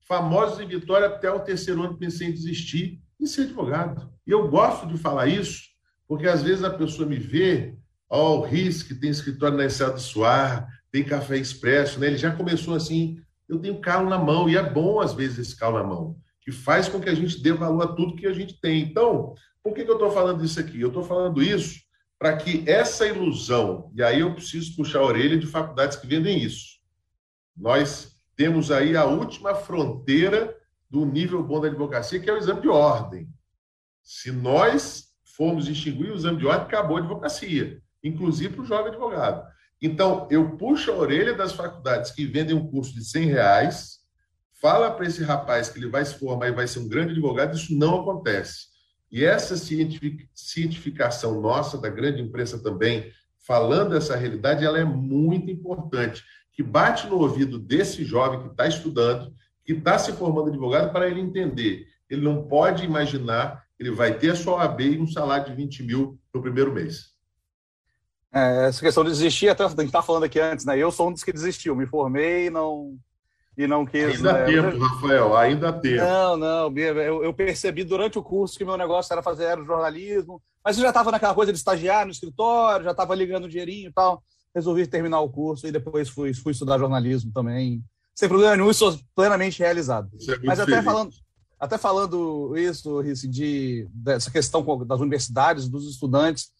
famosos 0.07 0.59
em 0.59 0.67
Vitória, 0.67 1.07
até 1.07 1.31
o 1.31 1.39
terceiro 1.39 1.81
ano 1.81 1.97
pensei 1.97 2.27
em 2.27 2.31
desistir 2.31 3.01
e 3.19 3.25
ser 3.25 3.41
advogado. 3.41 4.13
E 4.27 4.29
eu 4.29 4.47
gosto 4.49 4.85
de 4.85 4.99
falar 4.99 5.25
isso, 5.25 5.63
porque 6.07 6.27
às 6.27 6.43
vezes 6.43 6.63
a 6.63 6.69
pessoa 6.69 7.09
me 7.09 7.17
vê 7.17 7.75
Ó, 8.09 8.33
oh, 8.33 8.39
o 8.39 8.41
RIS, 8.41 8.81
que 8.81 8.95
tem 8.95 9.11
escritório 9.11 9.55
na 9.55 9.89
do 9.89 9.99
Suar, 9.99 10.67
tem 10.91 11.03
café 11.03 11.37
expresso, 11.37 11.99
né? 11.99 12.07
Ele 12.07 12.17
já 12.17 12.35
começou 12.35 12.73
assim, 12.73 13.21
eu 13.47 13.59
tenho 13.59 13.79
calo 13.79 14.09
na 14.09 14.17
mão, 14.17 14.49
e 14.49 14.57
é 14.57 14.63
bom, 14.63 14.99
às 14.99 15.13
vezes, 15.13 15.37
esse 15.37 15.55
calo 15.55 15.77
na 15.77 15.83
mão, 15.83 16.17
que 16.41 16.51
faz 16.51 16.89
com 16.89 16.99
que 16.99 17.09
a 17.09 17.13
gente 17.13 17.39
dê 17.39 17.53
valor 17.53 17.83
a 17.83 17.93
tudo 17.93 18.15
que 18.15 18.25
a 18.25 18.33
gente 18.33 18.59
tem. 18.59 18.81
Então, 18.81 19.35
por 19.63 19.75
que, 19.75 19.85
que 19.85 19.91
eu 19.91 19.95
estou 19.95 20.09
falando 20.09 20.43
isso 20.43 20.59
aqui? 20.59 20.81
Eu 20.81 20.87
estou 20.87 21.03
falando 21.03 21.43
isso 21.43 21.79
para 22.17 22.35
que 22.35 22.67
essa 22.67 23.05
ilusão, 23.05 23.91
e 23.95 24.01
aí 24.01 24.21
eu 24.21 24.33
preciso 24.33 24.75
puxar 24.75 24.99
a 24.99 25.05
orelha 25.05 25.37
de 25.37 25.45
faculdades 25.45 25.95
que 25.95 26.07
vendem 26.07 26.41
isso. 26.41 26.79
Nós 27.55 28.15
temos 28.35 28.71
aí 28.71 28.97
a 28.97 29.05
última 29.05 29.53
fronteira 29.53 30.55
do 30.89 31.05
nível 31.05 31.43
bom 31.43 31.61
da 31.61 31.67
advocacia, 31.67 32.19
que 32.19 32.29
é 32.29 32.33
o 32.33 32.37
exame 32.37 32.61
de 32.61 32.69
ordem. 32.69 33.29
Se 34.03 34.31
nós 34.31 35.09
formos 35.37 35.67
extinguir 35.67 36.11
o 36.11 36.15
exame 36.15 36.39
de 36.39 36.47
ordem, 36.47 36.65
acabou 36.65 36.97
a 36.97 36.99
advocacia 36.99 37.79
inclusive 38.03 38.55
para 38.55 38.63
o 38.63 38.65
jovem 38.65 38.87
advogado. 38.87 39.47
Então, 39.81 40.27
eu 40.29 40.57
puxo 40.57 40.91
a 40.91 40.95
orelha 40.95 41.33
das 41.33 41.53
faculdades 41.53 42.11
que 42.11 42.25
vendem 42.25 42.55
um 42.55 42.67
curso 42.67 42.93
de 42.93 43.03
100 43.03 43.25
reais, 43.27 43.99
fala 44.61 44.91
para 44.91 45.05
esse 45.05 45.23
rapaz 45.23 45.69
que 45.69 45.79
ele 45.79 45.87
vai 45.87 46.03
se 46.03 46.15
formar 46.15 46.49
e 46.49 46.53
vai 46.53 46.67
ser 46.67 46.79
um 46.79 46.87
grande 46.87 47.11
advogado, 47.11 47.55
isso 47.55 47.77
não 47.77 48.01
acontece. 48.01 48.67
E 49.11 49.23
essa 49.23 49.55
cientificação 50.35 51.41
nossa, 51.41 51.77
da 51.77 51.89
grande 51.89 52.21
imprensa 52.21 52.61
também, 52.61 53.11
falando 53.39 53.95
essa 53.95 54.15
realidade, 54.15 54.65
ela 54.65 54.77
é 54.77 54.83
muito 54.83 55.49
importante, 55.49 56.23
que 56.51 56.61
bate 56.61 57.07
no 57.07 57.17
ouvido 57.17 57.57
desse 57.57 58.03
jovem 58.03 58.41
que 58.41 58.49
está 58.49 58.67
estudando, 58.67 59.33
que 59.65 59.73
está 59.73 59.97
se 59.97 60.11
formando 60.11 60.49
advogado, 60.49 60.91
para 60.91 61.07
ele 61.07 61.21
entender. 61.21 61.87
Ele 62.09 62.21
não 62.21 62.47
pode 62.47 62.83
imaginar 62.83 63.63
que 63.75 63.83
ele 63.83 63.91
vai 63.91 64.17
ter 64.17 64.31
a 64.31 64.35
sua 64.35 64.55
OAB 64.55 64.81
e 64.81 64.99
um 64.99 65.07
salário 65.07 65.45
de 65.45 65.53
20 65.55 65.83
mil 65.83 66.19
no 66.33 66.41
primeiro 66.41 66.73
mês. 66.73 67.17
É, 68.31 68.67
essa 68.67 68.79
questão 68.79 69.03
de 69.03 69.09
desistir, 69.09 69.49
até 69.49 69.63
a 69.63 69.69
gente 69.69 69.85
estava 69.85 70.05
falando 70.05 70.23
aqui 70.23 70.39
antes, 70.39 70.65
né? 70.65 70.77
Eu 70.77 70.91
sou 70.91 71.09
um 71.09 71.13
dos 71.13 71.23
que 71.23 71.33
desistiu, 71.33 71.75
me 71.75 71.87
formei 71.87 72.47
e 72.47 72.49
não, 72.49 72.95
e 73.57 73.67
não 73.67 73.85
quis. 73.85 74.17
Ainda 74.17 74.33
né? 74.33 74.45
tempo, 74.45 74.77
Rafael, 74.77 75.35
ainda 75.35 75.73
tempo. 75.73 76.03
Não, 76.03 76.37
não, 76.37 76.77
eu, 76.77 77.23
eu, 77.23 77.33
percebi 77.33 77.83
durante 77.83 78.19
o 78.19 78.23
curso 78.23 78.57
que 78.57 78.63
meu 78.63 78.77
negócio 78.77 79.11
era 79.11 79.23
fazer 79.23 79.47
aerojornalismo, 79.47 80.41
mas 80.63 80.77
eu 80.77 80.83
já 80.83 80.89
estava 80.89 81.11
naquela 81.11 81.33
coisa 81.33 81.51
de 81.51 81.57
estagiar 81.57 82.05
no 82.05 82.11
escritório, 82.11 82.85
já 82.85 82.91
estava 82.91 83.15
ligando 83.15 83.49
dinheirinho 83.49 83.89
e 83.89 83.93
tal. 83.93 84.23
Resolvi 84.53 84.85
terminar 84.87 85.21
o 85.21 85.29
curso 85.29 85.67
e 85.67 85.71
depois 85.71 86.09
fui, 86.09 86.33
fui 86.33 86.51
estudar 86.51 86.79
jornalismo 86.79 87.31
também. 87.33 87.83
Sem 88.15 88.29
problema 88.29 88.55
nenhum, 88.55 88.71
sou 88.73 88.97
plenamente 89.15 89.59
realizado. 89.59 90.09
É 90.27 90.45
mas 90.45 90.59
até 90.59 90.81
falando, 90.81 91.11
até 91.59 91.77
falando 91.77 92.55
isso, 92.57 93.01
de, 93.29 93.87
dessa 93.91 94.31
questão 94.31 94.63
das 94.85 94.99
universidades, 94.99 95.67
dos 95.67 95.89
estudantes, 95.89 96.51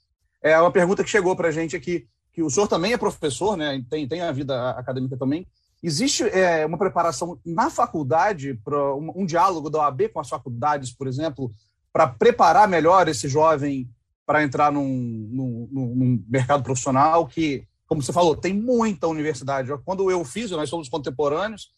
é 0.42 0.60
uma 0.60 0.72
pergunta 0.72 1.04
que 1.04 1.10
chegou 1.10 1.36
para 1.36 1.50
a 1.50 1.52
gente 1.52 1.76
aqui, 1.76 2.08
que 2.32 2.42
o 2.42 2.50
senhor 2.50 2.68
também 2.68 2.94
é 2.94 2.98
professor, 2.98 3.58
né? 3.58 3.84
Tem, 3.90 4.08
tem 4.08 4.22
a 4.22 4.32
vida 4.32 4.72
acadêmica 4.72 5.18
também. 5.18 5.48
Existe 5.82 6.24
é, 6.24 6.66
uma 6.66 6.78
preparação 6.78 7.40
na 7.46 7.70
faculdade 7.70 8.54
para 8.64 8.96
um, 8.96 9.12
um, 9.16 9.26
diálogo 9.26 9.70
da 9.70 9.80
OAB 9.80 10.10
com 10.10 10.20
as 10.20 10.30
faculdades, 10.30 10.92
por 10.92 11.08
exemplo, 11.08 11.50
para 11.92 12.08
preparar 12.08 12.68
melhor 12.68 13.08
esse 13.08 13.28
jovem 13.28 13.90
para 14.26 14.44
entrar 14.44 14.72
num, 14.72 14.88
num, 14.88 15.70
num, 15.72 16.24
mercado 16.28 16.64
profissional 16.64 17.26
que, 17.26 17.66
como 17.88 18.04
você 18.04 18.14
falou, 18.14 18.36
tem 18.36 18.54
muita 18.54 19.08
universidade. 19.08 19.72
Quando 19.84 20.12
eu 20.12 20.24
fiz, 20.24 20.52
nós 20.52 20.70
somos 20.70 20.88
contemporâneos, 20.88 21.72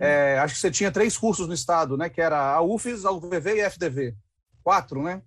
é, 0.00 0.38
acho 0.38 0.54
que 0.54 0.60
você 0.60 0.70
tinha 0.70 0.90
três 0.90 1.16
cursos 1.16 1.46
no 1.46 1.54
estado, 1.54 1.96
né? 1.96 2.08
Que 2.08 2.20
era 2.20 2.54
a 2.54 2.60
UFES, 2.60 3.04
a 3.04 3.12
UVV 3.12 3.56
e 3.56 3.62
a 3.62 3.70
FDV. 3.70 4.16
Quatro, 4.64 5.02
né? 5.02 5.22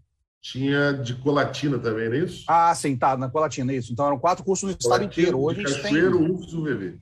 Tinha 0.51 0.93
de 0.93 1.15
colatina 1.15 1.79
também, 1.79 2.07
não 2.07 2.15
é 2.15 2.19
isso? 2.19 2.45
Ah, 2.47 2.75
sim, 2.75 2.95
tá, 2.95 3.17
na 3.17 3.27
colatina, 3.27 3.73
isso. 3.73 3.91
Então 3.91 4.05
eram 4.05 4.19
quatro 4.19 4.43
cursos 4.43 4.69
no 4.69 4.77
estado 4.79 5.03
inteiro. 5.03 5.41
Hoje 5.41 5.61
a 5.61 5.67
gente 5.67 5.81
Cachoeiro, 5.81 6.19
tem. 6.19 6.31
UFS, 6.31 6.53
UVV. 6.53 6.99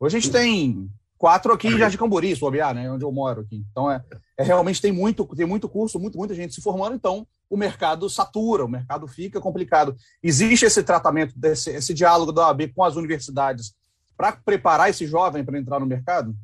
Hoje 0.00 0.16
a 0.16 0.20
gente 0.20 0.32
tem 0.32 0.90
quatro 1.18 1.52
aqui 1.52 1.68
em 1.68 1.76
Jardim 1.76 1.98
Cambori, 1.98 2.34
bobear, 2.36 2.74
né? 2.74 2.90
Onde 2.90 3.04
eu 3.04 3.12
moro 3.12 3.42
aqui. 3.42 3.62
Então 3.70 3.90
é, 3.90 4.02
é, 4.38 4.42
realmente 4.42 4.80
tem 4.80 4.90
muito, 4.90 5.26
tem 5.36 5.44
muito 5.44 5.68
curso, 5.68 6.00
muito, 6.00 6.16
muita 6.16 6.34
gente 6.34 6.54
se 6.54 6.62
formando, 6.62 6.96
então 6.96 7.26
o 7.50 7.56
mercado 7.56 8.08
satura, 8.08 8.64
o 8.64 8.68
mercado 8.68 9.06
fica 9.06 9.38
complicado. 9.42 9.94
Existe 10.22 10.64
esse 10.64 10.82
tratamento, 10.82 11.38
desse, 11.38 11.68
esse 11.68 11.92
diálogo 11.92 12.32
da 12.32 12.46
OAB 12.46 12.72
com 12.74 12.82
as 12.82 12.96
universidades 12.96 13.74
para 14.16 14.32
preparar 14.32 14.88
esse 14.88 15.06
jovem 15.06 15.44
para 15.44 15.58
entrar 15.58 15.80
no 15.80 15.86
mercado? 15.86 16.34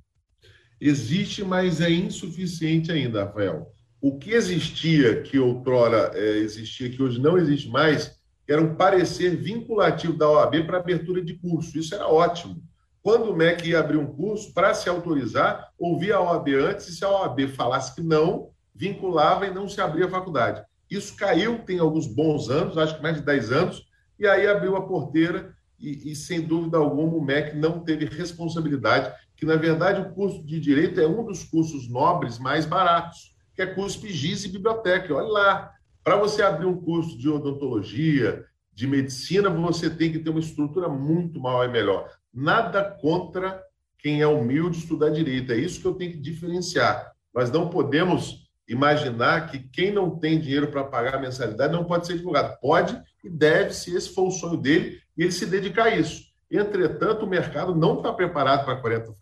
Existe, 0.79 1.43
mas 1.43 1.81
é 1.81 1.91
insuficiente 1.91 2.93
ainda, 2.93 3.25
Rafael. 3.25 3.74
O 4.07 4.19
que 4.19 4.35
existia, 4.35 5.23
que 5.23 5.39
outrora 5.39 6.11
é, 6.13 6.37
existia, 6.37 6.91
que 6.91 7.03
hoje 7.03 7.19
não 7.19 7.39
existe 7.39 7.71
mais, 7.71 8.21
era 8.47 8.61
um 8.61 8.75
parecer 8.75 9.35
vinculativo 9.35 10.13
da 10.13 10.29
OAB 10.29 10.67
para 10.67 10.77
abertura 10.77 11.25
de 11.25 11.33
curso. 11.33 11.79
Isso 11.79 11.95
era 11.95 12.07
ótimo. 12.07 12.63
Quando 13.03 13.31
o 13.31 13.35
MEC 13.35 13.71
ia 13.71 13.81
abrir 13.81 13.97
um 13.97 14.05
curso, 14.05 14.53
para 14.53 14.75
se 14.75 14.91
autorizar, 14.91 15.73
ouvia 15.79 16.17
a 16.17 16.21
OAB 16.21 16.49
antes, 16.49 16.87
e 16.89 16.93
se 16.93 17.03
a 17.03 17.09
OAB 17.09 17.49
falasse 17.57 17.95
que 17.95 18.03
não, 18.03 18.51
vinculava 18.75 19.47
e 19.47 19.55
não 19.55 19.67
se 19.67 19.81
abria 19.81 20.05
a 20.05 20.11
faculdade. 20.11 20.63
Isso 20.91 21.17
caiu, 21.17 21.61
tem 21.61 21.79
alguns 21.79 22.07
bons 22.07 22.51
anos, 22.51 22.77
acho 22.77 22.97
que 22.97 23.03
mais 23.03 23.17
de 23.17 23.23
10 23.23 23.53
anos, 23.53 23.89
e 24.19 24.27
aí 24.27 24.47
abriu 24.47 24.77
a 24.77 24.87
porteira 24.87 25.57
e, 25.81 26.13
e, 26.13 26.15
sem 26.15 26.43
dúvida 26.43 26.77
alguma, 26.77 27.17
o 27.17 27.25
MEC 27.25 27.57
não 27.57 27.81
teve 27.81 28.05
responsabilidade, 28.05 29.11
que, 29.35 29.47
na 29.47 29.57
verdade, 29.57 30.03
o 30.03 30.13
curso 30.13 30.45
de 30.45 30.61
Direito 30.61 31.01
é 31.01 31.09
um 31.09 31.25
dos 31.25 31.43
cursos 31.43 31.89
nobres 31.89 32.39
mais 32.39 32.67
baratos, 32.67 33.34
que 33.55 33.63
é 33.63 33.67
curso 33.67 34.01
PGIS 34.01 34.45
e 34.45 34.49
biblioteca. 34.49 35.15
Olha 35.15 35.29
lá, 35.29 35.73
para 36.03 36.17
você 36.17 36.43
abrir 36.43 36.67
um 36.67 36.81
curso 36.81 37.17
de 37.17 37.29
odontologia, 37.29 38.45
de 38.73 38.87
medicina, 38.87 39.49
você 39.49 39.89
tem 39.89 40.11
que 40.11 40.19
ter 40.19 40.31
uma 40.31 40.41
estrutura 40.41 40.89
muito 40.89 41.41
maior 41.41 41.65
e 41.65 41.73
melhor. 41.73 42.11
Nada 42.33 42.83
contra 42.83 43.63
quem 43.99 44.21
é 44.21 44.27
humilde 44.27 44.79
estudar 44.79 45.11
direito, 45.11 45.53
é 45.53 45.57
isso 45.57 45.81
que 45.81 45.87
eu 45.87 45.95
tenho 45.95 46.13
que 46.13 46.19
diferenciar. 46.19 47.13
Nós 47.33 47.51
não 47.51 47.71
podemos 47.71 48.45
imaginar 48.69 49.49
que 49.49 49.59
quem 49.59 49.93
não 49.93 50.19
tem 50.19 50.41
dinheiro 50.41 50.69
para 50.69 50.85
pagar 50.85 51.15
a 51.15 51.21
mensalidade 51.21 51.73
não 51.73 51.85
pode 51.85 52.07
ser 52.07 52.15
advogado. 52.15 52.59
Pode 52.61 53.01
e 53.23 53.31
deve, 53.31 53.73
se 53.73 53.95
esse 53.95 54.13
for 54.13 54.29
o 54.29 54.31
sonho 54.31 54.57
dele, 54.57 54.99
e 55.17 55.23
ele 55.23 55.33
se 55.33 55.47
dedicar 55.47 55.85
a 55.85 55.97
isso. 55.97 56.25
Entretanto, 56.51 57.25
o 57.25 57.29
mercado 57.29 57.75
não 57.75 57.97
está 57.99 58.13
preparado 58.13 58.65
para 58.65 58.77
40, 58.77 59.15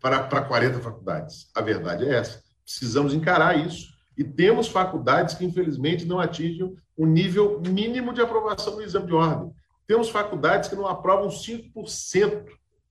para, 0.00 0.22
para 0.24 0.42
40 0.42 0.80
faculdades. 0.80 1.50
A 1.54 1.60
verdade 1.60 2.04
é 2.04 2.14
essa. 2.16 2.42
Precisamos 2.78 3.12
encarar 3.12 3.58
isso. 3.66 3.92
E 4.16 4.22
temos 4.22 4.68
faculdades 4.68 5.34
que, 5.34 5.44
infelizmente, 5.44 6.04
não 6.04 6.20
atingem 6.20 6.76
o 6.96 7.06
nível 7.06 7.60
mínimo 7.60 8.12
de 8.12 8.20
aprovação 8.20 8.76
no 8.76 8.82
exame 8.82 9.06
de 9.06 9.14
ordem. 9.14 9.52
Temos 9.86 10.08
faculdades 10.08 10.68
que 10.68 10.76
não 10.76 10.86
aprovam 10.86 11.28
5% 11.28 12.44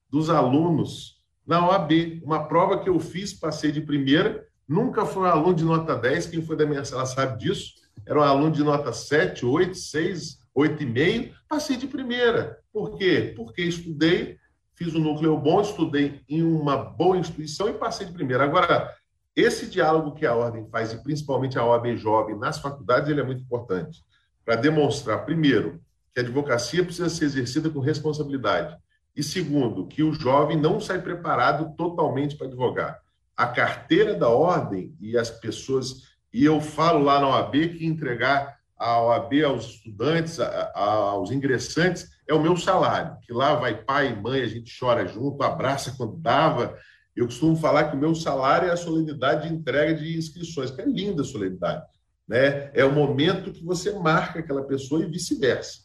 dos 0.09 0.29
alunos 0.29 1.21
na 1.45 1.65
OAB. 1.65 2.21
Uma 2.23 2.45
prova 2.47 2.79
que 2.79 2.89
eu 2.89 2.99
fiz, 2.99 3.33
passei 3.33 3.71
de 3.71 3.79
primeira, 3.79 4.45
nunca 4.67 5.05
foi 5.05 5.23
um 5.23 5.31
aluno 5.31 5.53
de 5.53 5.63
nota 5.63 5.95
10, 5.95 6.27
quem 6.27 6.41
foi 6.41 6.57
da 6.57 6.65
minha 6.65 6.83
sala 6.83 7.05
sabe 7.05 7.39
disso. 7.39 7.75
Era 8.05 8.19
um 8.19 8.23
aluno 8.23 8.51
de 8.51 8.63
nota 8.63 8.91
7, 8.91 9.45
8, 9.45 9.75
6, 9.75 10.39
8,5, 10.57 11.33
passei 11.47 11.77
de 11.77 11.87
primeira. 11.87 12.59
Por 12.73 12.97
quê? 12.97 13.33
Porque 13.35 13.61
estudei, 13.61 14.37
fiz 14.73 14.93
um 14.93 14.99
núcleo 14.99 15.37
bom, 15.37 15.61
estudei 15.61 16.21
em 16.27 16.43
uma 16.43 16.75
boa 16.75 17.17
instituição 17.17 17.69
e 17.69 17.73
passei 17.73 18.07
de 18.07 18.13
primeira. 18.13 18.43
Agora, 18.43 18.93
esse 19.39 19.67
diálogo 19.67 20.13
que 20.13 20.25
a 20.25 20.35
Ordem 20.35 20.67
faz, 20.69 20.91
e 20.91 21.03
principalmente 21.03 21.57
a 21.57 21.65
OAB 21.65 21.95
Jovem, 21.95 22.37
nas 22.37 22.59
faculdades, 22.59 23.09
ele 23.09 23.21
é 23.21 23.23
muito 23.23 23.41
importante 23.41 24.03
para 24.45 24.55
demonstrar, 24.55 25.25
primeiro, 25.25 25.79
que 26.13 26.19
a 26.19 26.23
advocacia 26.23 26.83
precisa 26.83 27.09
ser 27.09 27.25
exercida 27.25 27.69
com 27.69 27.79
responsabilidade. 27.79 28.75
E 29.15 29.21
segundo, 29.21 29.85
que 29.85 30.01
o 30.01 30.13
jovem 30.13 30.57
não 30.57 30.79
sai 30.79 31.01
preparado 31.01 31.75
totalmente 31.75 32.35
para 32.35 32.47
advogar. 32.47 32.99
A 33.35 33.47
carteira 33.47 34.15
da 34.15 34.29
ordem 34.29 34.95
e 34.99 35.17
as 35.17 35.29
pessoas, 35.29 36.03
e 36.33 36.43
eu 36.43 36.59
falo 36.59 37.03
lá 37.03 37.19
na 37.19 37.27
OAB 37.27 37.77
que 37.77 37.85
entregar 37.85 38.57
a 38.77 39.01
OAB 39.01 39.43
aos 39.43 39.65
estudantes, 39.65 40.39
a, 40.39 40.71
a, 40.73 40.83
aos 41.11 41.31
ingressantes, 41.31 42.07
é 42.27 42.33
o 42.33 42.41
meu 42.41 42.55
salário, 42.55 43.17
que 43.21 43.33
lá 43.33 43.55
vai 43.55 43.75
pai 43.75 44.11
e 44.11 44.15
mãe, 44.15 44.41
a 44.41 44.47
gente 44.47 44.73
chora 44.79 45.05
junto, 45.05 45.43
abraça 45.43 45.93
quando 45.97 46.15
dava. 46.15 46.77
Eu 47.15 47.25
costumo 47.25 47.55
falar 47.55 47.89
que 47.89 47.95
o 47.95 47.99
meu 47.99 48.15
salário 48.15 48.69
é 48.69 48.71
a 48.71 48.77
solenidade 48.77 49.47
de 49.47 49.53
entrega 49.53 49.93
de 49.93 50.17
inscrições, 50.17 50.71
que 50.71 50.81
é 50.81 50.85
linda 50.85 51.21
a 51.21 51.25
solenidade. 51.25 51.85
Né? 52.27 52.71
É 52.73 52.85
o 52.85 52.91
momento 52.91 53.51
que 53.51 53.63
você 53.63 53.91
marca 53.91 54.39
aquela 54.39 54.63
pessoa 54.63 55.03
e 55.03 55.09
vice-versa. 55.09 55.79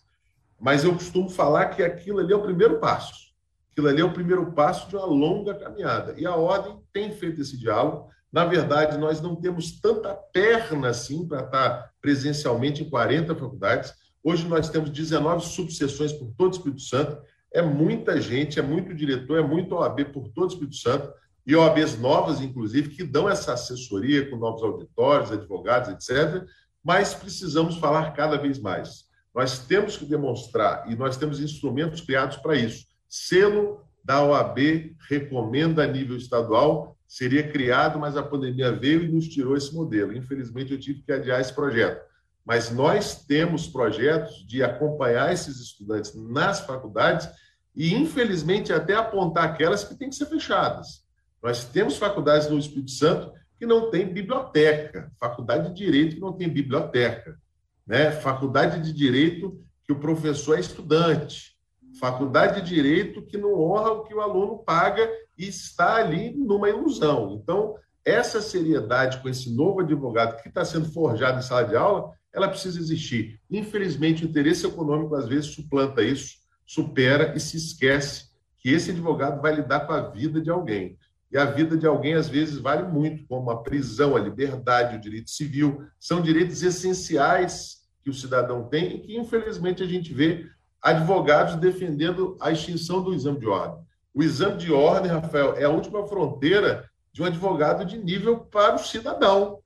Mas 0.60 0.84
eu 0.84 0.92
costumo 0.92 1.28
falar 1.28 1.66
que 1.70 1.82
aquilo 1.82 2.20
ali 2.20 2.32
é 2.32 2.36
o 2.36 2.42
primeiro 2.42 2.78
passo. 2.78 3.34
Aquilo 3.72 3.88
ali 3.88 4.00
é 4.00 4.04
o 4.04 4.12
primeiro 4.12 4.52
passo 4.52 4.88
de 4.88 4.96
uma 4.96 5.06
longa 5.06 5.54
caminhada. 5.54 6.14
E 6.16 6.24
a 6.24 6.36
Ordem 6.36 6.78
tem 6.92 7.10
feito 7.10 7.40
esse 7.40 7.58
diálogo. 7.58 8.08
Na 8.30 8.44
verdade, 8.44 8.96
nós 8.96 9.20
não 9.20 9.34
temos 9.34 9.80
tanta 9.80 10.14
perna 10.32 10.88
assim 10.88 11.26
para 11.26 11.40
estar 11.40 11.90
presencialmente 12.00 12.82
em 12.82 12.90
40 12.90 13.34
faculdades. 13.34 13.92
Hoje 14.22 14.46
nós 14.46 14.68
temos 14.68 14.90
19 14.90 15.44
subseções 15.44 16.12
por 16.12 16.32
todo 16.36 16.52
o 16.52 16.56
Espírito 16.56 16.82
Santo. 16.82 17.20
É 17.54 17.62
muita 17.62 18.20
gente, 18.20 18.58
é 18.58 18.62
muito 18.62 18.94
diretor, 18.94 19.38
é 19.38 19.42
muito 19.42 19.76
OAB 19.76 20.06
por 20.12 20.28
todo 20.28 20.50
o 20.50 20.52
Espírito 20.52 20.76
Santo. 20.76 21.10
E 21.46 21.54
OABs 21.54 21.98
novas, 21.98 22.40
inclusive, 22.40 22.90
que 22.90 23.04
dão 23.04 23.28
essa 23.28 23.52
assessoria 23.52 24.28
com 24.28 24.36
novos 24.36 24.62
auditórios, 24.62 25.30
advogados, 25.30 25.90
etc. 25.90 26.44
Mas 26.82 27.14
precisamos 27.14 27.76
falar 27.76 28.12
cada 28.12 28.36
vez 28.36 28.58
mais. 28.58 29.04
Nós 29.34 29.60
temos 29.60 29.96
que 29.96 30.04
demonstrar, 30.04 30.90
e 30.90 30.96
nós 30.96 31.16
temos 31.16 31.40
instrumentos 31.40 32.00
criados 32.00 32.36
para 32.38 32.56
isso. 32.56 32.86
Selo 33.08 33.80
da 34.04 34.22
OAB 34.22 34.96
recomenda 35.08 35.84
a 35.84 35.86
nível 35.86 36.16
estadual 36.16 36.94
seria 37.14 37.48
criado, 37.48 37.96
mas 37.98 38.16
a 38.16 38.24
pandemia 38.24 38.72
veio 38.72 39.04
e 39.04 39.08
nos 39.08 39.28
tirou 39.28 39.56
esse 39.56 39.72
modelo. 39.72 40.16
Infelizmente, 40.16 40.72
eu 40.72 40.80
tive 40.80 41.02
que 41.02 41.12
adiar 41.12 41.40
esse 41.40 41.52
projeto. 41.52 42.04
Mas 42.44 42.70
nós 42.70 43.24
temos 43.24 43.68
projetos 43.68 44.44
de 44.46 44.64
acompanhar 44.64 45.32
esses 45.32 45.60
estudantes 45.60 46.12
nas 46.14 46.60
faculdades 46.60 47.28
e, 47.74 47.94
infelizmente, 47.94 48.72
até 48.72 48.94
apontar 48.94 49.44
aquelas 49.44 49.84
que 49.84 49.94
têm 49.94 50.08
que 50.08 50.14
ser 50.14 50.26
fechadas. 50.26 51.04
Nós 51.42 51.64
temos 51.64 51.96
faculdades 51.96 52.48
no 52.48 52.58
Espírito 52.58 52.92
Santo 52.92 53.32
que 53.58 53.66
não 53.66 53.90
tem 53.90 54.12
biblioteca, 54.12 55.10
faculdade 55.18 55.68
de 55.68 55.74
Direito 55.74 56.14
que 56.16 56.20
não 56.20 56.32
tem 56.32 56.48
biblioteca, 56.48 57.38
né? 57.86 58.10
faculdade 58.10 58.82
de 58.82 58.92
Direito 58.92 59.60
que 59.84 59.92
o 59.92 59.98
professor 59.98 60.56
é 60.56 60.60
estudante, 60.60 61.54
Faculdade 62.00 62.60
de 62.60 62.74
Direito 62.74 63.22
que 63.22 63.38
não 63.38 63.54
honra 63.54 63.92
o 63.92 64.04
que 64.04 64.14
o 64.14 64.20
aluno 64.20 64.58
paga 64.58 65.08
e 65.38 65.46
está 65.46 65.96
ali 65.96 66.34
numa 66.34 66.68
ilusão. 66.68 67.40
Então, 67.40 67.76
essa 68.04 68.40
seriedade 68.40 69.22
com 69.22 69.28
esse 69.28 69.54
novo 69.54 69.80
advogado 69.80 70.40
que 70.42 70.48
está 70.48 70.64
sendo 70.64 70.90
forjado 70.92 71.38
em 71.38 71.42
sala 71.42 71.64
de 71.64 71.76
aula, 71.76 72.10
ela 72.32 72.48
precisa 72.48 72.78
existir. 72.78 73.40
Infelizmente, 73.50 74.24
o 74.24 74.28
interesse 74.28 74.66
econômico 74.66 75.14
às 75.14 75.28
vezes 75.28 75.54
suplanta 75.54 76.02
isso, 76.02 76.38
supera 76.66 77.34
e 77.36 77.40
se 77.40 77.56
esquece 77.56 78.30
que 78.58 78.70
esse 78.70 78.90
advogado 78.90 79.40
vai 79.42 79.54
lidar 79.54 79.80
com 79.80 79.92
a 79.92 80.08
vida 80.08 80.40
de 80.40 80.50
alguém. 80.50 80.98
E 81.30 81.36
a 81.36 81.44
vida 81.44 81.76
de 81.76 81.86
alguém, 81.86 82.14
às 82.14 82.28
vezes, 82.28 82.58
vale 82.58 82.84
muito, 82.84 83.26
como 83.26 83.50
a 83.50 83.62
prisão, 83.62 84.16
a 84.16 84.20
liberdade, 84.20 84.96
o 84.96 85.00
direito 85.00 85.30
civil. 85.30 85.84
São 85.98 86.22
direitos 86.22 86.62
essenciais 86.62 87.78
que 88.02 88.10
o 88.10 88.14
cidadão 88.14 88.68
tem 88.68 88.96
e 88.96 89.00
que, 89.00 89.18
infelizmente, 89.18 89.82
a 89.82 89.86
gente 89.86 90.14
vê 90.14 90.46
advogados 90.80 91.56
defendendo 91.56 92.36
a 92.40 92.52
extinção 92.52 93.02
do 93.02 93.12
exame 93.12 93.40
de 93.40 93.46
ordem. 93.46 93.82
O 94.14 94.22
exame 94.22 94.58
de 94.58 94.72
ordem, 94.72 95.10
Rafael, 95.10 95.54
é 95.56 95.64
a 95.64 95.70
última 95.70 96.06
fronteira 96.06 96.88
de 97.12 97.22
um 97.22 97.24
advogado 97.24 97.84
de 97.84 97.98
nível 97.98 98.38
para 98.38 98.76
o 98.76 98.78
cidadão. 98.78 99.58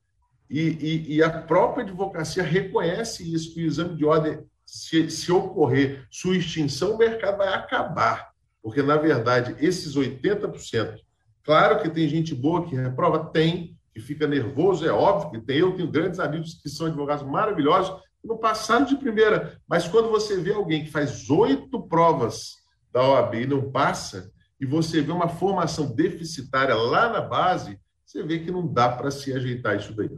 E, 0.49 0.61
e, 0.61 1.17
e 1.17 1.23
a 1.23 1.29
própria 1.29 1.85
advocacia 1.85 2.43
reconhece 2.43 3.31
isso, 3.35 3.53
que 3.53 3.63
o 3.63 3.67
exame 3.67 3.95
de 3.97 4.05
ordem, 4.05 4.39
se, 4.69 5.11
se 5.11 5.33
ocorrer 5.33 6.07
sua 6.11 6.37
extinção, 6.37 6.93
o 6.93 6.99
mercado 6.99 7.39
vai 7.39 7.49
acabar. 7.49 8.33
Porque, 8.63 8.83
na 8.83 8.99
verdade, 8.99 9.57
esses 9.65 9.97
80%, 9.97 10.99
claro 11.43 11.81
que 11.81 11.89
tem 11.89 12.07
gente 12.07 12.35
boa 12.35 12.69
que 12.69 12.77
reprova, 12.77 13.31
tem, 13.31 13.75
que 13.95 14.01
fica 14.01 14.27
nervoso, 14.27 14.87
é 14.87 14.93
óbvio 14.93 15.31
que 15.31 15.47
tem. 15.47 15.61
Eu 15.61 15.75
tenho 15.75 15.91
grandes 15.91 16.21
amigos 16.21 16.61
que 16.63 16.69
são 16.69 16.87
advogados 16.87 17.27
maravilhosos, 17.27 17.99
não 18.23 18.37
passaram 18.37 18.85
de 18.85 18.97
primeira. 18.97 19.59
Mas 19.67 19.89
quando 19.89 20.11
você 20.11 20.39
vê 20.39 20.53
alguém 20.53 20.85
que 20.85 20.91
faz 20.91 21.31
oito 21.31 21.89
provas 21.89 22.57
da 22.93 23.03
OAB 23.03 23.37
e 23.37 23.47
não 23.47 23.71
passa, 23.71 24.31
e 24.61 24.67
você 24.67 25.01
vê 25.01 25.11
uma 25.11 25.29
formação 25.29 25.95
deficitária 25.95 26.75
lá 26.75 27.09
na 27.09 27.23
base, 27.23 27.81
você 28.05 28.23
vê 28.23 28.39
que 28.39 28.51
não 28.51 28.67
dá 28.67 28.91
para 28.91 29.11
se 29.11 29.33
ajeitar 29.33 29.77
isso 29.77 29.95
daí. 29.95 30.11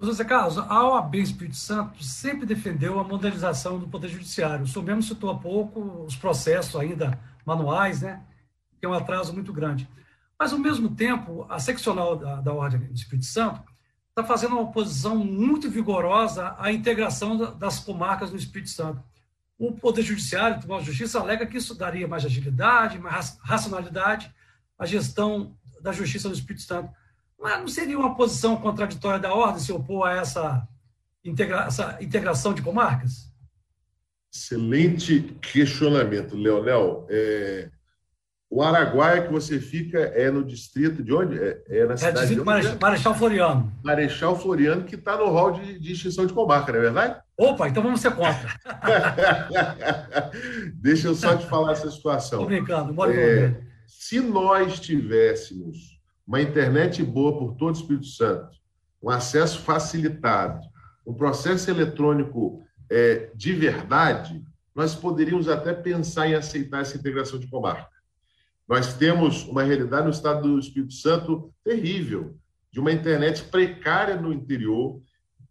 José 0.00 0.24
Carlos, 0.24 0.56
a 0.56 0.88
OAB 0.88 1.16
Espírito 1.16 1.56
Santo 1.56 2.02
sempre 2.02 2.46
defendeu 2.46 2.98
a 2.98 3.04
modernização 3.04 3.78
do 3.78 3.86
Poder 3.86 4.08
Judiciário. 4.08 4.64
O 4.64 4.66
senhor 4.66 4.84
mesmo 4.84 5.02
citou 5.02 5.30
há 5.30 5.38
pouco 5.38 6.04
os 6.04 6.16
processos 6.16 6.74
ainda 6.74 7.18
manuais, 7.44 8.00
né? 8.00 8.22
Que 8.78 8.86
é 8.86 8.88
um 8.88 8.94
atraso 8.94 9.34
muito 9.34 9.52
grande. 9.52 9.86
Mas, 10.38 10.54
ao 10.54 10.58
mesmo 10.58 10.88
tempo, 10.94 11.46
a 11.50 11.58
seccional 11.58 12.16
da, 12.16 12.36
da 12.36 12.52
Ordem 12.52 12.80
do 12.80 12.94
Espírito 12.94 13.26
Santo 13.26 13.62
está 14.08 14.24
fazendo 14.24 14.52
uma 14.52 14.62
oposição 14.62 15.16
muito 15.16 15.70
vigorosa 15.70 16.56
à 16.58 16.72
integração 16.72 17.36
das 17.58 17.78
comarcas 17.78 18.30
no 18.30 18.38
Espírito 18.38 18.70
Santo. 18.70 19.02
O 19.58 19.72
Poder 19.72 20.00
Judiciário, 20.00 20.56
o 20.56 20.58
Tribunal 20.60 20.80
de 20.80 20.86
Justiça, 20.86 21.20
alega 21.20 21.44
que 21.44 21.58
isso 21.58 21.74
daria 21.74 22.08
mais 22.08 22.24
agilidade, 22.24 22.98
mais 22.98 23.38
racionalidade 23.42 24.34
à 24.78 24.86
gestão 24.86 25.54
da 25.82 25.92
justiça 25.92 26.26
no 26.26 26.34
Espírito 26.34 26.62
Santo. 26.62 26.90
Mas 27.40 27.58
não 27.58 27.68
seria 27.68 27.98
uma 27.98 28.14
posição 28.14 28.56
contraditória 28.56 29.18
da 29.18 29.32
ordem 29.32 29.60
se 29.60 29.72
opor 29.72 30.06
a 30.06 30.16
essa, 30.16 30.68
integra 31.24 31.64
essa 31.64 31.96
integração 32.00 32.52
de 32.52 32.60
comarcas? 32.60 33.30
Excelente 34.32 35.22
questionamento, 35.40 36.36
Leonel. 36.36 37.06
É, 37.08 37.70
o 38.50 38.62
Araguaia 38.62 39.22
que 39.22 39.32
você 39.32 39.58
fica 39.58 39.98
é 39.98 40.30
no 40.30 40.44
distrito 40.44 41.02
de 41.02 41.14
onde? 41.14 41.38
É, 41.38 41.62
é 41.68 41.86
na 41.86 41.94
é 41.94 41.96
cidade 41.96 42.32
é 42.32 42.36
de 42.36 42.44
Marechal, 42.44 42.76
Marechal 42.80 43.14
Floriano. 43.14 43.72
Marechal 43.82 44.38
Floriano, 44.38 44.84
que 44.84 44.96
está 44.96 45.16
no 45.16 45.28
rol 45.28 45.52
de, 45.52 45.78
de, 45.78 45.92
extinção 45.92 46.26
de 46.26 46.34
comarca, 46.34 46.72
não 46.72 46.78
é 46.78 46.82
verdade? 46.82 47.20
Opa, 47.38 47.68
então 47.68 47.82
vamos 47.82 48.00
ser 48.00 48.14
contra. 48.14 48.54
Deixa 50.74 51.08
eu 51.08 51.14
só 51.14 51.36
te 51.36 51.46
falar 51.46 51.72
essa 51.72 51.90
situação. 51.90 52.42
Estou 52.42 52.46
brincando, 52.46 52.92
bora 52.92 53.14
é, 53.14 53.58
Se 53.86 54.20
nós 54.20 54.78
tivéssemos 54.78 55.99
uma 56.30 56.40
internet 56.40 57.02
boa 57.02 57.36
por 57.36 57.56
todo 57.56 57.74
o 57.74 57.76
Espírito 57.76 58.06
Santo, 58.06 58.56
um 59.02 59.10
acesso 59.10 59.62
facilitado, 59.62 60.60
um 61.04 61.12
processo 61.12 61.68
eletrônico 61.68 62.62
é, 62.88 63.32
de 63.34 63.52
verdade, 63.52 64.40
nós 64.72 64.94
poderíamos 64.94 65.48
até 65.48 65.74
pensar 65.74 66.28
em 66.28 66.36
aceitar 66.36 66.82
essa 66.82 66.96
integração 66.96 67.36
de 67.36 67.48
comarca. 67.48 67.90
Nós 68.68 68.94
temos 68.94 69.42
uma 69.42 69.64
realidade 69.64 70.04
no 70.04 70.12
estado 70.12 70.42
do 70.42 70.60
Espírito 70.60 70.94
Santo 70.94 71.52
terrível, 71.64 72.36
de 72.70 72.78
uma 72.78 72.92
internet 72.92 73.42
precária 73.42 74.14
no 74.14 74.32
interior 74.32 75.00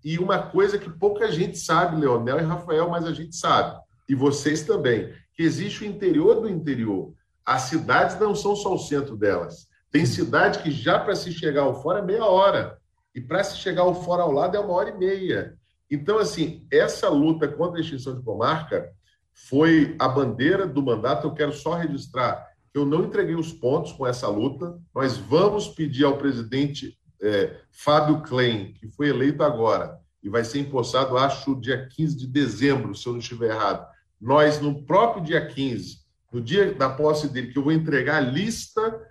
e 0.02 0.18
uma 0.18 0.42
coisa 0.42 0.80
que 0.80 0.90
pouca 0.90 1.30
gente 1.30 1.58
sabe, 1.58 2.00
Leonel 2.00 2.40
e 2.40 2.44
Rafael, 2.44 2.90
mas 2.90 3.04
a 3.04 3.12
gente 3.12 3.36
sabe, 3.36 3.78
e 4.08 4.16
vocês 4.16 4.64
também, 4.64 5.14
que 5.34 5.44
existe 5.44 5.84
o 5.84 5.88
interior 5.88 6.40
do 6.40 6.48
interior. 6.48 7.14
As 7.46 7.64
cidades 7.64 8.18
não 8.18 8.34
são 8.34 8.56
só 8.56 8.74
o 8.74 8.80
centro 8.80 9.18
delas. 9.18 9.69
Tem 9.92 10.06
cidade 10.06 10.60
que 10.60 10.72
já 10.72 11.00
para 11.00 11.16
se 11.16 11.32
chegar 11.32 11.64
ao 11.64 11.82
fora 11.82 12.00
é 12.00 12.02
meia 12.04 12.26
hora, 12.26 12.78
e 13.14 13.22
para 13.22 13.44
se 13.44 13.58
chegar 13.58 13.82
ao 13.82 14.04
fora 14.04 14.24
ao 14.24 14.32
lado 14.32 14.56
é 14.56 14.60
uma 14.60 14.74
hora 14.74 14.90
e 14.90 14.98
meia. 14.98 15.58
Então, 15.90 16.20
assim, 16.20 16.66
essa 16.72 17.10
luta 17.10 17.48
contra 17.48 17.80
a 17.80 17.82
extinção 17.82 18.16
de 18.16 18.24
comarca 18.24 18.92
foi 19.34 19.96
a 19.98 20.08
bandeira 20.08 20.68
do 20.68 20.84
mandato. 20.84 21.26
Eu 21.26 21.34
quero 21.34 21.52
só 21.52 21.74
registrar 21.74 22.48
que 22.72 22.78
eu 22.78 22.86
não 22.86 23.06
entreguei 23.06 23.36
os 23.36 23.52
pontos 23.52 23.92
com 23.92 24.06
essa 24.06 24.28
luta. 24.28 24.78
Nós 24.94 25.18
vamos 25.18 25.68
pedir 25.68 26.06
ao 26.06 26.18
presidente 26.18 26.98
é, 27.22 27.58
Fábio 27.72 28.22
Klein, 28.22 28.74
que 28.74 28.88
foi 28.88 29.10
eleito 29.10 29.44
agora 29.44 30.00
e 30.22 30.30
vai 30.30 30.44
ser 30.44 30.60
empossado, 30.60 31.18
acho, 31.18 31.60
dia 31.60 31.88
15 31.88 32.18
de 32.18 32.28
dezembro, 32.28 32.94
se 32.94 33.08
eu 33.08 33.14
não 33.14 33.20
estiver 33.20 33.52
errado. 33.52 33.88
Nós, 34.20 34.60
no 34.60 34.84
próprio 34.84 35.24
dia 35.24 35.46
15, 35.46 36.00
no 36.32 36.42
dia 36.42 36.74
da 36.74 36.90
posse 36.90 37.30
dele, 37.30 37.52
que 37.52 37.58
eu 37.58 37.64
vou 37.64 37.72
entregar 37.72 38.18
a 38.18 38.20
lista 38.22 39.02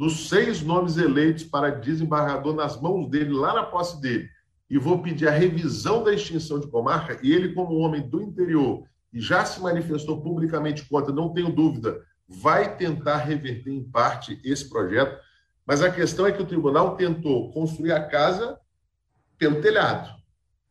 dos 0.00 0.30
seis 0.30 0.62
nomes 0.62 0.96
eleitos 0.96 1.44
para 1.44 1.68
desembargador 1.68 2.54
nas 2.54 2.80
mãos 2.80 3.06
dele, 3.10 3.34
lá 3.34 3.52
na 3.52 3.64
posse 3.64 4.00
dele, 4.00 4.30
e 4.70 4.78
vou 4.78 5.02
pedir 5.02 5.28
a 5.28 5.30
revisão 5.30 6.02
da 6.02 6.14
extinção 6.14 6.58
de 6.58 6.68
comarca, 6.68 7.20
e 7.22 7.30
ele, 7.30 7.52
como 7.52 7.76
homem 7.76 8.08
do 8.08 8.22
interior, 8.22 8.82
e 9.12 9.20
já 9.20 9.44
se 9.44 9.60
manifestou 9.60 10.22
publicamente 10.22 10.86
contra, 10.88 11.12
não 11.12 11.34
tenho 11.34 11.54
dúvida, 11.54 12.00
vai 12.26 12.78
tentar 12.78 13.18
reverter 13.18 13.70
em 13.70 13.84
parte 13.84 14.40
esse 14.42 14.70
projeto, 14.70 15.20
mas 15.66 15.82
a 15.82 15.90
questão 15.90 16.26
é 16.26 16.32
que 16.32 16.40
o 16.40 16.46
tribunal 16.46 16.96
tentou 16.96 17.52
construir 17.52 17.92
a 17.92 18.02
casa 18.02 18.58
pelo 19.36 19.60
telhado. 19.60 20.18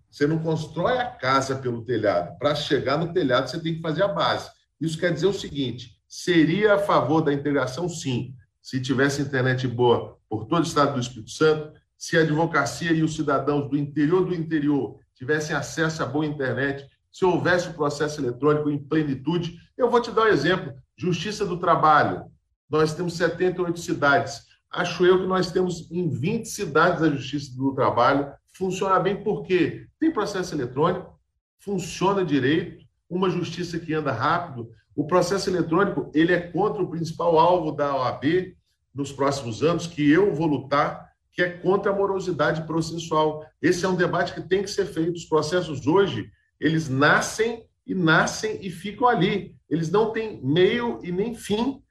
Você 0.10 0.26
não 0.26 0.40
constrói 0.40 0.98
a 0.98 1.06
casa 1.06 1.56
pelo 1.56 1.86
telhado. 1.86 2.36
Para 2.40 2.56
chegar 2.56 2.98
no 2.98 3.14
telhado, 3.14 3.48
você 3.48 3.60
tem 3.60 3.76
que 3.76 3.82
fazer 3.82 4.02
a 4.02 4.08
base. 4.08 4.50
Isso 4.82 4.98
quer 4.98 5.14
dizer 5.14 5.28
o 5.28 5.34
seguinte: 5.34 6.02
seria 6.08 6.74
a 6.74 6.80
favor 6.80 7.22
da 7.22 7.32
integração, 7.32 7.88
sim, 7.88 8.34
se 8.62 8.82
tivesse 8.82 9.22
internet 9.22 9.68
boa 9.68 10.18
por 10.30 10.46
todo 10.46 10.60
o 10.60 10.68
estado 10.68 10.94
do 10.94 11.00
Espírito 11.00 11.32
Santo, 11.32 11.74
se 11.98 12.18
a 12.18 12.22
advocacia 12.22 12.92
e 12.92 13.04
os 13.04 13.16
cidadãos 13.16 13.70
do 13.70 13.78
interior 13.78 14.26
do 14.26 14.34
interior 14.34 15.00
tivessem 15.16 15.56
acesso 15.56 16.02
a 16.02 16.06
boa 16.06 16.26
internet, 16.26 16.90
se 17.12 17.26
houvesse 17.26 17.68
o 17.70 17.74
processo 17.74 18.22
eletrônico 18.22 18.70
em 18.70 18.78
plenitude. 18.78 19.60
Eu 19.78 19.90
vou 19.90 20.02
te 20.02 20.12
dar 20.12 20.24
um 20.24 20.28
exemplo: 20.28 20.74
Justiça 20.96 21.46
do 21.46 21.58
Trabalho. 21.58 22.24
Nós 22.70 22.94
temos 22.94 23.16
78 23.18 23.80
cidades. 23.80 24.44
Acho 24.72 25.06
eu 25.06 25.20
que 25.20 25.28
nós 25.28 25.52
temos 25.52 25.90
em 25.92 26.08
20 26.08 26.46
cidades 26.46 27.02
a 27.02 27.10
Justiça 27.10 27.56
do 27.58 27.74
Trabalho. 27.74 28.32
Funciona 28.54 29.00
bem 29.00 29.24
porque 29.24 29.88
tem 30.00 30.12
processo 30.12 30.54
eletrônico, 30.54 31.20
funciona 31.60 32.24
direito, 32.24 32.86
uma 33.10 33.30
justiça 33.30 33.80
que 33.80 33.94
anda 33.94 34.12
rápido. 34.12 34.70
O 35.00 35.08
processo 35.08 35.50
eletrônico 35.50 36.12
ele 36.14 36.34
é 36.34 36.42
contra 36.42 36.84
o 36.84 36.90
principal 36.90 37.40
alvo 37.40 37.72
da 37.72 37.96
OAB 37.96 38.54
nos 38.94 39.14
próximos 39.14 39.64
anos, 39.64 39.88
que 39.88 40.12
eu 40.12 40.36
vou 40.36 40.46
lutar, 40.46 41.14
que 41.32 41.42
é 41.42 41.50
contra 41.50 41.90
a 41.90 41.96
morosidade 41.96 42.64
processual. 42.64 43.46
Esse 43.62 43.86
é 43.86 43.88
um 43.88 43.96
debate 43.96 44.34
que 44.34 44.42
tem 44.42 44.62
que 44.62 44.70
ser 44.70 44.86
feito. 44.88 45.16
Os 45.16 45.24
processos 45.24 45.88
hoje, 45.88 46.30
eles 46.60 46.90
nascem 46.90 47.64
e 47.88 47.96
nascem 47.96 48.60
e 48.62 48.70
ficam 48.70 49.08
ali. 49.08 49.56
Eles 49.70 49.90
não 49.90 50.12
têm 50.12 50.42
meio 50.44 51.00
e 51.02 51.14
nem 51.14 51.34
fim. 51.34 51.82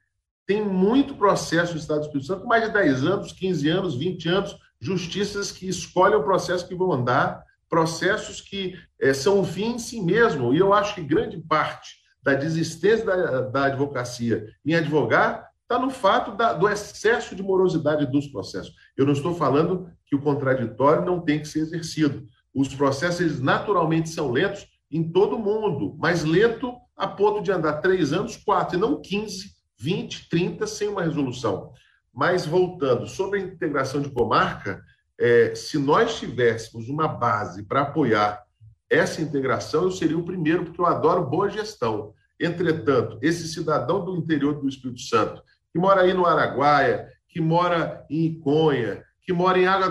Tem 0.45 0.63
muito 0.63 1.15
processo 1.15 1.73
no 1.73 1.79
Estado 1.79 2.01
do 2.01 2.05
Espírito 2.05 2.27
Santo, 2.27 2.45
mais 2.45 2.63
de 2.63 2.71
10 2.71 3.03
anos, 3.05 3.31
15 3.31 3.69
anos, 3.69 3.95
20 3.95 4.29
anos, 4.29 4.55
justiças 4.79 5.51
que 5.51 5.67
escolhem 5.67 6.15
o 6.15 6.23
processo 6.23 6.67
que 6.67 6.75
vão 6.75 6.93
andar, 6.93 7.43
processos 7.67 8.39
que 8.39 8.75
é, 9.01 9.15
são 9.15 9.39
o 9.39 9.43
fim 9.43 9.71
em 9.71 9.79
si 9.79 9.99
mesmo. 9.99 10.53
E 10.53 10.59
eu 10.59 10.75
acho 10.75 10.93
que 10.93 11.01
grande 11.01 11.39
parte 11.39 11.98
da 12.21 12.33
desistência 12.33 13.05
da, 13.05 13.41
da 13.41 13.65
advocacia 13.65 14.47
em 14.65 14.75
advogar 14.75 15.49
está 15.61 15.77
no 15.77 15.91
fato 15.91 16.35
da, 16.35 16.53
do 16.53 16.67
excesso 16.67 17.35
de 17.35 17.43
morosidade 17.43 18.05
dos 18.07 18.27
processos. 18.27 18.73
Eu 18.97 19.05
não 19.05 19.13
estou 19.13 19.35
falando 19.35 19.87
que 20.05 20.15
o 20.15 20.21
contraditório 20.21 21.05
não 21.05 21.21
tem 21.21 21.39
que 21.39 21.47
ser 21.47 21.59
exercido. 21.59 22.25
Os 22.53 22.73
processos 22.73 23.21
eles 23.21 23.39
naturalmente 23.39 24.09
são 24.09 24.31
lentos 24.31 24.67
em 24.91 25.11
todo 25.11 25.37
mundo, 25.37 25.95
mas 25.99 26.23
lento 26.23 26.75
a 26.97 27.07
ponto 27.07 27.43
de 27.43 27.51
andar 27.51 27.81
três 27.81 28.11
anos, 28.11 28.35
quatro, 28.35 28.75
e 28.75 28.79
não 28.79 28.99
15, 28.99 29.51
20, 29.77 30.27
30 30.27 30.65
sem 30.65 30.87
uma 30.87 31.03
resolução. 31.03 31.71
Mas 32.11 32.45
voltando 32.45 33.05
sobre 33.05 33.39
a 33.39 33.43
integração 33.43 34.01
de 34.01 34.09
comarca, 34.09 34.81
é, 35.19 35.53
se 35.53 35.77
nós 35.77 36.17
tivéssemos 36.17 36.89
uma 36.89 37.07
base 37.07 37.63
para 37.63 37.81
apoiar 37.81 38.43
essa 38.89 39.21
integração, 39.21 39.83
eu 39.83 39.91
seria 39.91 40.17
o 40.17 40.23
primeiro, 40.23 40.65
porque 40.65 40.81
eu 40.81 40.85
adoro 40.85 41.29
boa 41.29 41.49
gestão. 41.49 42.13
Entretanto, 42.39 43.19
esse 43.21 43.47
cidadão 43.47 44.03
do 44.03 44.15
interior 44.15 44.59
do 44.59 44.67
Espírito 44.67 45.01
Santo, 45.01 45.43
que 45.71 45.79
mora 45.79 46.01
aí 46.01 46.13
no 46.13 46.25
Araguaia, 46.25 47.07
que 47.27 47.39
mora 47.39 48.05
em 48.09 48.25
Iconha, 48.25 49.03
que 49.21 49.33
mora 49.33 49.59
em 49.59 49.67
Água 49.67 49.89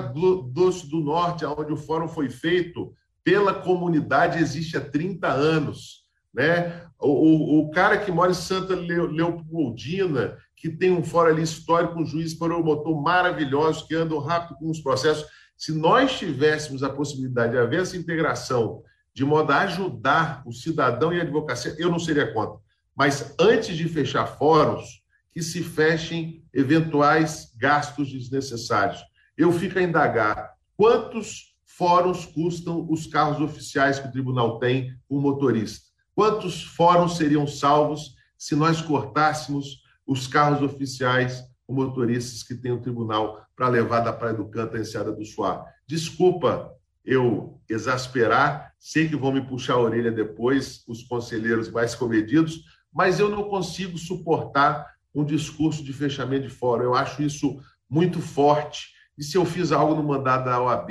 Doce 0.50 0.88
do 0.90 0.98
Norte, 0.98 1.44
onde 1.44 1.72
o 1.72 1.76
fórum 1.76 2.08
foi 2.08 2.28
feito 2.28 2.92
pela 3.22 3.54
comunidade, 3.54 4.38
existe 4.38 4.76
há 4.76 4.80
30 4.80 5.28
anos. 5.28 6.02
Né? 6.34 6.82
O, 6.98 7.08
o, 7.08 7.60
o 7.60 7.70
cara 7.70 7.98
que 7.98 8.10
mora 8.10 8.30
em 8.30 8.34
Santa 8.34 8.74
Leopoldina, 8.74 10.36
que 10.56 10.68
tem 10.68 10.90
um 10.90 11.04
fórum 11.04 11.30
ali 11.30 11.42
histórico, 11.42 12.00
um 12.00 12.06
juiz 12.06 12.34
promotor 12.34 13.00
maravilhoso, 13.00 13.86
que 13.86 13.94
andam 13.94 14.18
rápido 14.18 14.58
com 14.58 14.70
os 14.70 14.80
processos. 14.80 15.26
Se 15.56 15.72
nós 15.72 16.18
tivéssemos 16.18 16.82
a 16.82 16.90
possibilidade 16.90 17.52
de 17.52 17.58
haver 17.58 17.82
essa 17.82 17.96
integração 17.96 18.82
de 19.18 19.24
modo 19.24 19.50
a 19.50 19.62
ajudar 19.62 20.44
o 20.46 20.52
cidadão 20.52 21.12
e 21.12 21.18
a 21.18 21.24
advocacia, 21.24 21.74
eu 21.76 21.90
não 21.90 21.98
seria 21.98 22.32
contra. 22.32 22.60
Mas 22.94 23.34
antes 23.36 23.76
de 23.76 23.88
fechar 23.88 24.24
fóruns, 24.38 25.02
que 25.32 25.42
se 25.42 25.60
fechem 25.60 26.44
eventuais 26.54 27.52
gastos 27.58 28.12
desnecessários. 28.12 29.02
Eu 29.36 29.50
fico 29.50 29.76
a 29.76 29.82
indagar 29.82 30.54
quantos 30.76 31.56
fóruns 31.64 32.26
custam 32.26 32.86
os 32.88 33.08
carros 33.08 33.40
oficiais 33.40 33.98
que 33.98 34.06
o 34.06 34.12
tribunal 34.12 34.60
tem 34.60 34.96
com 35.08 35.16
o 35.16 35.20
motorista? 35.20 35.88
Quantos 36.14 36.62
fóruns 36.62 37.16
seriam 37.16 37.44
salvos 37.44 38.14
se 38.38 38.54
nós 38.54 38.80
cortássemos 38.80 39.82
os 40.06 40.28
carros 40.28 40.62
oficiais 40.62 41.42
com 41.66 41.74
motoristas 41.74 42.44
que 42.44 42.54
tem 42.54 42.70
o 42.70 42.80
tribunal 42.80 43.44
para 43.56 43.66
levar 43.66 43.98
da 43.98 44.12
Praia 44.12 44.34
do 44.34 44.48
Canto 44.48 44.76
à 44.76 44.80
Enseada 44.80 45.10
do 45.10 45.24
Suá? 45.24 45.64
Desculpa 45.88 46.72
eu 47.04 47.60
exasperar, 47.68 48.67
sei 48.78 49.08
que 49.08 49.16
vão 49.16 49.32
me 49.32 49.40
puxar 49.40 49.74
a 49.74 49.80
orelha 49.80 50.10
depois, 50.10 50.84
os 50.86 51.02
conselheiros 51.02 51.70
mais 51.70 51.94
comedidos, 51.94 52.62
mas 52.92 53.18
eu 53.18 53.28
não 53.28 53.44
consigo 53.44 53.98
suportar 53.98 54.86
um 55.14 55.24
discurso 55.24 55.82
de 55.82 55.92
fechamento 55.92 56.48
de 56.48 56.54
fórum. 56.54 56.84
Eu 56.84 56.94
acho 56.94 57.22
isso 57.22 57.60
muito 57.88 58.20
forte. 58.20 58.88
E 59.16 59.22
se 59.22 59.36
eu 59.36 59.44
fiz 59.44 59.72
algo 59.72 59.94
no 59.94 60.02
mandato 60.02 60.44
da 60.44 60.62
OAB, 60.62 60.90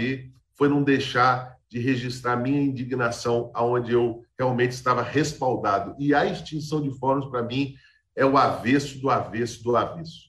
foi 0.53 0.67
não 0.67 0.83
deixar 0.83 1.55
de 1.69 1.79
registrar 1.79 2.35
minha 2.35 2.61
indignação 2.61 3.51
aonde 3.53 3.91
eu 3.91 4.23
realmente 4.37 4.71
estava 4.71 5.01
respaldado. 5.01 5.95
E 5.99 6.13
a 6.13 6.25
extinção 6.25 6.81
de 6.81 6.91
fóruns, 6.97 7.29
para 7.29 7.43
mim, 7.43 7.75
é 8.15 8.25
o 8.25 8.37
avesso 8.37 8.99
do 8.99 9.09
avesso 9.09 9.63
do 9.63 9.75
avesso. 9.75 10.27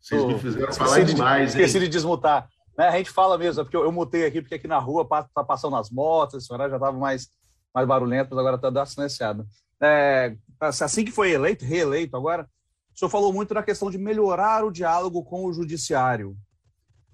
Vocês 0.00 0.24
me 0.24 0.38
fizeram 0.38 0.72
falar 0.72 1.00
esqueci 1.00 1.14
demais. 1.14 1.52
De, 1.52 1.60
esqueci 1.60 1.80
de 1.80 1.88
desmutar. 1.88 2.48
Né? 2.78 2.86
A 2.86 2.96
gente 2.96 3.10
fala 3.10 3.36
mesmo, 3.36 3.60
é 3.60 3.64
porque 3.64 3.76
eu, 3.76 3.82
eu 3.82 3.90
mutei 3.90 4.24
aqui, 4.24 4.40
porque 4.40 4.54
aqui 4.54 4.68
na 4.68 4.78
rua 4.78 5.02
está 5.02 5.42
passando 5.42 5.74
as 5.74 5.90
motos, 5.90 6.42
esse 6.42 6.52
horário 6.52 6.70
já 6.70 6.76
estava 6.76 6.96
mais 6.96 7.28
mais 7.74 7.86
barulhento, 7.86 8.30
mas 8.30 8.38
agora 8.38 8.56
está 8.56 8.70
dando 8.70 8.86
silenciado. 8.86 9.46
É, 9.80 10.34
assim 10.60 11.04
que 11.04 11.12
foi 11.12 11.30
eleito, 11.30 11.64
reeleito 11.64 12.16
agora, 12.16 12.48
o 12.94 12.98
senhor 12.98 13.10
falou 13.10 13.32
muito 13.32 13.54
na 13.54 13.62
questão 13.62 13.90
de 13.90 13.98
melhorar 13.98 14.64
o 14.64 14.72
diálogo 14.72 15.22
com 15.22 15.44
o 15.44 15.52
judiciário. 15.52 16.36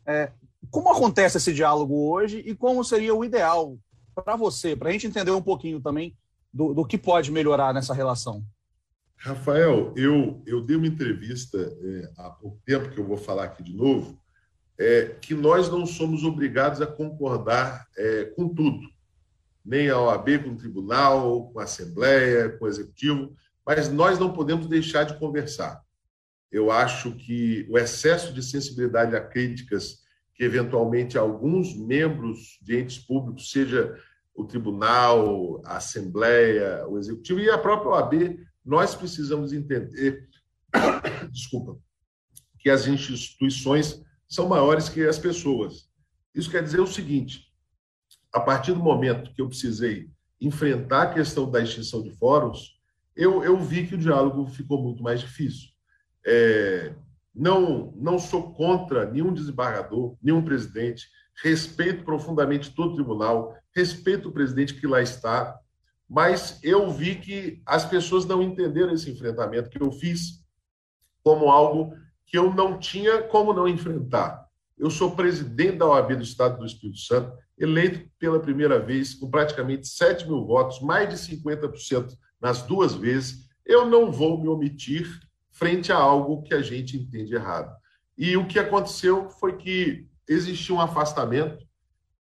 É, 0.07 0.31
como 0.71 0.91
acontece 0.91 1.37
esse 1.37 1.53
diálogo 1.53 2.11
hoje 2.11 2.39
e 2.39 2.55
como 2.55 2.85
seria 2.85 3.15
o 3.15 3.25
ideal 3.25 3.77
para 4.15 4.37
você, 4.37 4.77
para 4.77 4.89
a 4.89 4.93
gente 4.93 5.07
entender 5.07 5.33
um 5.33 5.43
pouquinho 5.43 5.81
também 5.81 6.17
do, 6.53 6.73
do, 6.73 6.87
que 6.87 6.97
pode 6.97 7.31
melhorar 7.31 7.75
nessa 7.75 7.93
relação? 7.93 8.43
Rafael, 9.17 9.93
eu, 9.97 10.43
eu 10.47 10.63
dei 10.63 10.77
uma 10.77 10.87
entrevista 10.87 11.59
é, 11.59 12.13
há 12.17 12.31
pouco 12.31 12.61
tempo, 12.65 12.91
que 12.91 12.99
eu 12.99 13.07
vou 13.07 13.17
falar 13.17 13.45
aqui 13.45 13.63
de 13.63 13.75
novo, 13.75 14.19
é, 14.79 15.17
que 15.21 15.35
nós 15.35 15.69
não 15.71 15.87
somos 15.87 16.25
obrigados 16.25 16.81
a 16.81 16.87
concordar 16.87 17.87
é, 17.97 18.25
com 18.25 18.49
tudo 18.49 18.95
nem 19.65 19.89
a 19.89 19.99
OAB 19.99 20.45
com 20.45 20.51
o 20.51 20.57
tribunal, 20.57 21.51
com 21.51 21.59
a 21.59 21.65
Assembleia, 21.65 22.51
com 22.51 22.67
o 22.67 22.69
Executivo. 22.69 23.35
mas 23.67 23.89
nós 23.89 24.19
não 24.19 24.33
podemos 24.33 24.67
deixar 24.67 25.05
de 25.05 25.19
conversar. 25.19 25.83
Eu 26.53 26.71
acho 26.71 27.13
que 27.13 27.67
o 27.71 27.79
excesso 27.79 28.33
de 28.35 28.43
sensibilidade 28.43 29.17
a 29.17 29.21
críticas 29.21 30.05
que 30.35 30.45
eventualmente 30.45 31.17
alguns 31.17 31.75
membros 31.75 32.59
de 32.61 32.79
entes 32.79 32.99
públicos, 32.99 33.51
seja 33.51 33.97
o 34.35 34.45
tribunal, 34.45 35.63
a 35.65 35.77
assembleia, 35.77 36.87
o 36.89 36.99
executivo 36.99 37.41
e 37.41 37.49
a 37.49 37.57
própria 37.57 37.93
OAB, 37.93 38.39
nós 38.65 38.95
precisamos 38.95 39.53
entender, 39.53 40.29
desculpa, 41.33 41.79
que 42.59 42.69
as 42.69 42.87
instituições 42.87 44.05
são 44.29 44.49
maiores 44.49 44.89
que 44.89 45.07
as 45.07 45.19
pessoas. 45.19 45.89
Isso 46.35 46.51
quer 46.51 46.63
dizer 46.63 46.81
o 46.81 46.87
seguinte: 46.87 47.53
a 48.33 48.41
partir 48.41 48.73
do 48.73 48.83
momento 48.83 49.33
que 49.33 49.41
eu 49.41 49.49
precisei 49.49 50.11
enfrentar 50.41 51.03
a 51.03 51.15
questão 51.15 51.51
da 51.51 51.63
extinção 51.63 52.03
de 52.03 52.11
fóruns, 52.17 52.75
eu, 53.17 53.45
eu 53.45 53.59
vi 53.61 53.87
que 53.87 53.95
o 53.95 53.99
diálogo 53.99 54.47
ficou 54.49 54.83
muito 54.83 55.03
mais 55.03 55.21
difícil. 55.21 55.69
É, 56.27 56.95
não, 57.35 57.93
não 57.97 58.19
sou 58.19 58.53
contra 58.55 59.11
nenhum 59.11 59.33
desembargador, 59.33 60.17
nenhum 60.23 60.43
presidente, 60.43 61.09
respeito 61.43 62.05
profundamente 62.05 62.75
todo 62.75 62.93
o 62.93 62.95
tribunal, 62.95 63.57
respeito 63.75 64.29
o 64.29 64.33
presidente 64.33 64.75
que 64.75 64.87
lá 64.87 65.03
está, 65.03 65.59
mas 66.09 66.61
eu 66.63 66.91
vi 66.91 67.17
que 67.17 67.63
as 67.67 67.85
pessoas 67.85 68.25
não 68.25 68.43
entenderam 68.43 68.93
esse 68.93 69.11
enfrentamento 69.11 69.71
que 69.71 69.83
eu 69.83 69.91
fiz 69.91 70.45
como 71.23 71.51
algo 71.51 71.97
que 72.27 72.39
eu 72.39 72.53
não 72.53 72.79
tinha 72.79 73.23
como 73.23 73.53
não 73.53 73.69
enfrentar. 73.69 74.45
Eu 74.77 74.91
sou 74.91 75.15
presidente 75.15 75.79
da 75.79 75.87
OAB 75.87 76.17
do 76.17 76.23
Estado 76.23 76.59
do 76.59 76.67
Espírito 76.67 76.99
Santo, 76.99 77.33
eleito 77.59 78.11
pela 78.19 78.41
primeira 78.41 78.79
vez 78.79 79.15
com 79.15 79.31
praticamente 79.31 79.87
7 79.87 80.27
mil 80.27 80.45
votos, 80.45 80.81
mais 80.81 81.09
de 81.09 81.37
50% 81.37 82.17
nas 82.41 82.63
duas 82.63 82.95
vezes. 82.95 83.49
Eu 83.65 83.87
não 83.87 84.11
vou 84.11 84.41
me 84.41 84.49
omitir 84.49 85.09
frente 85.51 85.93
a 85.93 85.97
algo 85.97 86.43
que 86.43 86.53
a 86.53 86.61
gente 86.61 86.97
entende 86.97 87.35
errado. 87.35 87.73
E 88.19 88.37
o 88.37 88.47
que 88.47 88.59
aconteceu 88.59 89.29
foi 89.29 89.57
que 89.57 90.07
existiu 90.29 90.77
um 90.77 90.81
afastamento 90.81 91.65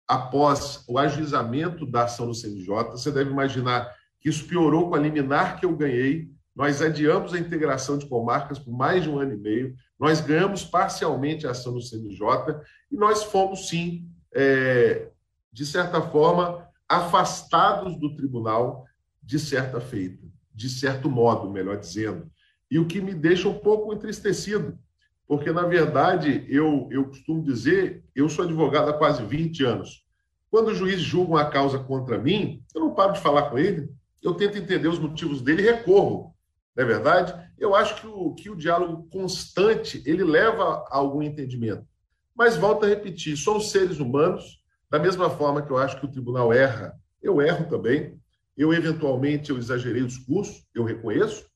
após 0.06 0.84
o 0.88 0.98
ajuizamento 0.98 1.86
da 1.86 2.04
ação 2.04 2.26
no 2.26 2.34
CNJ. 2.34 2.90
Você 2.90 3.12
deve 3.12 3.30
imaginar 3.30 3.94
que 4.20 4.28
isso 4.28 4.46
piorou 4.46 4.88
com 4.88 4.96
a 4.96 4.98
liminar 4.98 5.58
que 5.58 5.64
eu 5.64 5.76
ganhei. 5.76 6.28
Nós 6.54 6.82
adiamos 6.82 7.32
a 7.32 7.38
integração 7.38 7.96
de 7.96 8.06
comarcas 8.06 8.58
por 8.58 8.72
mais 8.72 9.04
de 9.04 9.10
um 9.10 9.18
ano 9.18 9.34
e 9.34 9.36
meio. 9.36 9.74
Nós 9.98 10.20
ganhamos 10.20 10.64
parcialmente 10.64 11.46
a 11.46 11.50
ação 11.50 11.72
no 11.72 11.80
CNJ 11.80 12.60
e 12.90 12.96
nós 12.96 13.22
fomos, 13.24 13.68
sim, 13.68 14.08
é, 14.34 15.08
de 15.52 15.64
certa 15.64 16.00
forma, 16.00 16.68
afastados 16.88 17.96
do 17.98 18.14
tribunal 18.14 18.84
de 19.22 19.38
certa 19.38 19.80
feita, 19.80 20.26
de 20.54 20.68
certo 20.68 21.08
modo, 21.08 21.50
melhor 21.50 21.78
dizendo. 21.78 22.30
E 22.70 22.78
o 22.78 22.86
que 22.86 23.00
me 23.00 23.14
deixa 23.14 23.48
um 23.48 23.58
pouco 23.58 23.92
entristecido, 23.92 24.78
porque, 25.26 25.52
na 25.52 25.62
verdade, 25.62 26.44
eu, 26.48 26.88
eu 26.90 27.04
costumo 27.06 27.42
dizer, 27.42 28.04
eu 28.14 28.28
sou 28.28 28.44
advogado 28.44 28.90
há 28.90 28.92
quase 28.92 29.24
20 29.24 29.64
anos. 29.64 30.04
Quando 30.50 30.68
o 30.68 30.74
juiz 30.74 31.00
julga 31.00 31.30
uma 31.30 31.48
causa 31.48 31.78
contra 31.78 32.18
mim, 32.18 32.64
eu 32.74 32.80
não 32.80 32.94
paro 32.94 33.12
de 33.12 33.20
falar 33.20 33.50
com 33.50 33.56
ele, 33.56 33.88
eu 34.20 34.34
tento 34.34 34.58
entender 34.58 34.88
os 34.88 34.98
motivos 34.98 35.40
dele 35.40 35.62
e 35.62 35.66
recorro. 35.66 36.34
Não 36.76 36.84
é 36.84 36.86
verdade? 36.86 37.34
Eu 37.58 37.74
acho 37.74 38.00
que 38.00 38.06
o, 38.06 38.34
que 38.34 38.50
o 38.50 38.56
diálogo 38.56 39.08
constante, 39.10 40.02
ele 40.06 40.24
leva 40.24 40.84
a 40.88 40.96
algum 40.96 41.22
entendimento. 41.22 41.86
Mas, 42.34 42.56
volto 42.56 42.86
a 42.86 42.88
repetir, 42.88 43.36
somos 43.36 43.70
seres 43.70 43.98
humanos, 43.98 44.62
da 44.88 44.98
mesma 44.98 45.28
forma 45.28 45.62
que 45.62 45.70
eu 45.70 45.76
acho 45.76 45.98
que 45.98 46.06
o 46.06 46.10
tribunal 46.10 46.52
erra, 46.52 46.94
eu 47.22 47.40
erro 47.40 47.68
também. 47.68 48.18
Eu, 48.56 48.72
eventualmente, 48.72 49.50
eu 49.50 49.58
exagerei 49.58 50.02
o 50.02 50.06
discurso, 50.06 50.64
eu 50.74 50.84
reconheço, 50.84 51.46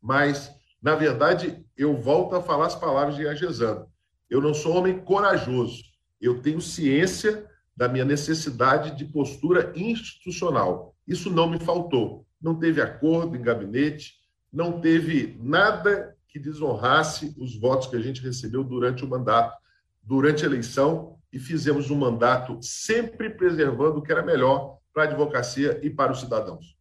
mas, 0.00 0.50
na 0.80 0.94
verdade, 0.94 1.64
eu 1.76 1.96
volto 1.96 2.34
a 2.34 2.42
falar 2.42 2.66
as 2.66 2.74
palavras 2.74 3.16
de 3.16 3.26
Agezano. 3.26 3.86
Eu 4.30 4.40
não 4.40 4.54
sou 4.54 4.76
homem 4.76 4.98
corajoso. 4.98 5.82
Eu 6.20 6.40
tenho 6.42 6.60
ciência 6.60 7.46
da 7.76 7.88
minha 7.88 8.04
necessidade 8.04 8.96
de 8.96 9.04
postura 9.04 9.72
institucional. 9.76 10.94
Isso 11.06 11.30
não 11.30 11.48
me 11.48 11.58
faltou. 11.58 12.26
Não 12.40 12.58
teve 12.58 12.80
acordo 12.80 13.36
em 13.36 13.42
gabinete, 13.42 14.14
não 14.52 14.80
teve 14.80 15.38
nada 15.40 16.16
que 16.28 16.38
desonrasse 16.38 17.34
os 17.38 17.58
votos 17.58 17.86
que 17.86 17.96
a 17.96 18.00
gente 18.00 18.22
recebeu 18.22 18.62
durante 18.62 19.04
o 19.04 19.08
mandato, 19.08 19.56
durante 20.02 20.44
a 20.44 20.46
eleição, 20.46 21.18
e 21.32 21.38
fizemos 21.38 21.90
um 21.90 21.96
mandato 21.96 22.58
sempre 22.62 23.30
preservando 23.30 23.98
o 23.98 24.02
que 24.02 24.10
era 24.10 24.22
melhor 24.22 24.78
para 24.92 25.04
a 25.04 25.06
advocacia 25.06 25.78
e 25.84 25.90
para 25.90 26.12
os 26.12 26.20
cidadãos. 26.20 26.76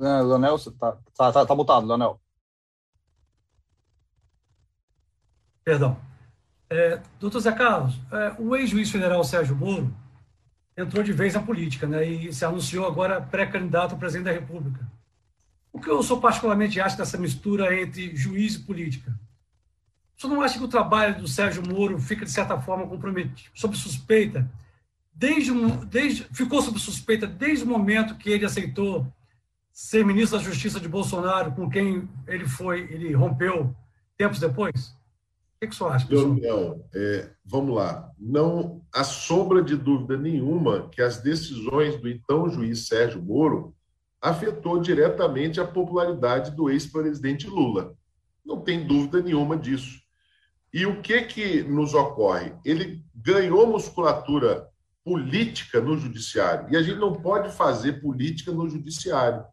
É, 0.00 0.22
Leonel, 0.22 0.56
você 0.56 0.70
tá, 0.70 0.96
tá, 1.16 1.32
tá, 1.32 1.46
tá 1.46 1.54
mutado, 1.54 1.86
Leonel. 1.86 2.20
Perdão. 5.64 6.00
É, 6.70 7.02
doutor 7.18 7.40
Zé 7.40 7.52
Carlos, 7.52 7.94
é, 8.12 8.40
o 8.40 8.54
ex-juiz 8.54 8.90
federal 8.90 9.24
Sérgio 9.24 9.56
Moro 9.56 9.94
entrou 10.78 11.02
de 11.02 11.12
vez 11.12 11.34
na 11.34 11.42
política, 11.42 11.86
né, 11.86 12.06
e 12.06 12.32
se 12.32 12.44
anunciou 12.44 12.86
agora 12.86 13.20
pré-candidato 13.20 13.94
a 13.94 13.98
presidente 13.98 14.26
da 14.26 14.32
República. 14.32 14.86
O 15.72 15.80
que 15.80 15.90
eu 15.90 16.02
sou 16.02 16.20
particularmente 16.20 16.80
acho 16.80 16.96
dessa 16.96 17.18
mistura 17.18 17.78
entre 17.78 18.14
juiz 18.16 18.54
e 18.54 18.60
política? 18.60 19.12
Senhor 20.16 20.34
não 20.34 20.42
acha 20.42 20.58
que 20.58 20.64
o 20.64 20.68
trabalho 20.68 21.16
do 21.16 21.28
Sérgio 21.28 21.62
Moro 21.66 21.98
fica, 21.98 22.24
de 22.24 22.30
certa 22.30 22.60
forma, 22.60 22.86
comprometido, 22.86 23.50
sob 23.54 23.76
suspeita, 23.76 24.50
desde, 25.14 25.52
desde, 25.86 26.24
ficou 26.32 26.60
sob 26.62 26.78
suspeita 26.78 27.26
desde 27.26 27.64
o 27.64 27.68
momento 27.68 28.16
que 28.16 28.30
ele 28.30 28.44
aceitou 28.44 29.06
ser 29.72 30.04
ministro 30.04 30.38
da 30.38 30.44
Justiça 30.44 30.80
de 30.80 30.88
Bolsonaro, 30.88 31.52
com 31.52 31.70
quem 31.70 32.08
ele 32.26 32.46
foi, 32.46 32.80
ele 32.90 33.12
rompeu 33.14 33.74
tempos 34.16 34.40
depois? 34.40 34.96
O 35.58 35.60
que, 35.60 35.66
que 35.66 35.74
o 35.74 35.76
senhor 35.76 35.92
acha, 35.92 36.06
Não, 36.14 36.84
é, 36.94 37.30
vamos 37.44 37.74
lá. 37.74 38.10
Não 38.16 38.80
há 38.94 39.02
sombra 39.02 39.62
de 39.62 39.76
dúvida 39.76 40.16
nenhuma 40.16 40.88
que 40.88 41.02
as 41.02 41.20
decisões 41.20 42.00
do 42.00 42.08
então 42.08 42.48
juiz 42.48 42.86
Sérgio 42.86 43.20
Moro 43.20 43.74
afetou 44.20 44.80
diretamente 44.80 45.60
a 45.60 45.66
popularidade 45.66 46.52
do 46.52 46.70
ex-presidente 46.70 47.48
Lula. 47.48 47.94
Não 48.44 48.60
tem 48.60 48.86
dúvida 48.86 49.20
nenhuma 49.20 49.56
disso. 49.56 50.00
E 50.72 50.86
o 50.86 51.02
que 51.02 51.22
que 51.22 51.62
nos 51.62 51.92
ocorre? 51.92 52.52
Ele 52.64 53.02
ganhou 53.14 53.66
musculatura 53.66 54.68
política 55.04 55.80
no 55.80 55.96
judiciário 55.96 56.68
e 56.70 56.76
a 56.76 56.82
gente 56.82 56.98
não 56.98 57.12
pode 57.14 57.50
fazer 57.50 58.00
política 58.00 58.52
no 58.52 58.68
judiciário 58.68 59.44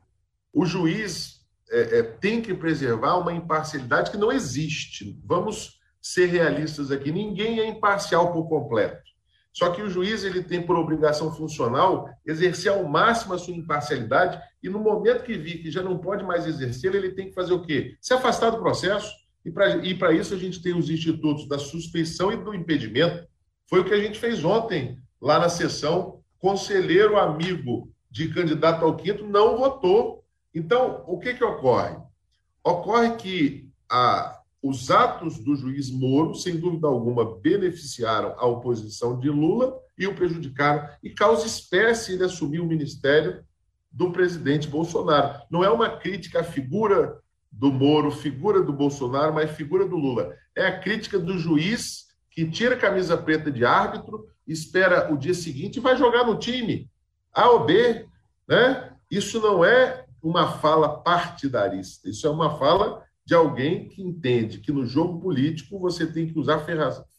o 0.56 0.66
juiz 0.66 1.41
é, 1.70 1.99
é, 1.99 2.03
tem 2.03 2.41
que 2.41 2.53
preservar 2.53 3.18
uma 3.18 3.34
imparcialidade 3.34 4.10
que 4.10 4.18
não 4.18 4.32
existe. 4.32 5.20
Vamos 5.26 5.82
ser 6.06 6.28
realistas 6.28 6.91
aqui. 6.91 7.12
Ninguém 7.12 7.60
é 7.60 7.68
imparcial 7.68 8.32
por 8.32 8.47
completo. 8.47 9.03
Só 9.51 9.70
que 9.72 9.82
o 9.82 9.89
juiz 9.89 10.24
ele 10.24 10.43
tem 10.43 10.62
por 10.62 10.76
obrigação 10.76 11.34
funcional 11.34 12.10
exercer 12.26 12.72
ao 12.72 12.84
máximo 12.84 13.34
a 13.34 13.38
sua 13.38 13.56
imparcialidade 13.56 14.39
e 14.62 14.70
no 14.70 14.80
momento 14.80 15.24
que 15.24 15.38
vi 15.38 15.60
que 15.60 15.72
já 15.72 15.82
não 15.82 15.97
pode 15.97 16.26
mais 16.26 16.45
exercer, 16.45 16.93
ele 16.93 17.14
tem 17.14 17.30
que 17.30 17.34
fazer 17.34 17.53
o 17.53 17.62
quê? 17.62 17.95
Se 18.01 18.14
afastar 18.14 18.49
do 18.49 18.60
processo. 18.60 19.10
E 19.45 19.93
para 19.95 20.12
isso 20.12 20.34
a 20.34 20.38
gente 20.38 20.62
tem 20.62 20.78
os 20.78 20.89
institutos 20.89 21.47
da 21.47 21.58
suspeição 21.58 22.32
e 22.32 22.38
do 22.38 22.53
impedimento. 22.53 23.28
Foi 23.70 23.80
o 23.80 23.86
que 23.86 23.93
a 23.93 23.99
gente 23.99 24.20
fez 24.20 24.43
ontem 24.43 24.99
lá 25.22 25.39
na 25.39 25.49
sessão. 25.49 26.20
Conselheiro 26.38 27.18
amigo 27.18 27.89
de 28.12 28.34
candidato 28.34 28.84
ao 28.84 28.95
quinto 28.95 29.26
não 29.26 29.58
votou 29.58 30.26
então, 30.56 31.03
o 31.06 31.20
que, 31.20 31.34
que 31.34 31.43
ocorre? 31.43 31.97
Ocorre 32.64 33.18
que 33.18 33.70
a, 33.91 34.34
os 34.68 34.89
atos 34.89 35.38
do 35.38 35.55
juiz 35.55 35.91
Moro, 35.91 36.34
sem 36.34 36.57
dúvida 36.57 36.88
alguma, 36.88 37.38
beneficiaram 37.39 38.34
a 38.36 38.47
oposição 38.47 39.20
de 39.20 39.30
Lula 39.30 39.78
e 39.95 40.07
o 40.07 40.16
prejudicaram, 40.16 40.89
e 41.03 41.11
causa 41.11 41.45
espécie 41.45 42.13
ele 42.13 42.24
assumir 42.24 42.59
o 42.59 42.66
ministério 42.66 43.45
do 43.91 44.11
presidente 44.11 44.68
Bolsonaro. 44.68 45.39
Não 45.51 45.63
é 45.63 45.70
uma 45.70 45.89
crítica 45.97 46.39
à 46.39 46.43
figura 46.43 47.20
do 47.51 47.72
Moro, 47.72 48.09
figura 48.09 48.63
do 48.63 48.74
Bolsonaro, 48.74 49.36
mas 49.36 49.51
figura 49.51 49.88
do 49.88 49.97
Lula. 49.97 50.36
É 50.55 50.66
a 50.66 50.80
crítica 50.80 51.20
do 51.20 51.38
juiz 51.38 52.07
que 52.32 52.49
tira 52.49 52.74
a 52.74 52.80
camisa 52.80 53.16
preta 53.16 53.51
de 53.51 53.63
árbitro, 53.63 54.28
espera 54.47 55.13
o 55.13 55.18
dia 55.18 55.36
seguinte 55.36 55.78
e 55.78 55.80
vai 55.80 55.95
jogar 55.95 56.26
no 56.26 56.39
time. 56.39 56.89
A 57.32 57.49
ou 57.51 57.66
B, 57.66 58.07
né? 58.47 58.91
Isso 59.11 59.39
não 59.39 59.63
é 59.63 60.05
uma 60.24 60.53
fala 60.53 61.01
partidarista. 61.03 62.09
Isso 62.09 62.26
é 62.26 62.32
uma 62.32 62.57
fala 62.57 63.05
de 63.26 63.34
alguém 63.34 63.89
que 63.89 64.03
entende 64.03 64.59
que 64.59 64.71
no 64.71 64.86
jogo 64.86 65.19
político 65.19 65.80
você 65.80 66.05
tem 66.05 66.28
que 66.32 66.38
usar 66.38 66.63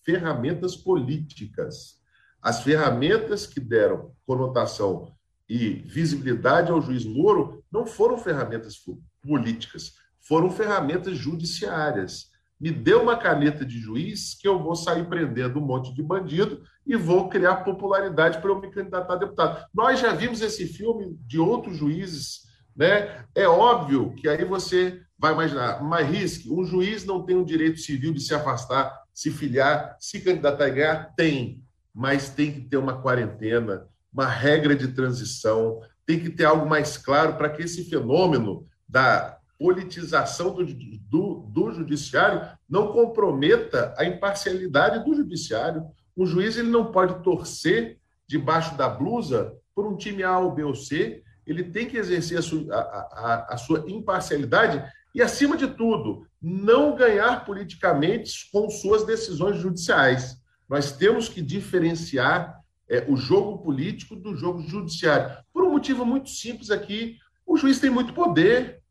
ferramentas 0.04 0.76
políticas. 0.76 1.96
As 2.40 2.62
ferramentas 2.62 3.44
que 3.44 3.58
deram 3.58 4.12
conotação 4.24 5.12
e 5.48 5.68
visibilidade 5.68 6.70
ao 6.70 6.80
juiz 6.80 7.04
Moro 7.04 7.64
não 7.72 7.86
foram 7.86 8.16
ferramentas 8.18 8.76
políticas, 9.20 9.94
foram 10.20 10.50
ferramentas 10.50 11.16
judiciárias. 11.16 12.34
me 12.58 12.70
dê 12.70 12.94
uma 12.94 13.18
caneta 13.18 13.66
de 13.66 13.78
juiz 13.78 14.34
que 14.34 14.48
eu 14.48 14.62
vou 14.62 14.74
sair 14.74 15.06
prendendo 15.06 15.58
um 15.58 15.66
monte 15.66 15.92
de 15.92 16.02
bandido 16.02 16.62
e 16.86 16.96
vou 16.96 17.28
criar 17.28 17.56
popularidade 17.56 18.40
para 18.40 18.50
eu 18.50 18.60
me 18.60 18.70
candidatar 18.70 19.12
a 19.12 19.16
deputado. 19.16 19.66
Nós 19.74 20.00
já 20.00 20.14
vimos 20.14 20.40
esse 20.40 20.66
filme 20.66 21.18
de 21.26 21.38
outros 21.38 21.76
juízes, 21.76 22.44
né? 22.74 23.26
É 23.34 23.46
óbvio 23.46 24.14
que 24.14 24.26
aí 24.26 24.42
você 24.42 25.02
vai 25.18 25.32
imaginar, 25.32 25.82
mas 25.82 26.08
risque, 26.08 26.50
um 26.50 26.64
juiz 26.64 27.04
não 27.04 27.24
tem 27.24 27.36
o 27.36 27.44
direito 27.44 27.78
civil 27.78 28.12
de 28.12 28.20
se 28.20 28.34
afastar, 28.34 28.92
se 29.12 29.30
filiar, 29.30 29.96
se 29.98 30.20
candidatar 30.20 30.66
a 30.66 30.70
ganhar? 30.70 31.14
Tem, 31.16 31.62
mas 31.94 32.28
tem 32.28 32.52
que 32.52 32.60
ter 32.60 32.76
uma 32.76 33.00
quarentena, 33.00 33.86
uma 34.12 34.26
regra 34.26 34.76
de 34.76 34.88
transição, 34.88 35.80
tem 36.04 36.20
que 36.20 36.30
ter 36.30 36.44
algo 36.44 36.68
mais 36.68 36.96
claro 36.98 37.34
para 37.34 37.48
que 37.48 37.62
esse 37.62 37.84
fenômeno 37.84 38.66
da 38.88 39.38
politização 39.58 40.54
do, 40.54 40.64
do, 40.64 41.34
do, 41.50 41.72
judiciário 41.72 42.46
não 42.68 42.92
comprometa 42.92 43.94
a 43.96 44.04
imparcialidade 44.04 45.04
do 45.04 45.14
judiciário. 45.14 45.86
O 46.14 46.26
juiz 46.26 46.56
ele 46.56 46.68
não 46.68 46.92
pode 46.92 47.22
torcer 47.22 47.98
debaixo 48.28 48.76
da 48.76 48.88
blusa 48.88 49.54
por 49.74 49.86
um 49.86 49.96
time 49.96 50.22
A 50.22 50.38
ou 50.38 50.52
B 50.52 50.62
ou 50.62 50.74
C, 50.74 51.22
ele 51.46 51.62
tem 51.64 51.86
que 51.86 51.96
exercer 51.96 52.38
a 52.38 52.42
sua, 52.42 52.74
a, 52.74 52.80
a, 52.80 53.54
a 53.54 53.56
sua 53.56 53.84
imparcialidade 53.86 54.82
e, 55.16 55.22
acima 55.22 55.56
de 55.56 55.66
tudo, 55.66 56.26
não 56.42 56.94
ganhar 56.94 57.46
politicamente 57.46 58.50
com 58.52 58.68
suas 58.68 59.06
decisões 59.06 59.56
judiciais. 59.56 60.36
Nós 60.68 60.92
temos 60.92 61.26
que 61.26 61.40
diferenciar 61.40 62.60
é, 62.86 63.02
o 63.08 63.16
jogo 63.16 63.56
político 63.64 64.14
do 64.14 64.36
jogo 64.36 64.60
judiciário. 64.60 65.34
Por 65.54 65.64
um 65.64 65.70
motivo 65.70 66.04
muito 66.04 66.28
simples 66.28 66.70
aqui: 66.70 67.16
o 67.46 67.56
juiz 67.56 67.80
tem 67.80 67.88
muito 67.88 68.12
poder, 68.12 68.82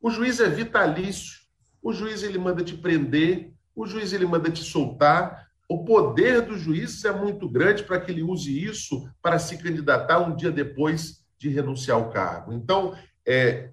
o 0.00 0.10
juiz 0.10 0.40
é 0.40 0.48
vitalício, 0.48 1.38
o 1.80 1.92
juiz 1.92 2.24
ele 2.24 2.38
manda 2.38 2.64
te 2.64 2.76
prender, 2.76 3.52
o 3.72 3.86
juiz 3.86 4.12
ele 4.12 4.26
manda 4.26 4.50
te 4.50 4.64
soltar. 4.64 5.46
O 5.68 5.84
poder 5.84 6.40
do 6.40 6.58
juiz 6.58 7.04
é 7.04 7.12
muito 7.12 7.48
grande 7.48 7.84
para 7.84 8.00
que 8.00 8.10
ele 8.10 8.24
use 8.24 8.64
isso 8.64 9.08
para 9.22 9.38
se 9.38 9.56
candidatar 9.56 10.18
um 10.18 10.34
dia 10.34 10.50
depois 10.50 11.24
de 11.38 11.48
renunciar 11.48 11.98
ao 11.98 12.10
cargo. 12.10 12.52
Então, 12.52 12.96
é, 13.24 13.70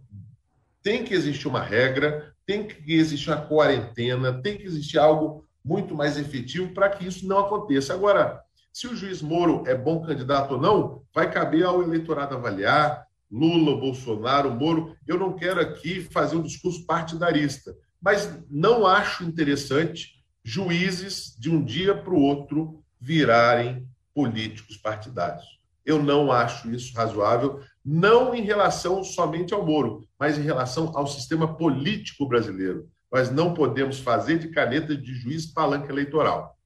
tem 0.86 1.04
que 1.04 1.16
existir 1.16 1.48
uma 1.48 1.64
regra, 1.64 2.32
tem 2.46 2.68
que 2.68 2.94
existir 2.94 3.32
uma 3.32 3.42
quarentena, 3.42 4.40
tem 4.44 4.56
que 4.56 4.66
existir 4.66 5.00
algo 5.00 5.44
muito 5.64 5.96
mais 5.96 6.16
efetivo 6.16 6.76
para 6.76 6.90
que 6.90 7.08
isso 7.08 7.28
não 7.28 7.40
aconteça. 7.40 7.92
Agora, 7.92 8.40
se 8.72 8.86
o 8.86 8.96
juiz 8.96 9.20
Moro 9.20 9.64
é 9.66 9.74
bom 9.74 10.06
candidato 10.06 10.54
ou 10.54 10.62
não, 10.62 11.02
vai 11.12 11.32
caber 11.32 11.66
ao 11.66 11.82
eleitorado 11.82 12.36
avaliar. 12.36 13.04
Lula, 13.32 13.76
Bolsonaro, 13.76 14.54
Moro. 14.54 14.96
Eu 15.08 15.18
não 15.18 15.34
quero 15.34 15.60
aqui 15.60 16.02
fazer 16.02 16.36
um 16.36 16.44
discurso 16.44 16.86
partidarista, 16.86 17.76
mas 18.00 18.38
não 18.48 18.86
acho 18.86 19.24
interessante 19.24 20.24
juízes 20.44 21.36
de 21.36 21.50
um 21.50 21.66
dia 21.66 21.96
para 21.96 22.14
o 22.14 22.22
outro 22.22 22.84
virarem 23.02 23.88
políticos 24.14 24.78
partidários. 24.78 25.56
Eu 25.84 26.02
não 26.02 26.32
acho 26.32 26.70
isso 26.70 26.96
razoável, 26.96 27.64
não 27.84 28.34
em 28.34 28.42
relação 28.42 29.04
somente 29.04 29.52
ao 29.52 29.66
Moro, 29.66 30.08
mas 30.20 30.38
em 30.38 30.42
relação 30.42 30.92
ao 30.96 31.08
sistema 31.08 31.56
político 31.56 32.28
brasileiro. 32.28 32.90
Nós 33.12 33.30
não 33.30 33.54
podemos 33.54 34.00
fazer 34.00 34.40
de 34.40 34.50
caneta 34.50 34.96
de 34.96 35.14
juiz 35.14 35.46
palanque 35.46 35.90
eleitoral. 35.90 36.58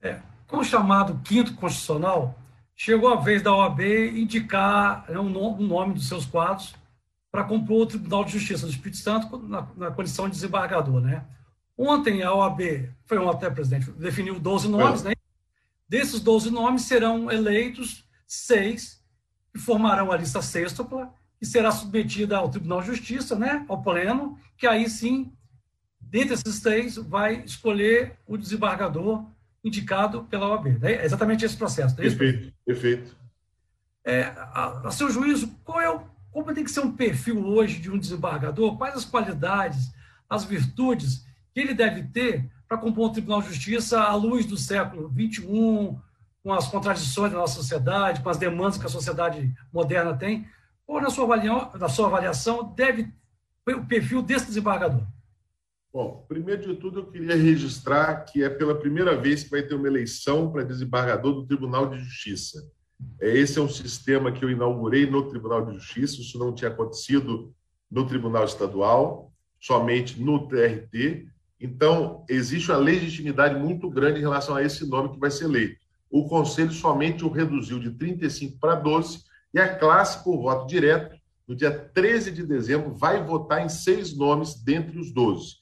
É, 0.00 0.20
com 0.46 0.58
o 0.58 0.64
chamado 0.64 1.20
quinto 1.24 1.54
constitucional, 1.54 2.38
chegou 2.76 3.12
a 3.12 3.20
vez 3.20 3.42
da 3.42 3.54
OAB 3.54 3.80
indicar 3.80 5.10
né, 5.10 5.18
um, 5.18 5.30
nome 5.30 5.94
dos 5.94 6.08
seus 6.08 6.26
quadros 6.26 6.74
para 7.30 7.44
compor 7.44 7.82
o 7.82 7.86
Tribunal 7.86 8.24
de 8.24 8.32
Justiça 8.32 8.66
do 8.66 8.72
Espírito 8.72 8.98
Santo 8.98 9.38
na, 9.38 9.66
na 9.76 9.90
condição 9.90 10.28
de 10.28 10.34
desembargador. 10.34 11.00
Né? 11.00 11.24
Ontem 11.76 12.22
a 12.22 12.32
OAB, 12.32 12.88
foi 13.06 13.18
ontem, 13.18 13.50
presidente, 13.50 13.90
definiu 13.92 14.38
12 14.38 14.68
nomes, 14.68 15.02
né? 15.02 15.14
Desses 15.88 16.20
12 16.20 16.50
nomes 16.50 16.82
serão 16.82 17.30
eleitos 17.30 18.04
seis, 18.26 19.02
que 19.52 19.58
formarão 19.58 20.10
a 20.10 20.16
lista 20.16 20.40
sextupla, 20.40 21.12
que 21.38 21.46
será 21.46 21.70
submetida 21.70 22.36
ao 22.36 22.48
Tribunal 22.48 22.80
de 22.80 22.88
Justiça, 22.88 23.36
né, 23.36 23.64
ao 23.68 23.82
Pleno, 23.82 24.38
que 24.56 24.66
aí 24.66 24.88
sim, 24.88 25.32
dentre 26.00 26.34
esses 26.34 26.60
três, 26.60 26.96
vai 26.96 27.42
escolher 27.44 28.18
o 28.26 28.36
desembargador 28.36 29.26
indicado 29.64 30.24
pela 30.24 30.48
OAB. 30.48 30.78
É 30.82 31.04
exatamente 31.04 31.44
esse 31.44 31.56
processo. 31.56 31.94
É 31.94 32.02
perfeito, 32.02 32.52
perfeito. 32.64 33.16
É, 34.04 34.24
a, 34.36 34.82
a, 34.84 34.90
seu 34.90 35.10
juízo, 35.10 35.48
qual 35.64 35.80
é 35.80 35.90
o, 35.90 36.02
como 36.30 36.52
tem 36.52 36.64
que 36.64 36.70
ser 36.70 36.80
um 36.80 36.92
perfil 36.92 37.44
hoje 37.46 37.80
de 37.80 37.90
um 37.90 37.98
desembargador? 37.98 38.76
Quais 38.76 38.94
as 38.94 39.04
qualidades, 39.04 39.90
as 40.28 40.44
virtudes 40.44 41.24
que 41.54 41.60
ele 41.60 41.72
deve 41.72 42.02
ter 42.02 42.50
para 42.68 42.76
compor 42.76 43.08
o 43.08 43.12
Tribunal 43.12 43.40
de 43.40 43.48
Justiça 43.48 44.00
à 44.00 44.14
luz 44.14 44.44
do 44.44 44.56
século 44.56 45.08
XXI, 45.08 45.96
com 46.42 46.52
as 46.52 46.68
contradições 46.68 47.32
da 47.32 47.38
nossa 47.38 47.54
sociedade, 47.54 48.20
com 48.20 48.28
as 48.28 48.36
demandas 48.36 48.76
que 48.76 48.84
a 48.84 48.90
sociedade 48.90 49.54
moderna 49.72 50.14
tem, 50.14 50.46
ou 50.86 51.00
na 51.00 51.10
sua, 51.10 51.24
avaliação, 51.24 51.78
na 51.78 51.88
sua 51.88 52.06
avaliação 52.06 52.74
deve 52.74 53.12
o 53.66 53.86
perfil 53.86 54.22
desse 54.22 54.46
desembargador? 54.46 55.02
Bom, 55.92 56.24
primeiro 56.28 56.62
de 56.62 56.80
tudo, 56.80 57.00
eu 57.00 57.06
queria 57.06 57.36
registrar 57.36 58.24
que 58.24 58.42
é 58.42 58.50
pela 58.50 58.74
primeira 58.74 59.16
vez 59.16 59.44
que 59.44 59.50
vai 59.50 59.62
ter 59.62 59.74
uma 59.74 59.86
eleição 59.86 60.50
para 60.50 60.64
desembargador 60.64 61.32
do 61.34 61.46
Tribunal 61.46 61.88
de 61.88 61.98
Justiça. 62.00 62.68
É, 63.20 63.28
esse 63.36 63.58
é 63.58 63.62
um 63.62 63.68
sistema 63.68 64.32
que 64.32 64.44
eu 64.44 64.50
inaugurei 64.50 65.08
no 65.08 65.28
Tribunal 65.28 65.64
de 65.64 65.74
Justiça, 65.74 66.20
isso 66.20 66.38
não 66.38 66.54
tinha 66.54 66.70
acontecido 66.70 67.54
no 67.90 68.06
Tribunal 68.06 68.44
Estadual, 68.44 69.32
somente 69.60 70.20
no 70.20 70.48
TRT, 70.48 71.32
então, 71.64 72.26
existe 72.28 72.70
uma 72.70 72.76
legitimidade 72.76 73.58
muito 73.58 73.88
grande 73.88 74.18
em 74.18 74.22
relação 74.22 74.54
a 74.54 74.62
esse 74.62 74.86
nome 74.86 75.10
que 75.10 75.18
vai 75.18 75.30
ser 75.30 75.44
eleito. 75.44 75.80
O 76.10 76.28
Conselho 76.28 76.70
somente 76.70 77.24
o 77.24 77.30
reduziu 77.30 77.78
de 77.78 77.90
35 77.90 78.58
para 78.58 78.74
12 78.74 79.20
e 79.54 79.60
a 79.60 79.72
classe, 79.72 80.22
por 80.24 80.36
voto 80.42 80.66
direto, 80.66 81.16
no 81.46 81.54
dia 81.54 81.70
13 81.70 82.32
de 82.32 82.44
dezembro, 82.44 82.92
vai 82.92 83.22
votar 83.22 83.64
em 83.64 83.68
seis 83.68 84.16
nomes 84.16 84.54
dentre 84.54 84.98
os 84.98 85.12
12. 85.12 85.54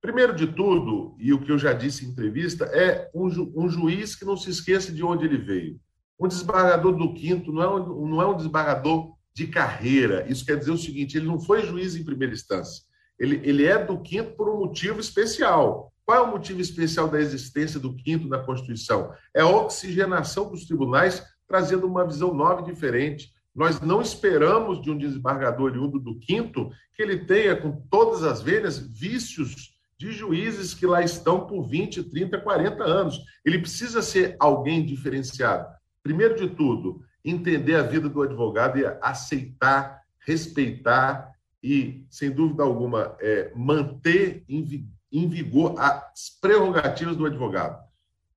Primeiro 0.00 0.34
de 0.34 0.48
tudo, 0.48 1.14
e 1.18 1.32
o 1.32 1.40
que 1.40 1.52
eu 1.52 1.58
já 1.58 1.72
disse 1.72 2.04
em 2.04 2.08
entrevista, 2.08 2.64
é 2.66 3.08
um, 3.14 3.30
ju 3.30 3.52
um 3.54 3.68
juiz 3.68 4.16
que 4.16 4.24
não 4.24 4.36
se 4.36 4.50
esqueça 4.50 4.92
de 4.92 5.02
onde 5.04 5.24
ele 5.24 5.38
veio. 5.38 5.78
Um 6.18 6.26
desembargador 6.26 6.96
do 6.96 7.14
quinto 7.14 7.52
não 7.52 7.62
é 7.62 7.68
um, 7.68 8.08
não 8.08 8.22
é 8.22 8.26
um 8.26 8.36
desembargador 8.36 9.14
de 9.32 9.46
carreira. 9.46 10.26
Isso 10.28 10.44
quer 10.44 10.56
dizer 10.56 10.70
o 10.70 10.78
seguinte: 10.78 11.16
ele 11.16 11.26
não 11.26 11.38
foi 11.38 11.64
juiz 11.64 11.94
em 11.94 12.04
primeira 12.04 12.34
instância. 12.34 12.82
Ele, 13.18 13.40
ele 13.44 13.64
é 13.64 13.82
do 13.82 14.00
quinto 14.00 14.32
por 14.32 14.48
um 14.48 14.58
motivo 14.58 14.98
especial. 14.98 15.92
Qual 16.04 16.18
é 16.18 16.20
o 16.22 16.30
motivo 16.30 16.60
especial 16.60 17.08
da 17.08 17.20
existência 17.20 17.78
do 17.78 17.94
quinto 17.94 18.28
na 18.28 18.38
Constituição? 18.38 19.12
É 19.34 19.40
a 19.40 19.48
oxigenação 19.48 20.50
dos 20.50 20.64
tribunais, 20.64 21.22
trazendo 21.46 21.86
uma 21.86 22.06
visão 22.06 22.32
nova 22.32 22.62
e 22.62 22.64
diferente. 22.64 23.35
Nós 23.56 23.80
não 23.80 24.02
esperamos 24.02 24.82
de 24.82 24.90
um 24.90 24.98
desembargador 24.98 25.70
oriundo 25.70 25.98
do 25.98 26.18
quinto 26.18 26.70
que 26.94 27.02
ele 27.02 27.24
tenha, 27.24 27.56
com 27.56 27.72
todas 27.90 28.22
as 28.22 28.42
velhas, 28.42 28.78
vícios 28.78 29.74
de 29.98 30.12
juízes 30.12 30.74
que 30.74 30.86
lá 30.86 31.02
estão 31.02 31.46
por 31.46 31.66
20, 31.66 32.02
30, 32.04 32.38
40 32.38 32.84
anos. 32.84 33.18
Ele 33.42 33.58
precisa 33.58 34.02
ser 34.02 34.36
alguém 34.38 34.84
diferenciado. 34.84 35.66
Primeiro 36.02 36.36
de 36.36 36.48
tudo, 36.48 37.00
entender 37.24 37.76
a 37.76 37.82
vida 37.82 38.10
do 38.10 38.20
advogado 38.20 38.78
e 38.78 38.84
aceitar, 39.00 40.02
respeitar 40.18 41.32
e, 41.62 42.04
sem 42.10 42.30
dúvida 42.30 42.62
alguma, 42.62 43.16
é, 43.20 43.50
manter 43.56 44.44
em 44.48 45.28
vigor 45.28 45.74
as 45.78 46.28
prerrogativas 46.42 47.16
do 47.16 47.24
advogado. 47.24 47.85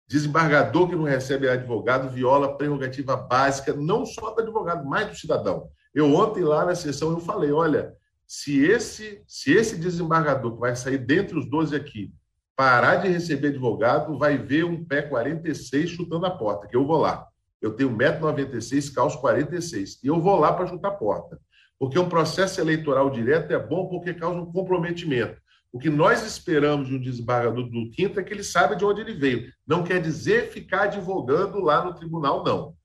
Desembargador 0.09 0.89
que 0.89 0.95
não 0.95 1.03
recebe 1.03 1.47
advogado 1.47 2.09
viola 2.09 2.47
a 2.47 2.53
prerrogativa 2.53 3.15
básica, 3.15 3.73
não 3.73 4.07
só 4.07 4.31
do 4.31 4.41
advogado, 4.41 4.83
mas 4.83 5.07
do 5.07 5.15
cidadão. 5.15 5.69
Eu 5.93 6.11
ontem 6.15 6.43
lá 6.43 6.65
na 6.65 6.73
sessão 6.73 7.11
eu 7.11 7.19
falei, 7.19 7.51
olha, 7.51 7.93
se 8.25 8.59
esse, 8.59 9.21
se 9.27 9.53
esse 9.53 9.77
desembargador 9.77 10.53
que 10.53 10.59
vai 10.59 10.75
sair 10.75 10.97
dentre 10.97 11.37
os 11.37 11.47
12 11.47 11.75
aqui 11.75 12.11
parar 12.55 12.95
de 12.95 13.07
receber 13.07 13.49
advogado, 13.49 14.17
vai 14.17 14.35
ver 14.35 14.65
um 14.65 14.83
pé 14.83 15.03
46 15.03 15.91
chutando 15.91 16.25
a 16.25 16.31
porta, 16.31 16.67
que 16.67 16.75
eu 16.75 16.87
vou 16.87 16.97
lá. 16.97 17.27
Eu 17.61 17.75
tenho 17.75 17.95
1,96m, 17.95 18.91
calço 18.95 19.21
46, 19.21 19.99
e 20.03 20.07
eu 20.07 20.19
vou 20.19 20.39
lá 20.39 20.51
para 20.51 20.65
chutar 20.65 20.87
a 20.87 20.95
porta. 20.95 21.39
Porque 21.77 21.99
um 21.99 22.09
processo 22.09 22.59
eleitoral 22.59 23.11
direto 23.11 23.51
é 23.53 23.59
bom 23.59 23.87
porque 23.87 24.15
causa 24.15 24.39
um 24.39 24.51
comprometimento. 24.51 25.39
O 25.71 25.77
que 25.77 25.89
nós 25.89 26.25
esperamos 26.25 26.87
de 26.87 26.95
um 26.95 27.01
desembargador 27.01 27.69
do 27.69 27.91
quinto 27.91 28.19
é 28.19 28.23
que 28.23 28.33
ele 28.33 28.43
saiba 28.43 28.75
de 28.75 28.83
onde 28.83 29.01
ele 29.01 29.13
veio. 29.13 29.51
Não 29.67 29.83
quer 29.83 30.01
dizer 30.01 30.49
ficar 30.49 30.83
advogando 30.83 31.59
lá 31.59 31.83
no 31.83 31.93
tribunal, 31.93 32.43
não. 32.43 32.75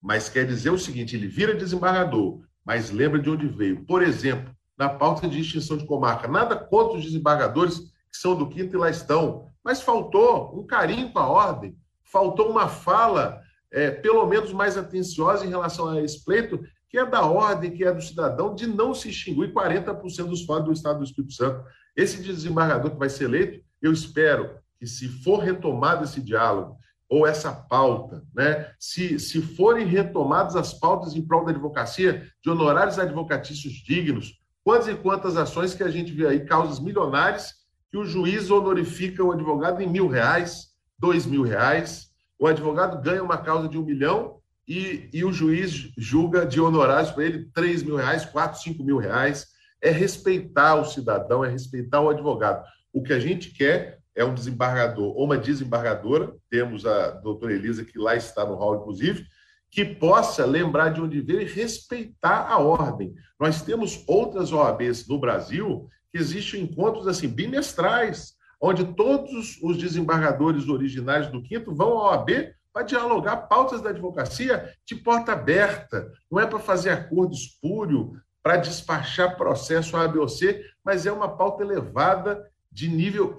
Mas 0.00 0.28
quer 0.28 0.46
dizer 0.46 0.70
o 0.70 0.78
seguinte: 0.78 1.14
ele 1.14 1.28
vira 1.28 1.54
desembargador, 1.54 2.40
mas 2.64 2.90
lembra 2.90 3.18
de 3.18 3.28
onde 3.28 3.46
veio. 3.46 3.84
Por 3.84 4.02
exemplo, 4.02 4.54
na 4.78 4.88
pauta 4.88 5.28
de 5.28 5.40
extinção 5.40 5.76
de 5.76 5.86
comarca, 5.86 6.26
nada 6.26 6.56
contra 6.56 6.98
os 6.98 7.04
desembargadores 7.04 7.78
que 8.10 8.16
são 8.16 8.34
do 8.34 8.48
quinto 8.48 8.74
e 8.74 8.78
lá 8.78 8.88
estão, 8.88 9.50
mas 9.64 9.82
faltou 9.82 10.58
um 10.58 10.66
carinho 10.66 11.10
com 11.12 11.18
a 11.18 11.28
ordem, 11.28 11.76
faltou 12.04 12.50
uma 12.50 12.68
fala, 12.68 13.40
é, 13.70 13.90
pelo 13.90 14.26
menos 14.26 14.52
mais 14.52 14.76
atenciosa 14.76 15.44
em 15.44 15.50
relação 15.50 15.88
a 15.88 16.00
esse 16.00 16.24
pleito, 16.24 16.60
que 16.88 16.98
é 16.98 17.04
da 17.04 17.22
ordem, 17.22 17.72
que 17.72 17.84
é 17.84 17.92
do 17.92 18.00
cidadão, 18.00 18.54
de 18.54 18.66
não 18.66 18.94
se 18.94 19.10
extinguir 19.10 19.52
40% 19.52 20.28
dos 20.28 20.44
fatos 20.44 20.66
do 20.66 20.72
Estado 20.72 20.98
do 20.98 21.04
Espírito 21.04 21.32
Santo. 21.32 21.64
Esse 21.96 22.22
desembargador 22.22 22.90
que 22.90 22.98
vai 22.98 23.08
ser 23.08 23.24
eleito, 23.24 23.64
eu 23.80 23.92
espero 23.92 24.58
que, 24.78 24.86
se 24.86 25.08
for 25.08 25.38
retomado 25.38 26.04
esse 26.04 26.20
diálogo, 26.20 26.76
ou 27.08 27.26
essa 27.26 27.52
pauta, 27.52 28.24
né? 28.34 28.70
se, 28.78 29.18
se 29.18 29.40
forem 29.40 29.86
retomadas 29.86 30.56
as 30.56 30.74
pautas 30.74 31.14
em 31.14 31.22
prol 31.22 31.44
da 31.44 31.52
advocacia, 31.52 32.28
de 32.42 32.50
honorários 32.50 32.98
advocatícios 32.98 33.74
dignos, 33.74 34.34
quantas 34.64 34.88
e 34.88 34.94
quantas 34.94 35.36
ações 35.36 35.72
que 35.72 35.84
a 35.84 35.88
gente 35.88 36.12
vê 36.12 36.26
aí, 36.26 36.44
causas 36.44 36.80
milionárias, 36.80 37.54
que 37.90 37.96
o 37.96 38.04
juiz 38.04 38.50
honorifica 38.50 39.22
o 39.22 39.32
advogado 39.32 39.80
em 39.80 39.88
mil 39.88 40.08
reais, 40.08 40.72
dois 40.98 41.24
mil 41.24 41.42
reais, 41.42 42.10
o 42.38 42.46
advogado 42.46 43.00
ganha 43.00 43.22
uma 43.22 43.38
causa 43.38 43.68
de 43.68 43.78
um 43.78 43.84
milhão 43.84 44.40
e, 44.66 45.08
e 45.12 45.24
o 45.24 45.32
juiz 45.32 45.92
julga 45.96 46.44
de 46.44 46.60
honorários 46.60 47.12
para 47.12 47.24
ele 47.24 47.48
três 47.54 47.82
mil 47.82 47.96
reais, 47.96 48.24
quatro, 48.24 48.60
cinco 48.60 48.82
mil 48.82 48.98
reais. 48.98 49.46
É 49.86 49.90
respeitar 49.90 50.74
o 50.74 50.84
cidadão, 50.84 51.44
é 51.44 51.48
respeitar 51.48 52.00
o 52.00 52.10
advogado. 52.10 52.64
O 52.92 53.02
que 53.04 53.12
a 53.12 53.20
gente 53.20 53.50
quer 53.50 54.00
é 54.16 54.24
um 54.24 54.34
desembargador 54.34 55.16
ou 55.16 55.24
uma 55.24 55.38
desembargadora, 55.38 56.34
temos 56.50 56.84
a 56.84 57.10
doutora 57.10 57.52
Elisa, 57.52 57.84
que 57.84 57.96
lá 57.96 58.16
está 58.16 58.44
no 58.44 58.56
hall, 58.56 58.80
inclusive, 58.80 59.24
que 59.70 59.84
possa 59.84 60.44
lembrar 60.44 60.88
de 60.88 61.00
onde 61.00 61.20
veio 61.20 61.42
e 61.42 61.44
respeitar 61.44 62.48
a 62.50 62.58
ordem. 62.58 63.14
Nós 63.38 63.62
temos 63.62 64.02
outras 64.08 64.52
OABs 64.52 65.06
no 65.06 65.20
Brasil 65.20 65.88
que 66.10 66.18
existem 66.18 66.62
encontros 66.62 67.06
assim 67.06 67.28
bimestrais, 67.28 68.32
onde 68.60 68.84
todos 68.94 69.56
os 69.62 69.78
desembargadores 69.78 70.68
originários 70.68 71.30
do 71.30 71.42
quinto 71.42 71.72
vão 71.72 71.98
à 71.98 72.10
OAB 72.10 72.30
para 72.72 72.82
dialogar 72.82 73.36
pautas 73.48 73.80
da 73.80 73.90
advocacia 73.90 74.68
de 74.84 74.96
porta 74.96 75.32
aberta. 75.32 76.10
Não 76.28 76.40
é 76.40 76.46
para 76.46 76.58
fazer 76.58 76.90
acordo 76.90 77.34
espúrio, 77.34 78.12
para 78.46 78.58
despachar 78.58 79.36
processo 79.36 79.96
A, 79.96 80.06
B 80.06 80.20
ou 80.20 80.28
C, 80.28 80.64
mas 80.84 81.04
é 81.04 81.10
uma 81.10 81.36
pauta 81.36 81.64
elevada 81.64 82.48
de 82.70 82.88
nível 82.88 83.34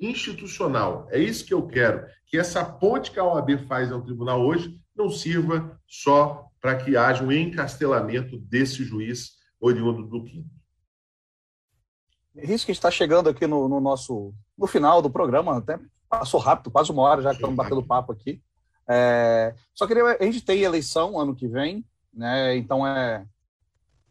institucional. 0.00 1.06
É 1.10 1.18
isso 1.18 1.44
que 1.44 1.52
eu 1.52 1.66
quero, 1.66 2.06
que 2.24 2.38
essa 2.38 2.64
ponte 2.64 3.10
que 3.10 3.20
a 3.20 3.24
OAB 3.24 3.58
faz 3.68 3.92
ao 3.92 4.00
tribunal 4.00 4.40
hoje 4.40 4.80
não 4.96 5.10
sirva 5.10 5.78
só 5.86 6.48
para 6.58 6.74
que 6.74 6.96
haja 6.96 7.22
um 7.22 7.30
encastelamento 7.30 8.38
desse 8.38 8.82
juiz 8.82 9.32
oriundo 9.60 10.06
do 10.06 10.24
quinto. 10.24 10.48
Isso 12.34 12.64
que 12.64 12.72
está 12.72 12.90
chegando 12.90 13.28
aqui 13.28 13.46
no, 13.46 13.68
no, 13.68 13.78
nosso 13.78 14.32
no 14.56 14.66
final 14.66 15.02
do 15.02 15.10
programa, 15.10 15.58
até 15.58 15.78
passou 16.08 16.40
rápido, 16.40 16.70
quase 16.70 16.90
uma 16.90 17.02
hora 17.02 17.20
já 17.20 17.28
que 17.28 17.36
estamos 17.36 17.56
batendo 17.56 17.82
papo 17.82 18.10
aqui. 18.10 18.42
É, 18.88 19.54
só 19.74 19.86
queria 19.86 20.16
a 20.18 20.24
gente 20.24 20.40
tem 20.40 20.62
eleição 20.62 21.20
ano 21.20 21.36
que 21.36 21.46
vem, 21.46 21.84
né? 22.10 22.56
Então 22.56 22.86
é 22.86 23.26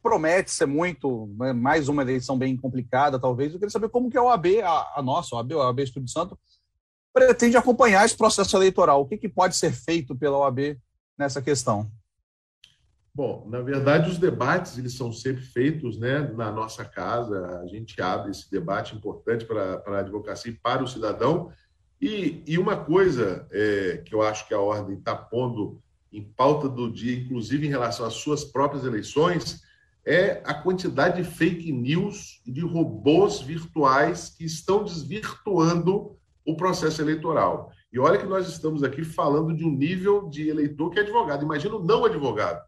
promete 0.02 0.52
ser 0.52 0.66
muito, 0.66 1.34
né, 1.38 1.54
mais 1.54 1.90
uma 1.90 2.02
eleição 2.02 2.38
bem 2.38 2.56
complicada, 2.56 3.20
talvez. 3.20 3.54
Eu 3.54 3.60
queria 3.60 3.72
saber 3.72 3.90
como 3.90 4.10
que 4.10 4.18
a 4.18 4.24
OAB, 4.24 4.46
a, 4.64 5.00
a 5.00 5.02
nossa 5.02 5.36
OAB, 5.36 5.54
a 5.54 5.68
OAB 5.68 5.80
Espírito 5.80 6.12
Santo, 6.12 6.38
pretende 7.14 7.58
acompanhar 7.58 8.06
esse 8.06 8.16
processo 8.16 8.56
eleitoral. 8.56 9.02
O 9.02 9.06
que, 9.06 9.18
que 9.18 9.30
pode 9.30 9.56
ser 9.56 9.72
feito 9.72 10.16
pela 10.16 10.38
OAB 10.38 10.78
nessa 11.18 11.42
questão? 11.42 11.92
Bom, 13.14 13.46
na 13.50 13.60
verdade, 13.62 14.10
os 14.10 14.18
debates 14.18 14.78
eles 14.78 14.94
são 14.94 15.12
sempre 15.12 15.42
feitos 15.42 15.98
né, 15.98 16.20
na 16.36 16.52
nossa 16.52 16.86
casa. 16.86 17.60
A 17.60 17.68
gente 17.68 18.02
abre 18.02 18.32
esse 18.32 18.50
debate 18.50 18.96
importante 18.96 19.46
para, 19.46 19.84
a 19.86 20.00
advocacia 20.00 20.52
e 20.52 20.56
para 20.56 20.84
o 20.84 20.88
cidadão. 20.88 21.52
E, 22.02 22.44
e 22.48 22.58
uma 22.58 22.78
coisa 22.78 23.46
é, 23.52 24.02
que 24.06 24.16
eu 24.16 24.22
acho 24.22 24.48
que 24.48 24.54
a 24.54 24.60
ordem 24.62 24.98
está 24.98 25.16
pondo 25.16 25.82
em 26.14 26.24
pauta 26.24 26.70
do 26.70 26.90
dia, 26.90 27.18
inclusive 27.18 27.68
em 27.68 27.70
relação 27.70 28.06
às 28.06 28.14
suas 28.14 28.44
próprias 28.44 28.86
eleições, 28.86 29.62
é 30.06 30.42
a 30.46 30.54
quantidade 30.54 31.22
de 31.22 31.30
fake 31.30 31.72
news 31.72 32.42
e 32.46 32.52
de 32.52 32.62
robôs 32.62 33.42
virtuais 33.42 34.30
que 34.30 34.46
estão 34.46 34.84
desvirtuando 34.84 36.18
o 36.46 36.56
processo 36.56 37.02
eleitoral. 37.02 37.72
E 37.92 38.00
olha 38.00 38.18
que 38.18 38.26
nós 38.26 38.48
estamos 38.48 38.84
aqui 38.84 39.04
falando 39.04 39.56
de 39.56 39.66
um 39.66 39.72
nível 39.72 40.30
de 40.30 40.48
eleitor 40.48 40.90
que 40.90 41.00
é 41.00 41.02
advogado. 41.02 41.44
Imagina 41.44 41.76
o 41.76 41.84
não 41.84 42.06
advogado. 42.06 42.62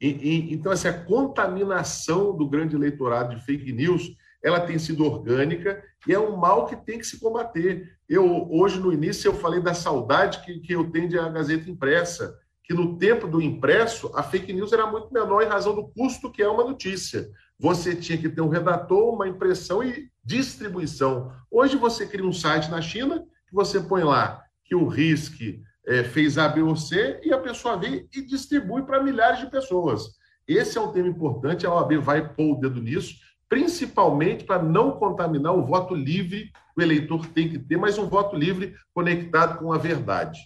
E, 0.00 0.08
e, 0.08 0.54
então, 0.54 0.72
essa 0.72 0.92
contaminação 0.92 2.36
do 2.36 2.48
grande 2.48 2.76
eleitorado 2.76 3.34
de 3.34 3.44
fake 3.44 3.72
news, 3.72 4.14
ela 4.42 4.60
tem 4.60 4.78
sido 4.78 5.04
orgânica 5.04 5.82
e 6.06 6.12
é 6.12 6.18
um 6.18 6.36
mal 6.36 6.66
que 6.66 6.76
tem 6.76 6.98
que 6.98 7.06
se 7.06 7.18
combater. 7.18 7.96
Eu 8.08 8.48
hoje 8.50 8.78
no 8.78 8.92
início 8.92 9.28
eu 9.28 9.34
falei 9.34 9.60
da 9.60 9.74
saudade 9.74 10.44
que, 10.44 10.60
que 10.60 10.72
eu 10.72 10.90
tenho 10.90 11.08
de 11.08 11.18
a 11.18 11.28
Gazeta 11.28 11.70
impressa 11.70 12.36
que 12.66 12.74
no 12.74 12.98
tempo 12.98 13.28
do 13.28 13.40
impresso, 13.40 14.10
a 14.14 14.22
fake 14.22 14.52
news 14.52 14.72
era 14.72 14.86
muito 14.86 15.12
menor 15.12 15.42
em 15.42 15.48
razão 15.48 15.74
do 15.74 15.88
custo 15.88 16.30
que 16.30 16.42
é 16.42 16.48
uma 16.48 16.64
notícia. 16.64 17.28
Você 17.58 17.94
tinha 17.94 18.18
que 18.18 18.28
ter 18.28 18.40
um 18.40 18.48
redator, 18.48 19.14
uma 19.14 19.28
impressão 19.28 19.82
e 19.82 20.10
distribuição. 20.24 21.32
Hoje 21.50 21.76
você 21.76 22.06
cria 22.06 22.26
um 22.26 22.32
site 22.32 22.70
na 22.70 22.82
China 22.82 23.24
que 23.48 23.54
você 23.54 23.80
põe 23.80 24.02
lá 24.02 24.42
que 24.64 24.74
o 24.74 24.88
RISC 24.88 25.62
é, 25.86 26.02
fez 26.02 26.36
A, 26.36 26.48
B 26.48 26.60
ou 26.60 26.76
C 26.76 27.20
e 27.22 27.32
a 27.32 27.38
pessoa 27.38 27.76
vem 27.76 28.08
e 28.12 28.20
distribui 28.20 28.82
para 28.82 29.02
milhares 29.02 29.38
de 29.38 29.50
pessoas. 29.50 30.02
Esse 30.46 30.76
é 30.76 30.80
um 30.80 30.92
tema 30.92 31.08
importante, 31.08 31.66
a 31.66 31.72
OAB 31.72 31.98
vai 31.98 32.34
pôr 32.34 32.56
o 32.56 32.60
dedo 32.60 32.80
nisso, 32.80 33.14
principalmente 33.48 34.44
para 34.44 34.62
não 34.62 34.92
contaminar 34.92 35.54
o 35.54 35.64
voto 35.64 35.94
livre, 35.94 36.50
o 36.76 36.82
eleitor 36.82 37.26
tem 37.26 37.48
que 37.48 37.58
ter, 37.58 37.76
mas 37.76 37.96
um 37.96 38.08
voto 38.08 38.36
livre 38.36 38.74
conectado 38.92 39.58
com 39.58 39.72
a 39.72 39.78
verdade. 39.78 40.38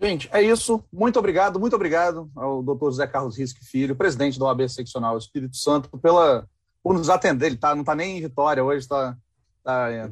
Gente, 0.00 0.28
é 0.32 0.40
isso. 0.40 0.82
Muito 0.92 1.18
obrigado, 1.18 1.58
muito 1.58 1.74
obrigado 1.74 2.30
ao 2.36 2.62
doutor 2.62 2.90
José 2.90 3.06
Carlos 3.06 3.36
Risque 3.36 3.64
Filho, 3.64 3.96
presidente 3.96 4.38
da 4.38 4.44
OAB 4.44 4.68
Seccional 4.68 5.18
Espírito 5.18 5.56
Santo, 5.56 5.98
pela, 5.98 6.46
por 6.82 6.94
nos 6.94 7.10
atender. 7.10 7.46
Ele 7.46 7.56
tá, 7.56 7.74
não 7.74 7.82
está 7.82 7.96
nem 7.96 8.18
em 8.18 8.20
Vitória, 8.20 8.62
hoje 8.62 8.84
está 8.84 9.16
tá, 9.64 9.90
é, 9.90 10.08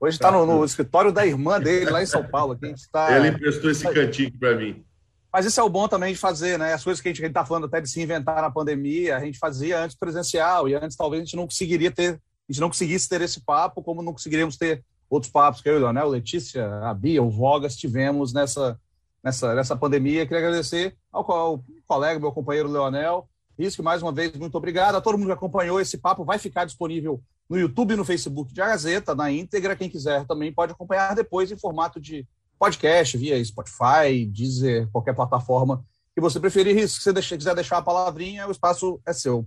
hoje 0.00 0.16
está 0.16 0.32
no, 0.32 0.44
no, 0.44 0.64
escritório 0.64 1.12
da 1.12 1.24
irmã 1.24 1.60
dele, 1.60 1.90
lá 1.90 2.02
em 2.02 2.06
São 2.06 2.26
Paulo. 2.26 2.54
Aqui, 2.54 2.74
tá, 2.90 3.16
Ele 3.16 3.28
emprestou 3.28 3.70
esse 3.70 3.88
cantinho 3.88 4.36
para 4.36 4.56
mim. 4.56 4.84
Mas 5.32 5.46
isso 5.46 5.60
é 5.60 5.62
o 5.62 5.68
bom 5.68 5.86
também 5.86 6.12
de 6.12 6.18
fazer, 6.18 6.58
né? 6.58 6.74
As 6.74 6.82
coisas 6.82 7.00
que 7.00 7.08
a 7.08 7.12
gente 7.12 7.24
está 7.24 7.44
falando 7.44 7.66
até 7.66 7.80
de 7.80 7.88
se 7.88 8.02
inventar 8.02 8.42
na 8.42 8.50
pandemia, 8.50 9.16
a 9.16 9.20
gente 9.20 9.38
fazia 9.38 9.78
antes 9.80 9.96
presencial, 9.96 10.68
e 10.68 10.74
antes 10.74 10.96
talvez 10.96 11.22
a 11.22 11.24
gente 11.24 11.36
não 11.36 11.44
conseguiria 11.44 11.92
ter, 11.92 12.14
a 12.14 12.52
gente 12.52 12.60
não 12.60 12.68
conseguisse 12.68 13.08
ter 13.08 13.20
esse 13.20 13.40
papo, 13.40 13.80
como 13.80 14.02
não 14.02 14.12
conseguiríamos 14.12 14.56
ter 14.56 14.82
outros 15.08 15.30
papos 15.30 15.60
que 15.60 15.68
eu 15.68 15.74
e 15.74 15.76
o 15.76 15.80
Leonel, 15.80 16.08
Letícia, 16.08 16.66
a 16.82 16.92
Bia, 16.92 17.22
o 17.22 17.30
Vogas 17.30 17.76
tivemos 17.76 18.32
nessa 18.32 18.76
nessa, 19.22 19.54
nessa 19.54 19.76
pandemia. 19.76 20.26
Queria 20.26 20.38
agradecer 20.38 20.96
ao, 21.12 21.30
ao 21.30 21.64
colega, 21.86 22.20
meu 22.20 22.32
companheiro 22.32 22.70
Leonel. 22.70 23.28
Risco, 23.58 23.82
mais 23.82 24.02
uma 24.02 24.12
vez, 24.12 24.32
muito 24.36 24.56
obrigado. 24.56 24.94
A 24.94 25.00
todo 25.00 25.18
mundo 25.18 25.26
que 25.26 25.34
acompanhou 25.34 25.80
esse 25.80 25.98
papo 25.98 26.24
vai 26.24 26.38
ficar 26.38 26.64
disponível 26.64 27.22
no 27.48 27.58
YouTube 27.58 27.92
e 27.92 27.96
no 27.96 28.04
Facebook 28.04 28.54
de 28.54 28.62
A 28.62 28.68
Gazeta, 28.68 29.14
na 29.14 29.30
íntegra. 29.30 29.76
Quem 29.76 29.90
quiser 29.90 30.26
também 30.26 30.52
pode 30.52 30.72
acompanhar 30.72 31.14
depois 31.14 31.52
em 31.52 31.58
formato 31.58 32.00
de 32.00 32.26
podcast, 32.58 33.16
via 33.18 33.42
Spotify, 33.44 34.24
Deezer, 34.26 34.88
qualquer 34.90 35.14
plataforma 35.14 35.84
que 36.14 36.20
você 36.20 36.40
preferir. 36.40 36.74
Risco, 36.74 37.02
se 37.02 37.12
você 37.12 37.36
quiser 37.36 37.54
deixar 37.54 37.78
a 37.78 37.82
palavrinha, 37.82 38.48
o 38.48 38.50
espaço 38.50 39.00
é 39.06 39.12
seu. 39.12 39.46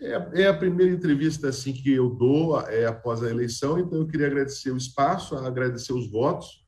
É, 0.00 0.42
é, 0.42 0.46
a 0.48 0.54
primeira 0.54 0.92
entrevista 0.92 1.48
assim 1.48 1.72
que 1.72 1.92
eu 1.92 2.10
dou 2.10 2.60
é, 2.60 2.86
após 2.86 3.22
a 3.22 3.30
eleição, 3.30 3.78
então 3.78 3.98
eu 3.98 4.06
queria 4.06 4.26
agradecer 4.26 4.70
o 4.70 4.76
espaço, 4.76 5.36
agradecer 5.36 5.92
os 5.92 6.10
votos 6.10 6.61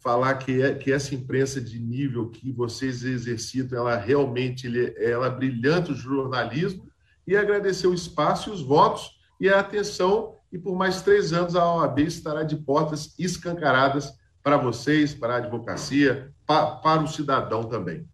falar 0.00 0.34
que, 0.36 0.62
é, 0.62 0.74
que 0.74 0.92
essa 0.92 1.14
imprensa 1.14 1.60
de 1.60 1.78
nível 1.78 2.30
que 2.30 2.50
vocês 2.50 3.04
exercitam, 3.04 3.78
ela 3.78 3.96
realmente 3.96 4.66
ela 4.96 5.28
brilhante 5.30 5.92
o 5.92 5.94
jornalismo 5.94 6.88
e 7.26 7.36
agradecer 7.36 7.86
o 7.86 7.94
espaço 7.94 8.50
e 8.50 8.52
os 8.52 8.62
votos 8.62 9.18
e 9.38 9.48
a 9.48 9.60
atenção 9.60 10.34
e 10.52 10.58
por 10.58 10.74
mais 10.74 11.02
três 11.02 11.32
anos 11.32 11.54
a 11.54 11.72
OAB 11.72 12.00
estará 12.00 12.42
de 12.42 12.56
portas 12.56 13.14
escancaradas 13.18 14.12
para 14.42 14.56
vocês, 14.56 15.14
para 15.14 15.34
a 15.34 15.36
advocacia, 15.36 16.32
para, 16.46 16.76
para 16.76 17.02
o 17.02 17.08
cidadão 17.08 17.64
também. 17.64 18.08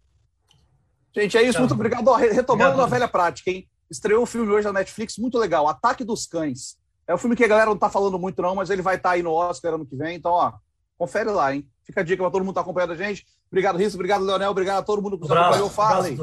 Gente, 1.15 1.37
é 1.37 1.41
isso. 1.41 1.59
Muito 1.59 1.73
obrigado. 1.73 2.13
Retomando 2.13 2.73
obrigado. 2.73 2.79
a 2.81 2.85
velha 2.85 3.07
prática, 3.07 3.49
hein? 3.49 3.67
Estreou 3.89 4.21
um 4.21 4.25
filme 4.25 4.51
hoje 4.51 4.67
na 4.67 4.73
Netflix, 4.73 5.17
muito 5.17 5.37
legal, 5.37 5.67
Ataque 5.67 6.03
dos 6.03 6.27
Cães. 6.27 6.77
É 7.07 7.15
um 7.15 7.17
filme 7.17 7.35
que 7.35 7.43
a 7.43 7.47
galera 7.47 7.67
não 7.67 7.75
está 7.75 7.89
falando 7.89 8.19
muito 8.19 8.41
não, 8.41 8.53
mas 8.53 8.69
ele 8.69 8.81
vai 8.81 8.97
estar 8.97 9.09
tá 9.09 9.15
aí 9.15 9.23
no 9.23 9.31
Oscar 9.31 9.73
ano 9.73 9.85
que 9.85 9.95
vem, 9.95 10.17
então, 10.17 10.31
ó, 10.31 10.53
confere 10.97 11.29
lá, 11.29 11.53
hein? 11.53 11.67
Fica 11.83 12.01
a 12.01 12.03
dica 12.03 12.21
para 12.21 12.31
todo 12.31 12.41
mundo 12.41 12.53
que 12.53 12.59
está 12.59 12.61
acompanhando 12.61 12.93
a 12.93 12.95
gente. 12.95 13.25
Obrigado, 13.49 13.77
Risso. 13.77 13.95
Obrigado, 13.95 14.25
Leonel. 14.25 14.51
Obrigado 14.51 14.79
a 14.79 14.83
todo 14.83 15.01
mundo 15.01 15.17
que 15.17 15.27
nos 15.27 15.31
acompanhou. 15.31 15.69
Farley. 15.69 16.17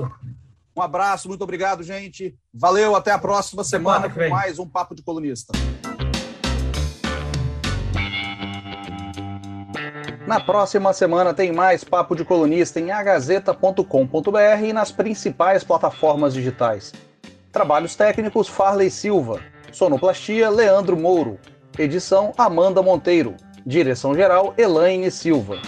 Um 0.76 0.82
abraço, 0.82 1.28
muito 1.28 1.42
obrigado, 1.42 1.82
gente. 1.84 2.36
Valeu, 2.52 2.96
até 2.96 3.12
a 3.12 3.18
próxima 3.18 3.62
semana 3.62 4.10
com 4.10 4.28
mais 4.28 4.58
um 4.58 4.68
Papo 4.68 4.94
de 4.94 5.02
Colunista. 5.02 5.52
Na 10.26 10.40
próxima 10.40 10.92
semana 10.92 11.32
tem 11.32 11.52
mais 11.52 11.84
Papo 11.84 12.16
de 12.16 12.24
Colunista 12.24 12.80
em 12.80 12.90
agazeta.com.br 12.90 14.64
e 14.64 14.72
nas 14.72 14.90
principais 14.90 15.62
plataformas 15.62 16.34
digitais. 16.34 16.92
Trabalhos 17.52 17.94
técnicos 17.94 18.48
Farley 18.48 18.90
Silva. 18.90 19.40
Sonoplastia 19.70 20.50
Leandro 20.50 20.96
Mouro. 20.96 21.38
Edição 21.78 22.32
Amanda 22.36 22.82
Monteiro. 22.82 23.36
Direção-geral 23.66 24.52
Elaine 24.58 25.10
Silva. 25.10 25.58